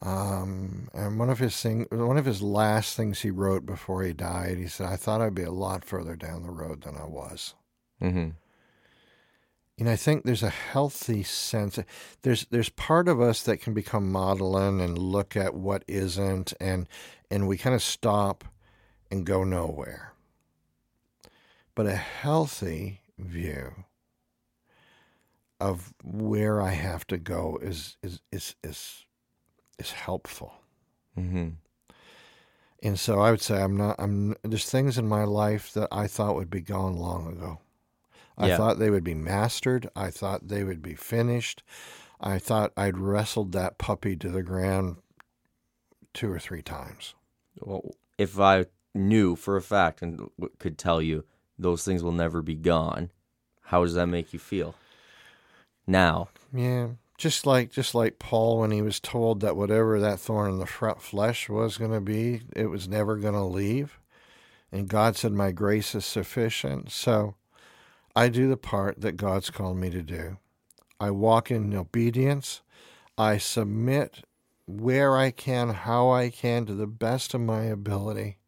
Um, 0.01 0.89
and 0.93 1.19
one 1.19 1.31
of 1.31 1.39
his 1.39 1.61
thing, 1.61 1.87
one 1.91 2.17
of 2.17 2.25
his 2.25 2.43
last 2.43 2.97
things 2.97 3.21
he 3.21 3.31
wrote 3.31 3.65
before 3.65 4.03
he 4.03 4.13
died, 4.13 4.59
he 4.59 4.67
said, 4.67 4.89
"I 4.89 4.97
thought 4.97 5.21
I'd 5.21 5.35
be 5.35 5.45
a 5.45 5.53
lot 5.53 5.85
further 5.85 6.17
down 6.17 6.43
the 6.43 6.51
road 6.51 6.83
than 6.83 6.97
I 6.97 7.05
was." 7.05 7.55
Mm-hmm. 8.03 8.31
And 9.79 9.89
I 9.89 9.97
think 9.97 10.25
there's 10.25 10.43
a 10.43 10.51
healthy 10.51 11.23
sense. 11.23 11.79
There's 12.23 12.47
there's 12.47 12.69
part 12.69 13.07
of 13.07 13.21
us 13.21 13.45
that 13.45 13.59
can 13.59 13.75
become 13.75 14.11
modeling 14.11 14.81
and 14.81 14.99
look 14.99 15.37
at 15.37 15.55
what 15.55 15.85
isn't, 15.87 16.53
and 16.61 16.89
and 17.31 17.47
we 17.47 17.57
kind 17.57 17.75
of 17.75 17.83
stop 17.83 18.45
and 19.11 19.25
go 19.25 19.45
nowhere. 19.45 20.15
But 21.77 21.87
a 21.87 21.95
healthy 21.95 23.03
view 23.19 23.85
of 25.63 25.95
where 26.03 26.61
I 26.61 26.71
have 26.71 27.07
to 27.07 27.17
go 27.19 27.59
is 27.63 27.97
is 28.03 28.21
is 28.31 28.55
is 28.63 29.07
is 29.79 29.93
helpful. 29.93 30.55
Mm-hmm. 31.19 31.51
And 32.83 32.99
so 32.99 33.21
I 33.21 33.31
would 33.31 33.41
say 33.41 33.63
I'm 33.63 33.77
not. 33.77 33.97
I'm 33.99 34.35
there's 34.43 34.69
things 34.69 34.99
in 34.99 35.07
my 35.09 35.25
life 35.25 35.73
that 35.75 35.89
I 35.93 36.07
thought 36.09 36.35
would 36.35 36.51
be 36.51 36.61
gone 36.61 36.97
long 36.97 37.29
ago. 37.29 37.61
I 38.37 38.49
Yeah. 38.49 38.57
thought 38.57 38.79
they 38.79 38.91
would 38.91 39.05
be 39.05 39.15
mastered. 39.15 39.89
I 39.95 40.11
thought 40.11 40.49
they 40.49 40.65
would 40.65 40.83
be 40.83 40.95
finished. 40.95 41.63
I 42.21 42.39
thought 42.39 42.73
I'd 42.77 42.99
wrestled 42.99 43.53
that 43.53 43.79
puppy 43.79 44.17
to 44.17 44.29
the 44.29 44.43
ground 44.43 44.97
two 46.15 46.31
or 46.31 46.39
three 46.39 46.63
times. 46.63 47.15
Well, 47.61 47.95
if 48.19 48.39
I 48.41 48.67
knew 48.95 49.37
for 49.37 49.57
a 49.57 49.63
fact 49.63 50.03
and 50.03 50.29
could 50.59 50.77
tell 50.79 51.01
you 51.01 51.25
those 51.59 51.85
things 51.85 52.03
will 52.03 52.13
never 52.13 52.43
be 52.43 52.55
gone, 52.55 53.11
how 53.63 53.83
does 53.85 53.95
that 53.95 54.07
make 54.07 54.33
you 54.33 54.39
feel? 54.39 54.75
Now, 55.87 56.29
Yeah, 56.53 56.91
just 57.19 57.47
like 57.47 57.71
just 57.71 57.95
like 57.95 58.19
Paul 58.19 58.61
when 58.61 58.71
he 58.71 58.83
was 58.83 59.01
told 59.01 59.41
that 59.41 59.57
whatever 59.57 60.01
that 60.01 60.21
thorn 60.21 60.53
in 60.53 60.59
the 60.59 60.67
flesh 60.67 61.49
was 61.49 61.79
going 61.79 61.93
to 61.93 62.01
be, 62.01 62.43
it 62.55 62.67
was 62.67 62.89
never 62.89 63.17
going 63.17 63.35
to 63.35 63.45
leave, 63.45 63.99
and 64.71 64.89
God 64.89 65.17
said, 65.17 65.33
"My 65.33 65.53
grace 65.53 65.95
is 65.95 66.05
sufficient." 66.05 66.91
So, 66.91 67.35
I 68.15 68.29
do 68.29 68.49
the 68.49 68.57
part 68.57 69.01
that 69.01 69.17
God's 69.17 69.51
called 69.51 69.79
me 69.79 69.91
to 69.91 70.03
do. 70.03 70.39
I 71.01 71.11
walk 71.11 71.51
in 71.51 71.75
obedience. 71.75 72.63
I 73.19 73.39
submit 73.39 74.25
where 74.67 75.17
I 75.17 75.31
can, 75.31 75.71
how 75.71 76.11
I 76.11 76.31
can, 76.31 76.67
to 76.67 76.75
the 76.75 76.87
best 76.87 77.35
of 77.35 77.41
my 77.41 77.65
ability, 77.65 78.39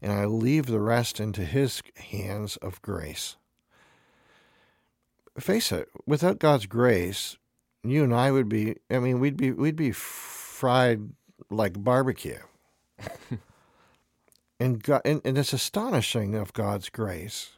and 0.00 0.12
I 0.12 0.24
leave 0.24 0.66
the 0.66 0.80
rest 0.80 1.20
into 1.20 1.44
His 1.44 1.82
hands 1.96 2.56
of 2.56 2.80
grace. 2.82 3.36
Face 5.40 5.72
it, 5.72 5.88
without 6.06 6.38
God's 6.38 6.66
grace, 6.66 7.36
you 7.82 8.04
and 8.04 8.14
I 8.14 8.30
would 8.30 8.48
be 8.48 8.76
I 8.90 8.98
mean 8.98 9.20
we'd 9.20 9.36
be 9.36 9.52
we'd 9.52 9.76
be 9.76 9.92
fried 9.92 11.10
like 11.48 11.82
barbecue. 11.82 12.38
and 14.60 14.82
God 14.82 15.02
and, 15.04 15.20
and 15.24 15.38
it's 15.38 15.52
astonishing 15.52 16.34
of 16.34 16.52
God's 16.52 16.88
grace. 16.90 17.52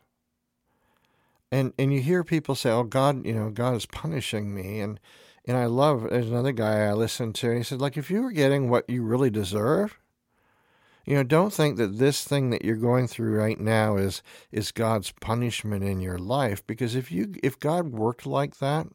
And 1.50 1.72
and 1.78 1.92
you 1.92 2.00
hear 2.00 2.24
people 2.24 2.54
say, 2.54 2.70
"Oh 2.70 2.84
God, 2.84 3.26
you 3.26 3.34
know, 3.34 3.50
God 3.50 3.74
is 3.74 3.86
punishing 3.86 4.54
me." 4.54 4.80
And 4.80 5.00
and 5.44 5.56
I 5.56 5.66
love 5.66 6.08
there's 6.08 6.30
another 6.30 6.52
guy 6.52 6.86
I 6.86 6.92
listened 6.92 7.34
to 7.36 7.48
and 7.48 7.58
he 7.58 7.64
said 7.64 7.80
like 7.80 7.96
if 7.96 8.10
you 8.10 8.22
were 8.22 8.32
getting 8.32 8.70
what 8.70 8.88
you 8.88 9.02
really 9.02 9.30
deserve, 9.30 9.98
you 11.04 11.16
know, 11.16 11.22
don't 11.22 11.52
think 11.52 11.76
that 11.78 11.98
this 11.98 12.24
thing 12.24 12.50
that 12.50 12.64
you're 12.64 12.76
going 12.76 13.08
through 13.08 13.36
right 13.36 13.58
now 13.58 13.96
is 13.96 14.22
is 14.50 14.72
God's 14.72 15.12
punishment 15.12 15.84
in 15.84 16.00
your 16.00 16.18
life 16.18 16.66
because 16.66 16.94
if 16.94 17.10
you 17.10 17.34
if 17.42 17.58
God 17.58 17.88
worked 17.88 18.26
like 18.26 18.58
that, 18.58 18.86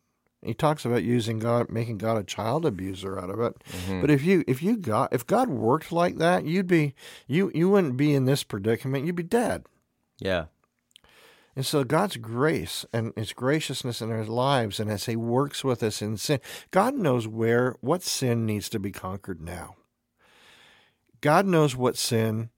he 0.41 0.53
talks 0.53 0.85
about 0.85 1.03
using 1.03 1.39
God 1.39 1.69
making 1.69 1.97
God 1.97 2.17
a 2.17 2.23
child 2.23 2.65
abuser 2.65 3.19
out 3.19 3.29
of 3.29 3.39
it. 3.39 3.55
Mm-hmm. 3.71 4.01
But 4.01 4.11
if 4.11 4.23
you 4.23 4.43
if 4.47 4.61
you 4.63 4.77
got 4.77 5.13
if 5.13 5.25
God 5.25 5.49
worked 5.49 5.91
like 5.91 6.17
that, 6.17 6.45
you'd 6.45 6.67
be 6.67 6.93
you 7.27 7.51
you 7.53 7.69
wouldn't 7.69 7.97
be 7.97 8.13
in 8.13 8.25
this 8.25 8.43
predicament, 8.43 9.05
you'd 9.05 9.15
be 9.15 9.23
dead. 9.23 9.65
yeah, 10.19 10.45
And 11.55 11.65
so 11.65 11.83
God's 11.83 12.17
grace 12.17 12.85
and 12.93 13.13
His 13.17 13.33
graciousness 13.33 14.01
in 14.01 14.11
our 14.11 14.23
lives, 14.23 14.79
and 14.79 14.89
as 14.89 15.05
He 15.05 15.15
works 15.15 15.63
with 15.63 15.83
us 15.83 16.01
in 16.01 16.17
sin, 16.17 16.39
God 16.71 16.95
knows 16.95 17.27
where 17.27 17.75
what 17.81 18.03
sin 18.03 18.45
needs 18.45 18.69
to 18.69 18.79
be 18.79 18.91
conquered 18.91 19.41
now. 19.41 19.75
God 21.21 21.45
knows 21.45 21.75
what 21.75 21.97
sin 21.97 22.49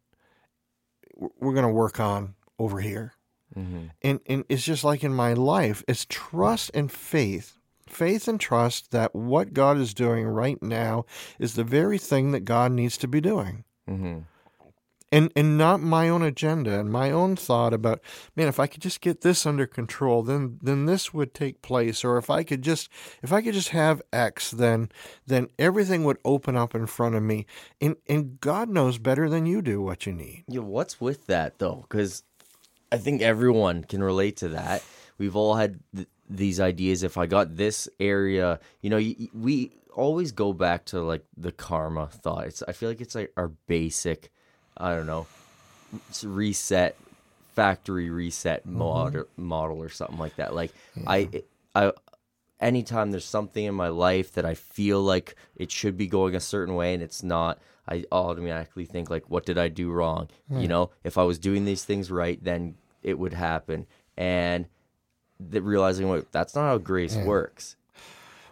we're 1.16 1.54
going 1.54 1.68
to 1.68 1.74
work 1.74 2.00
on 2.00 2.36
over 2.58 2.80
here, 2.80 3.14
mm-hmm. 3.58 3.88
and 4.02 4.20
and 4.26 4.46
it's 4.50 4.64
just 4.64 4.84
like 4.84 5.04
in 5.04 5.14
my 5.14 5.34
life, 5.34 5.84
it's 5.88 6.06
trust 6.10 6.72
and 6.74 6.92
faith, 6.92 7.58
faith 7.88 8.28
and 8.28 8.40
trust 8.40 8.92
that 8.92 9.14
what 9.14 9.54
God 9.54 9.78
is 9.78 9.94
doing 9.94 10.26
right 10.28 10.62
now 10.62 11.06
is 11.40 11.56
the 11.56 11.64
very 11.64 11.98
thing 11.98 12.32
that 12.32 12.42
God 12.42 12.72
needs 12.72 12.98
to 12.98 13.08
be 13.08 13.22
doing 13.22 13.64
Mm-hmm. 13.90 14.20
And 15.12 15.32
and 15.36 15.58
not 15.58 15.82
my 15.82 16.10
own 16.10 16.22
agenda 16.22 16.80
and 16.80 16.92
my 16.92 17.12
own 17.12 17.36
thought 17.36 17.74
about 17.74 18.02
man 18.36 18.48
if 18.48 18.60
i 18.60 18.68
could 18.68 18.82
just 18.82 19.02
get 19.02 19.22
this 19.22 19.46
under 19.46 19.66
control 19.66 20.24
then 20.24 20.60
then 20.62 20.86
this 20.86 21.14
would 21.14 21.34
take 21.34 21.62
place 21.62 22.04
or 22.04 22.18
if 22.18 22.30
i 22.30 22.44
could 22.44 22.62
just 22.62 22.90
if 23.22 23.32
i 23.34 23.42
could 23.42 23.54
just 23.54 23.70
have 23.70 24.02
x 24.14 24.52
then 24.52 24.90
then 25.26 25.48
everything 25.58 26.04
would 26.04 26.18
open 26.24 26.56
up 26.56 26.76
in 26.76 26.86
front 26.86 27.16
of 27.16 27.24
me 27.24 27.46
and 27.82 27.96
and 28.08 28.40
god 28.40 28.70
knows 28.70 28.98
better 28.98 29.30
than 29.30 29.46
you 29.46 29.62
do 29.62 29.82
what 29.82 30.06
you 30.06 30.14
need 30.14 30.44
Yeah, 30.48 30.62
what's 30.62 31.00
with 31.02 31.28
that 31.28 31.60
though? 31.60 31.86
Because 31.88 32.24
I 32.92 32.98
think 32.98 33.22
everyone 33.22 33.84
can 33.84 34.04
relate 34.04 34.38
to 34.38 34.50
that. 34.50 34.84
We've 35.18 35.36
all 35.36 35.56
had 35.56 35.80
th- 35.96 36.08
these 36.30 36.60
ideas. 36.60 37.04
If 37.04 37.18
I 37.18 37.26
got 37.28 37.56
this 37.56 37.88
area, 38.00 38.60
you 38.82 38.90
know, 38.90 38.98
we 39.34 39.72
always 39.94 40.32
go 40.32 40.54
back 40.54 40.86
to 40.86 41.02
like 41.02 41.24
the 41.38 41.52
karma 41.52 42.08
thought. 42.08 42.48
It's 42.48 42.64
I 42.68 42.72
feel 42.72 42.90
like 42.90 43.02
it's 43.02 43.16
like 43.16 43.32
our 43.38 43.50
basic, 43.68 44.32
I 44.80 44.96
don't 44.96 45.08
know, 45.08 45.28
reset, 46.24 46.96
factory 47.54 48.10
reset 48.10 48.66
mm-hmm. 48.66 48.78
model 48.78 49.26
model 49.38 49.82
or 49.82 49.90
something 49.90 50.18
like 50.18 50.36
that. 50.38 50.56
Like 50.56 50.72
I, 51.06 51.30
I, 51.76 51.92
anytime 52.60 53.12
there's 53.12 53.26
something 53.26 53.66
in 53.66 53.76
my 53.76 53.90
life 53.90 54.34
that 54.34 54.46
I 54.46 54.54
feel 54.54 55.02
like 55.02 55.36
it 55.56 55.72
should 55.72 55.98
be 55.98 56.08
going 56.08 56.36
a 56.36 56.40
certain 56.40 56.76
way 56.76 56.94
and 56.94 57.04
it's 57.04 57.24
not, 57.24 57.60
I 57.88 58.06
automatically 58.12 58.86
think 58.86 59.10
like, 59.10 59.30
what 59.30 59.46
did 59.46 59.58
I 59.58 59.68
do 59.68 59.92
wrong? 59.92 60.30
You 60.52 60.68
know, 60.68 60.92
if 61.04 61.18
I 61.18 61.24
was 61.24 61.40
doing 61.40 61.66
these 61.66 61.84
things 61.84 62.12
right, 62.12 62.42
then 62.44 62.76
it 63.02 63.18
would 63.18 63.34
happen. 63.34 63.88
And 64.16 64.68
the, 65.40 65.62
realizing, 65.62 66.08
wait, 66.08 66.32
that's 66.32 66.54
not 66.54 66.68
how 66.68 66.78
grace 66.78 67.16
works. 67.16 67.76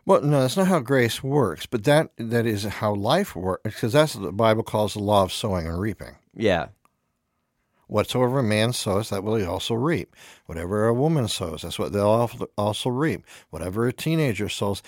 Well 0.08 0.22
no 0.22 0.42
that's 0.42 0.58
not 0.58 0.68
how 0.68 0.80
grace 0.80 1.22
works 1.22 1.66
but 1.68 1.84
that 1.84 2.10
that 2.18 2.46
is 2.48 2.64
how 2.64 2.94
life 2.96 3.36
works 3.36 3.62
because 3.64 3.94
that's 3.94 4.16
what 4.16 4.24
the 4.24 4.32
bible 4.32 4.64
calls 4.64 4.94
the 4.94 5.00
law 5.00 5.22
of 5.24 5.32
sowing 5.32 5.68
and 5.68 5.80
reaping 5.80 6.16
Yeah, 6.34 6.70
Whatsoever 7.90 8.40
a 8.40 8.44
man 8.44 8.74
sows, 8.74 9.10
that 9.12 9.24
will 9.24 9.38
he 9.38 9.46
also 9.46 9.74
reap. 9.74 10.14
Whatever 10.46 10.88
a 10.88 10.94
woman 10.94 11.30
sows, 11.30 11.62
that's 11.62 11.80
what 11.80 11.94
they'll 11.94 12.30
also 12.58 12.90
reap. 12.90 13.26
Whatever 13.50 13.88
a 13.88 13.94
teenager 13.94 14.50
sows. 14.50 14.84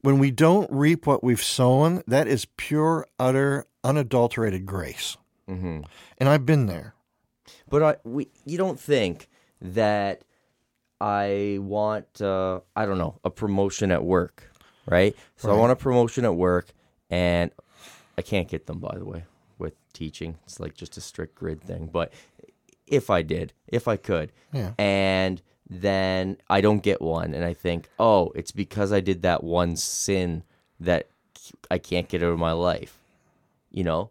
When 0.00 0.18
we 0.18 0.32
don't 0.32 0.68
reap 0.72 1.06
what 1.06 1.22
we've 1.22 1.40
sown, 1.42 2.02
that 2.08 2.26
is 2.26 2.46
pure, 2.56 3.06
utter, 3.20 3.66
unadulterated 3.84 4.66
grace. 4.66 5.16
hmm 5.46 5.82
And 6.18 6.28
I've 6.28 6.44
been 6.44 6.66
there. 6.66 6.94
but 7.70 7.82
I, 7.84 7.96
we, 8.02 8.26
you 8.44 8.58
don't 8.58 8.80
think 8.80 9.28
that 9.60 10.22
I 11.04 11.58
want, 11.60 12.22
uh, 12.22 12.60
I 12.74 12.86
don't 12.86 12.96
know, 12.96 13.18
a 13.24 13.30
promotion 13.30 13.90
at 13.92 14.02
work, 14.02 14.50
right? 14.86 15.14
So 15.36 15.50
I 15.52 15.54
want 15.54 15.70
a 15.70 15.76
promotion 15.76 16.24
at 16.24 16.34
work, 16.34 16.68
and 17.10 17.50
I 18.16 18.22
can't 18.22 18.48
get 18.48 18.64
them, 18.66 18.78
by 18.78 18.96
the 18.96 19.04
way, 19.04 19.24
with 19.58 19.74
teaching. 19.92 20.38
It's 20.44 20.58
like 20.60 20.74
just 20.74 20.96
a 20.96 21.02
strict 21.02 21.34
grid 21.34 21.60
thing. 21.60 21.90
But 21.92 22.10
if 22.86 23.10
I 23.10 23.20
did, 23.20 23.52
if 23.68 23.86
I 23.86 23.96
could, 23.98 24.32
Yeah. 24.52 24.72
and 24.78 25.42
then 25.68 26.38
I 26.48 26.62
don't 26.62 26.82
get 26.82 27.02
one, 27.02 27.34
and 27.34 27.44
I 27.44 27.52
think, 27.52 27.90
oh, 27.98 28.32
it's 28.34 28.52
because 28.52 28.90
I 28.90 29.00
did 29.00 29.20
that 29.22 29.44
one 29.44 29.76
sin 29.76 30.42
that 30.80 31.08
I 31.70 31.76
can't 31.78 32.08
get 32.08 32.22
out 32.22 32.30
of 32.32 32.38
my 32.38 32.52
life. 32.52 32.98
You 33.70 33.84
know, 33.84 34.10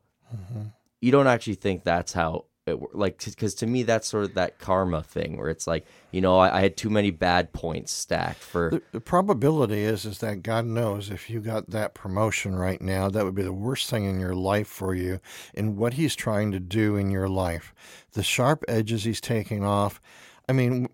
you 1.02 1.12
don't 1.12 1.28
actually 1.28 1.56
think 1.56 1.84
that's 1.84 2.14
how 2.14 2.46
it 2.66 2.96
like 2.96 3.24
because 3.24 3.54
to 3.56 3.68
me 3.68 3.84
that's 3.84 4.08
sort 4.08 4.24
of 4.24 4.34
that 4.36 4.58
karma 4.58 5.04
thing 5.04 5.38
where 5.38 5.50
it's 5.50 5.68
like 5.68 5.86
you 6.12 6.22
know 6.22 6.38
I, 6.38 6.60
I 6.60 6.62
had 6.62 6.78
too 6.78 6.90
many 6.90 7.12
bad 7.12 7.52
points 7.52 7.92
stacked 7.92 8.40
for 8.40 8.70
The, 8.70 8.82
the 8.94 9.02
probability 9.02 9.84
is 9.84 10.06
is 10.06 10.20
that 10.20 10.44
God 10.44 10.66
knows 10.66 11.10
if 11.10 11.30
you 11.30 11.42
got 11.42 11.70
that 11.72 11.94
promotion 11.94 12.56
right 12.56 12.82
now, 12.82 13.10
that 13.10 13.26
would 13.26 13.36
be 13.36 13.44
the 13.44 13.54
worst 13.54 13.90
thing 13.90 14.06
in 14.06 14.20
your 14.20 14.36
life 14.36 14.68
for 14.68 14.96
you 14.96 15.20
and 15.54 15.78
what 15.78 15.96
he's 15.96 16.16
trying 16.16 16.52
to 16.52 16.60
do 16.60 16.96
in 16.96 17.12
your 17.12 17.28
life. 17.28 17.74
The 18.14 18.24
sharp 18.24 18.64
edges 18.68 19.04
he's 19.04 19.22
taking 19.22 19.64
off. 19.64 20.00
I 20.48 20.54
mean, 20.54 20.88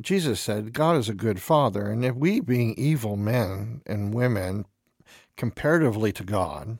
Jesus 0.00 0.40
said 0.40 0.72
God 0.72 0.96
is 0.96 1.08
a 1.08 1.14
good 1.14 1.40
father, 1.40 1.90
and 1.90 2.04
if 2.04 2.14
we 2.14 2.40
being 2.40 2.74
evil 2.78 3.16
men 3.16 3.82
and 3.86 4.14
women 4.14 4.64
comparatively 5.36 6.12
to 6.12 6.24
God, 6.24 6.78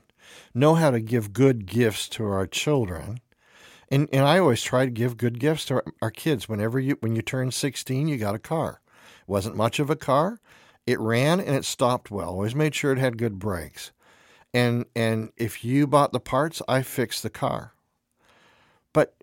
know 0.54 0.74
how 0.74 0.90
to 0.90 1.00
give 1.00 1.32
good 1.32 1.66
gifts 1.66 2.08
to 2.10 2.24
our 2.24 2.46
children. 2.46 3.18
And, 3.92 4.08
and 4.10 4.24
I 4.24 4.38
always 4.38 4.62
try 4.62 4.86
to 4.86 4.90
give 4.90 5.18
good 5.18 5.38
gifts 5.38 5.66
to 5.66 5.82
our, 6.00 6.10
kids. 6.10 6.48
Whenever 6.48 6.80
you 6.80 6.96
when 7.00 7.14
you 7.14 7.20
turn 7.20 7.50
16, 7.50 8.08
you 8.08 8.16
got 8.16 8.34
a 8.34 8.38
car. 8.38 8.80
It 9.20 9.30
wasn't 9.30 9.54
much 9.54 9.78
of 9.78 9.90
a 9.90 9.96
car. 9.96 10.40
It 10.86 10.98
ran 10.98 11.40
and 11.40 11.54
it 11.54 11.66
stopped 11.66 12.10
well. 12.10 12.30
Always 12.30 12.54
made 12.54 12.74
sure 12.74 12.92
it 12.92 12.98
had 12.98 13.18
good 13.18 13.38
brakes. 13.38 13.92
And 14.54 14.86
and 14.96 15.30
if 15.36 15.62
you 15.62 15.86
bought 15.86 16.12
the 16.12 16.20
parts, 16.20 16.62
I 16.66 16.80
fixed 16.80 17.22
the 17.22 17.28
car. 17.28 17.74
But 18.94 19.14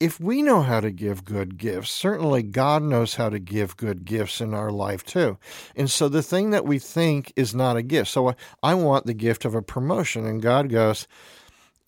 if 0.00 0.18
we 0.18 0.40
know 0.40 0.62
how 0.62 0.80
to 0.80 0.90
give 0.90 1.26
good 1.26 1.58
gifts, 1.58 1.90
certainly 1.90 2.42
God 2.42 2.82
knows 2.82 3.16
how 3.16 3.28
to 3.28 3.38
give 3.38 3.76
good 3.76 4.06
gifts 4.06 4.40
in 4.40 4.54
our 4.54 4.70
life 4.70 5.04
too. 5.04 5.36
And 5.76 5.90
so 5.90 6.08
the 6.08 6.22
thing 6.22 6.48
that 6.48 6.64
we 6.64 6.78
think 6.78 7.30
is 7.36 7.54
not 7.54 7.76
a 7.76 7.82
gift. 7.82 8.10
So 8.10 8.34
I 8.62 8.72
want 8.72 9.04
the 9.04 9.12
gift 9.12 9.44
of 9.44 9.54
a 9.54 9.60
promotion 9.60 10.24
and 10.24 10.40
God 10.40 10.70
goes, 10.70 11.06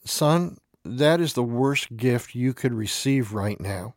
"Son, 0.04 0.58
that 0.86 1.20
is 1.20 1.32
the 1.32 1.42
worst 1.42 1.96
gift 1.96 2.34
you 2.34 2.54
could 2.54 2.72
receive 2.72 3.32
right 3.32 3.60
now. 3.60 3.94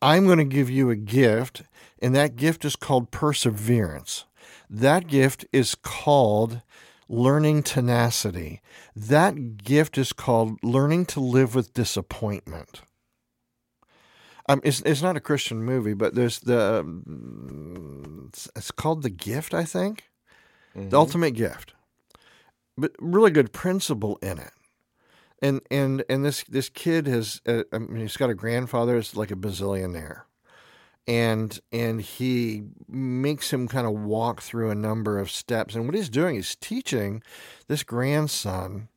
I'm 0.00 0.26
going 0.26 0.38
to 0.38 0.44
give 0.44 0.70
you 0.70 0.90
a 0.90 0.96
gift, 0.96 1.62
and 2.00 2.14
that 2.14 2.36
gift 2.36 2.64
is 2.64 2.76
called 2.76 3.10
perseverance. 3.10 4.24
That 4.70 5.08
gift 5.08 5.44
is 5.52 5.74
called 5.74 6.62
learning 7.08 7.64
tenacity. 7.64 8.60
That 8.94 9.56
gift 9.56 9.98
is 9.98 10.12
called 10.12 10.58
learning 10.62 11.06
to 11.06 11.20
live 11.20 11.54
with 11.54 11.74
disappointment. 11.74 12.82
Um, 14.48 14.60
it's, 14.62 14.80
it's 14.82 15.02
not 15.02 15.16
a 15.16 15.20
Christian 15.20 15.62
movie, 15.62 15.94
but 15.94 16.14
there's 16.14 16.40
the, 16.40 16.80
um, 16.80 18.30
it's 18.56 18.70
called 18.70 19.02
The 19.02 19.10
Gift, 19.10 19.52
I 19.52 19.64
think. 19.64 20.04
Mm-hmm. 20.76 20.90
The 20.90 20.98
Ultimate 20.98 21.32
Gift. 21.32 21.74
But 22.76 22.92
really 22.98 23.30
good 23.30 23.52
principle 23.52 24.18
in 24.22 24.38
it 24.38 24.52
and 25.42 25.60
and 25.70 26.04
and 26.08 26.24
this 26.24 26.44
this 26.44 26.68
kid 26.68 27.06
has 27.06 27.40
uh, 27.46 27.62
I 27.72 27.78
mean, 27.78 28.02
he's 28.02 28.16
got 28.16 28.30
a 28.30 28.34
grandfather 28.34 28.96
that's 28.96 29.16
like 29.16 29.30
a 29.30 29.36
bazillionaire, 29.36 30.22
and 31.06 31.58
and 31.72 32.00
he 32.00 32.64
makes 32.88 33.52
him 33.52 33.68
kind 33.68 33.86
of 33.86 33.92
walk 33.92 34.42
through 34.42 34.70
a 34.70 34.74
number 34.74 35.18
of 35.18 35.30
steps. 35.30 35.74
And 35.74 35.86
what 35.86 35.94
he's 35.94 36.08
doing 36.08 36.36
is 36.36 36.56
teaching 36.56 37.22
this 37.68 37.82
grandson 37.82 38.88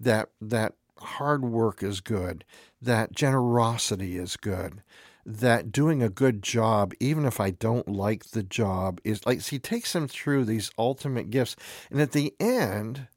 that 0.00 0.30
that 0.40 0.74
hard 0.98 1.44
work 1.44 1.82
is 1.82 2.00
good, 2.00 2.44
that 2.80 3.12
generosity 3.12 4.16
is 4.16 4.36
good, 4.36 4.82
that 5.24 5.72
doing 5.72 6.02
a 6.02 6.08
good 6.08 6.42
job, 6.42 6.94
even 7.00 7.24
if 7.24 7.40
I 7.40 7.50
don't 7.50 7.88
like 7.88 8.30
the 8.30 8.42
job, 8.42 9.00
is 9.04 9.24
like 9.26 9.40
so 9.40 9.50
he 9.50 9.58
takes 9.58 9.94
him 9.94 10.08
through 10.08 10.44
these 10.44 10.70
ultimate 10.78 11.30
gifts, 11.30 11.56
and 11.90 12.00
at 12.00 12.12
the 12.12 12.34
end 12.40 13.08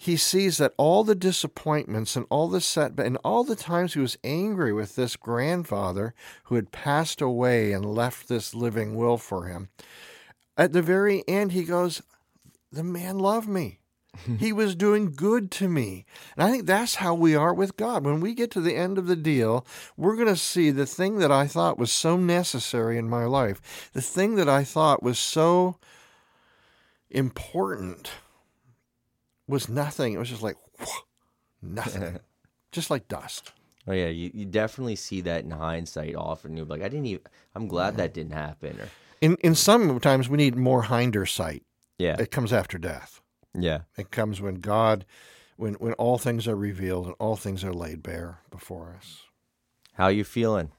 he 0.00 0.16
sees 0.16 0.58
that 0.58 0.74
all 0.76 1.02
the 1.02 1.16
disappointments 1.16 2.14
and 2.14 2.24
all 2.30 2.48
the 2.48 2.60
setback 2.60 3.04
and 3.04 3.18
all 3.24 3.42
the 3.42 3.56
times 3.56 3.94
he 3.94 4.00
was 4.00 4.16
angry 4.22 4.72
with 4.72 4.94
this 4.94 5.16
grandfather 5.16 6.14
who 6.44 6.54
had 6.54 6.70
passed 6.70 7.20
away 7.20 7.72
and 7.72 7.84
left 7.84 8.28
this 8.28 8.54
living 8.54 8.94
will 8.94 9.18
for 9.18 9.46
him, 9.46 9.68
at 10.56 10.72
the 10.72 10.82
very 10.82 11.24
end 11.26 11.50
he 11.50 11.64
goes, 11.64 12.00
The 12.70 12.84
man 12.84 13.18
loved 13.18 13.48
me. 13.48 13.80
he 14.38 14.52
was 14.52 14.76
doing 14.76 15.10
good 15.10 15.50
to 15.50 15.68
me. 15.68 16.04
And 16.36 16.44
I 16.44 16.50
think 16.50 16.66
that's 16.66 16.96
how 16.96 17.14
we 17.14 17.34
are 17.34 17.52
with 17.52 17.76
God. 17.76 18.04
When 18.04 18.20
we 18.20 18.34
get 18.34 18.52
to 18.52 18.60
the 18.60 18.76
end 18.76 18.98
of 18.98 19.08
the 19.08 19.16
deal, 19.16 19.66
we're 19.96 20.16
going 20.16 20.28
to 20.28 20.36
see 20.36 20.70
the 20.70 20.86
thing 20.86 21.18
that 21.18 21.32
I 21.32 21.48
thought 21.48 21.78
was 21.78 21.90
so 21.90 22.16
necessary 22.16 22.98
in 22.98 23.10
my 23.10 23.24
life, 23.24 23.90
the 23.92 24.02
thing 24.02 24.36
that 24.36 24.48
I 24.48 24.62
thought 24.62 25.02
was 25.02 25.18
so 25.18 25.76
important 27.10 28.12
was 29.48 29.68
nothing. 29.68 30.12
It 30.12 30.18
was 30.18 30.28
just 30.28 30.42
like 30.42 30.56
nothing, 31.62 32.18
just 32.72 32.90
like 32.90 33.08
dust. 33.08 33.52
Oh 33.86 33.92
yeah, 33.92 34.08
you, 34.08 34.30
you 34.34 34.44
definitely 34.44 34.96
see 34.96 35.22
that 35.22 35.44
in 35.44 35.50
hindsight 35.50 36.14
often. 36.14 36.56
You're 36.56 36.66
like, 36.66 36.82
I 36.82 36.88
didn't 36.88 37.06
even. 37.06 37.22
I'm 37.54 37.68
glad 37.68 37.96
that 37.96 38.12
didn't 38.12 38.34
happen. 38.34 38.78
Or 38.80 38.88
in 39.20 39.36
in 39.36 39.54
some 39.54 39.98
times 40.00 40.28
we 40.28 40.36
need 40.36 40.56
more 40.56 40.84
hinder 40.84 41.26
sight. 41.26 41.62
Yeah, 41.98 42.16
it 42.20 42.30
comes 42.30 42.52
after 42.52 42.78
death. 42.78 43.22
Yeah, 43.54 43.80
it 43.96 44.10
comes 44.10 44.40
when 44.40 44.56
God, 44.56 45.06
when 45.56 45.74
when 45.74 45.94
all 45.94 46.18
things 46.18 46.46
are 46.46 46.54
revealed 46.54 47.06
and 47.06 47.14
all 47.18 47.36
things 47.36 47.64
are 47.64 47.72
laid 47.72 48.02
bare 48.02 48.40
before 48.50 48.94
us. 48.96 49.22
How 49.94 50.08
you 50.08 50.22
feeling? 50.22 50.70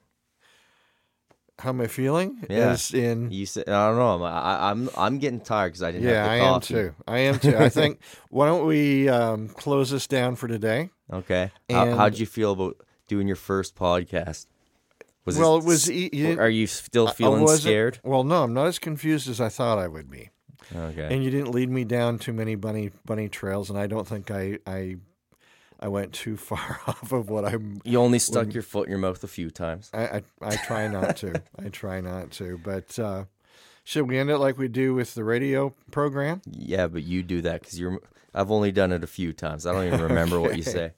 How 1.59 1.69
am 1.69 1.81
I 1.81 1.87
feeling? 1.87 2.45
Yeah. 2.49 2.73
Is 2.73 2.93
in 2.93 3.31
you 3.31 3.45
said 3.45 3.67
I 3.67 3.89
don't 3.89 3.97
know. 3.97 4.23
I, 4.25 4.71
am 4.71 4.89
I'm, 4.89 4.89
I'm 4.97 5.19
getting 5.19 5.41
tired 5.41 5.69
because 5.69 5.83
I 5.83 5.91
didn't. 5.91 6.07
Yeah, 6.07 6.25
I 6.29 6.35
am 6.37 6.61
too. 6.61 6.95
I 7.07 7.19
am 7.19 7.39
too. 7.39 7.57
I 7.57 7.69
think 7.69 7.99
why 8.29 8.47
don't 8.47 8.65
we 8.65 9.09
um, 9.09 9.49
close 9.49 9.91
this 9.91 10.07
down 10.07 10.35
for 10.35 10.47
today? 10.47 10.89
Okay. 11.11 11.51
How, 11.69 11.95
how'd 11.95 12.17
you 12.17 12.25
feel 12.25 12.53
about 12.53 12.77
doing 13.07 13.27
your 13.27 13.35
first 13.35 13.75
podcast? 13.75 14.47
Was 15.25 15.37
well, 15.37 15.57
it, 15.57 15.59
it 15.59 15.65
was. 15.65 15.89
You, 15.89 16.39
are 16.39 16.49
you 16.49 16.65
still 16.65 17.07
feeling 17.07 17.47
scared? 17.47 17.99
Well, 18.03 18.23
no, 18.23 18.43
I'm 18.43 18.53
not 18.53 18.67
as 18.67 18.79
confused 18.79 19.29
as 19.29 19.41
I 19.41 19.49
thought 19.49 19.77
I 19.77 19.87
would 19.87 20.09
be. 20.09 20.29
Okay. 20.75 21.13
And 21.13 21.23
you 21.23 21.31
didn't 21.31 21.51
lead 21.51 21.69
me 21.69 21.83
down 21.83 22.19
too 22.19 22.33
many 22.33 22.55
bunny 22.55 22.91
bunny 23.05 23.27
trails, 23.27 23.69
and 23.69 23.77
I 23.77 23.87
don't 23.87 24.07
think 24.07 24.31
I 24.31 24.59
I 24.65 24.97
I 25.79 25.87
went 25.87 26.13
too 26.13 26.37
far 26.37 26.79
off 26.87 27.11
of 27.11 27.29
what 27.29 27.45
I'm. 27.45 27.81
You 27.83 27.99
only 27.99 28.19
stuck 28.19 28.45
when, 28.45 28.51
your 28.51 28.63
foot 28.63 28.87
in 28.87 28.91
your 28.91 28.99
mouth 28.99 29.23
a 29.23 29.27
few 29.27 29.49
times. 29.49 29.89
I 29.93 30.07
I, 30.07 30.23
I 30.41 30.55
try 30.57 30.87
not 30.87 31.17
to. 31.17 31.41
I 31.59 31.69
try 31.69 32.01
not 32.01 32.31
to. 32.31 32.57
But 32.57 32.97
uh, 32.99 33.25
should 33.83 34.07
we 34.07 34.17
end 34.17 34.29
it 34.29 34.37
like 34.37 34.57
we 34.57 34.67
do 34.67 34.93
with 34.93 35.13
the 35.15 35.23
radio 35.23 35.73
program? 35.91 36.41
Yeah, 36.49 36.87
but 36.87 37.03
you 37.03 37.23
do 37.23 37.41
that 37.41 37.61
because 37.61 37.79
you're. 37.79 37.99
I've 38.33 38.51
only 38.51 38.71
done 38.71 38.91
it 38.91 39.03
a 39.03 39.07
few 39.07 39.33
times. 39.33 39.65
I 39.65 39.73
don't 39.73 39.87
even 39.87 40.01
remember 40.01 40.37
okay. 40.37 40.47
what 40.47 40.57
you 40.57 40.63
say. 40.63 40.91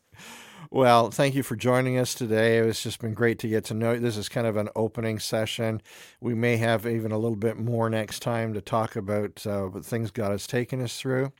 Well, 0.74 1.12
thank 1.12 1.36
you 1.36 1.44
for 1.44 1.58
joining 1.58 1.98
us 1.98 2.14
today. 2.14 2.60
It's 2.60 2.82
just 2.82 3.02
been 3.02 3.14
great 3.14 3.40
to 3.40 3.50
get 3.50 3.66
to 3.66 3.74
know 3.74 3.92
you. 3.92 4.00
This 4.00 4.16
is 4.16 4.30
kind 4.30 4.48
of 4.48 4.56
an 4.56 4.70
opening 4.74 5.20
session. 5.20 5.82
We 6.22 6.34
may 6.34 6.56
have 6.58 6.86
even 6.86 7.12
a 7.12 7.18
little 7.18 7.36
bit 7.36 7.58
more 7.58 7.90
next 7.90 8.22
time 8.22 8.54
to 8.54 8.62
talk 8.62 8.96
about 8.96 9.46
uh, 9.46 9.70
things 9.82 10.12
God 10.12 10.32
has 10.32 10.48
taken 10.48 10.82
us 10.82 10.98
through. 10.98 11.34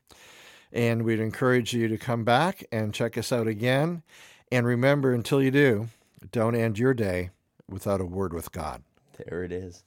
And 0.72 1.02
we'd 1.02 1.20
encourage 1.20 1.74
you 1.74 1.88
to 1.88 1.98
come 1.98 2.24
back 2.24 2.64
and 2.72 2.94
check 2.94 3.18
us 3.18 3.30
out 3.30 3.46
again. 3.46 4.02
And 4.50 4.66
remember, 4.66 5.12
until 5.12 5.42
you 5.42 5.50
do, 5.50 5.88
don't 6.30 6.54
end 6.54 6.78
your 6.78 6.94
day 6.94 7.30
without 7.68 8.00
a 8.00 8.06
word 8.06 8.32
with 8.32 8.52
God. 8.52 8.82
There 9.16 9.44
it 9.44 9.52
is. 9.52 9.84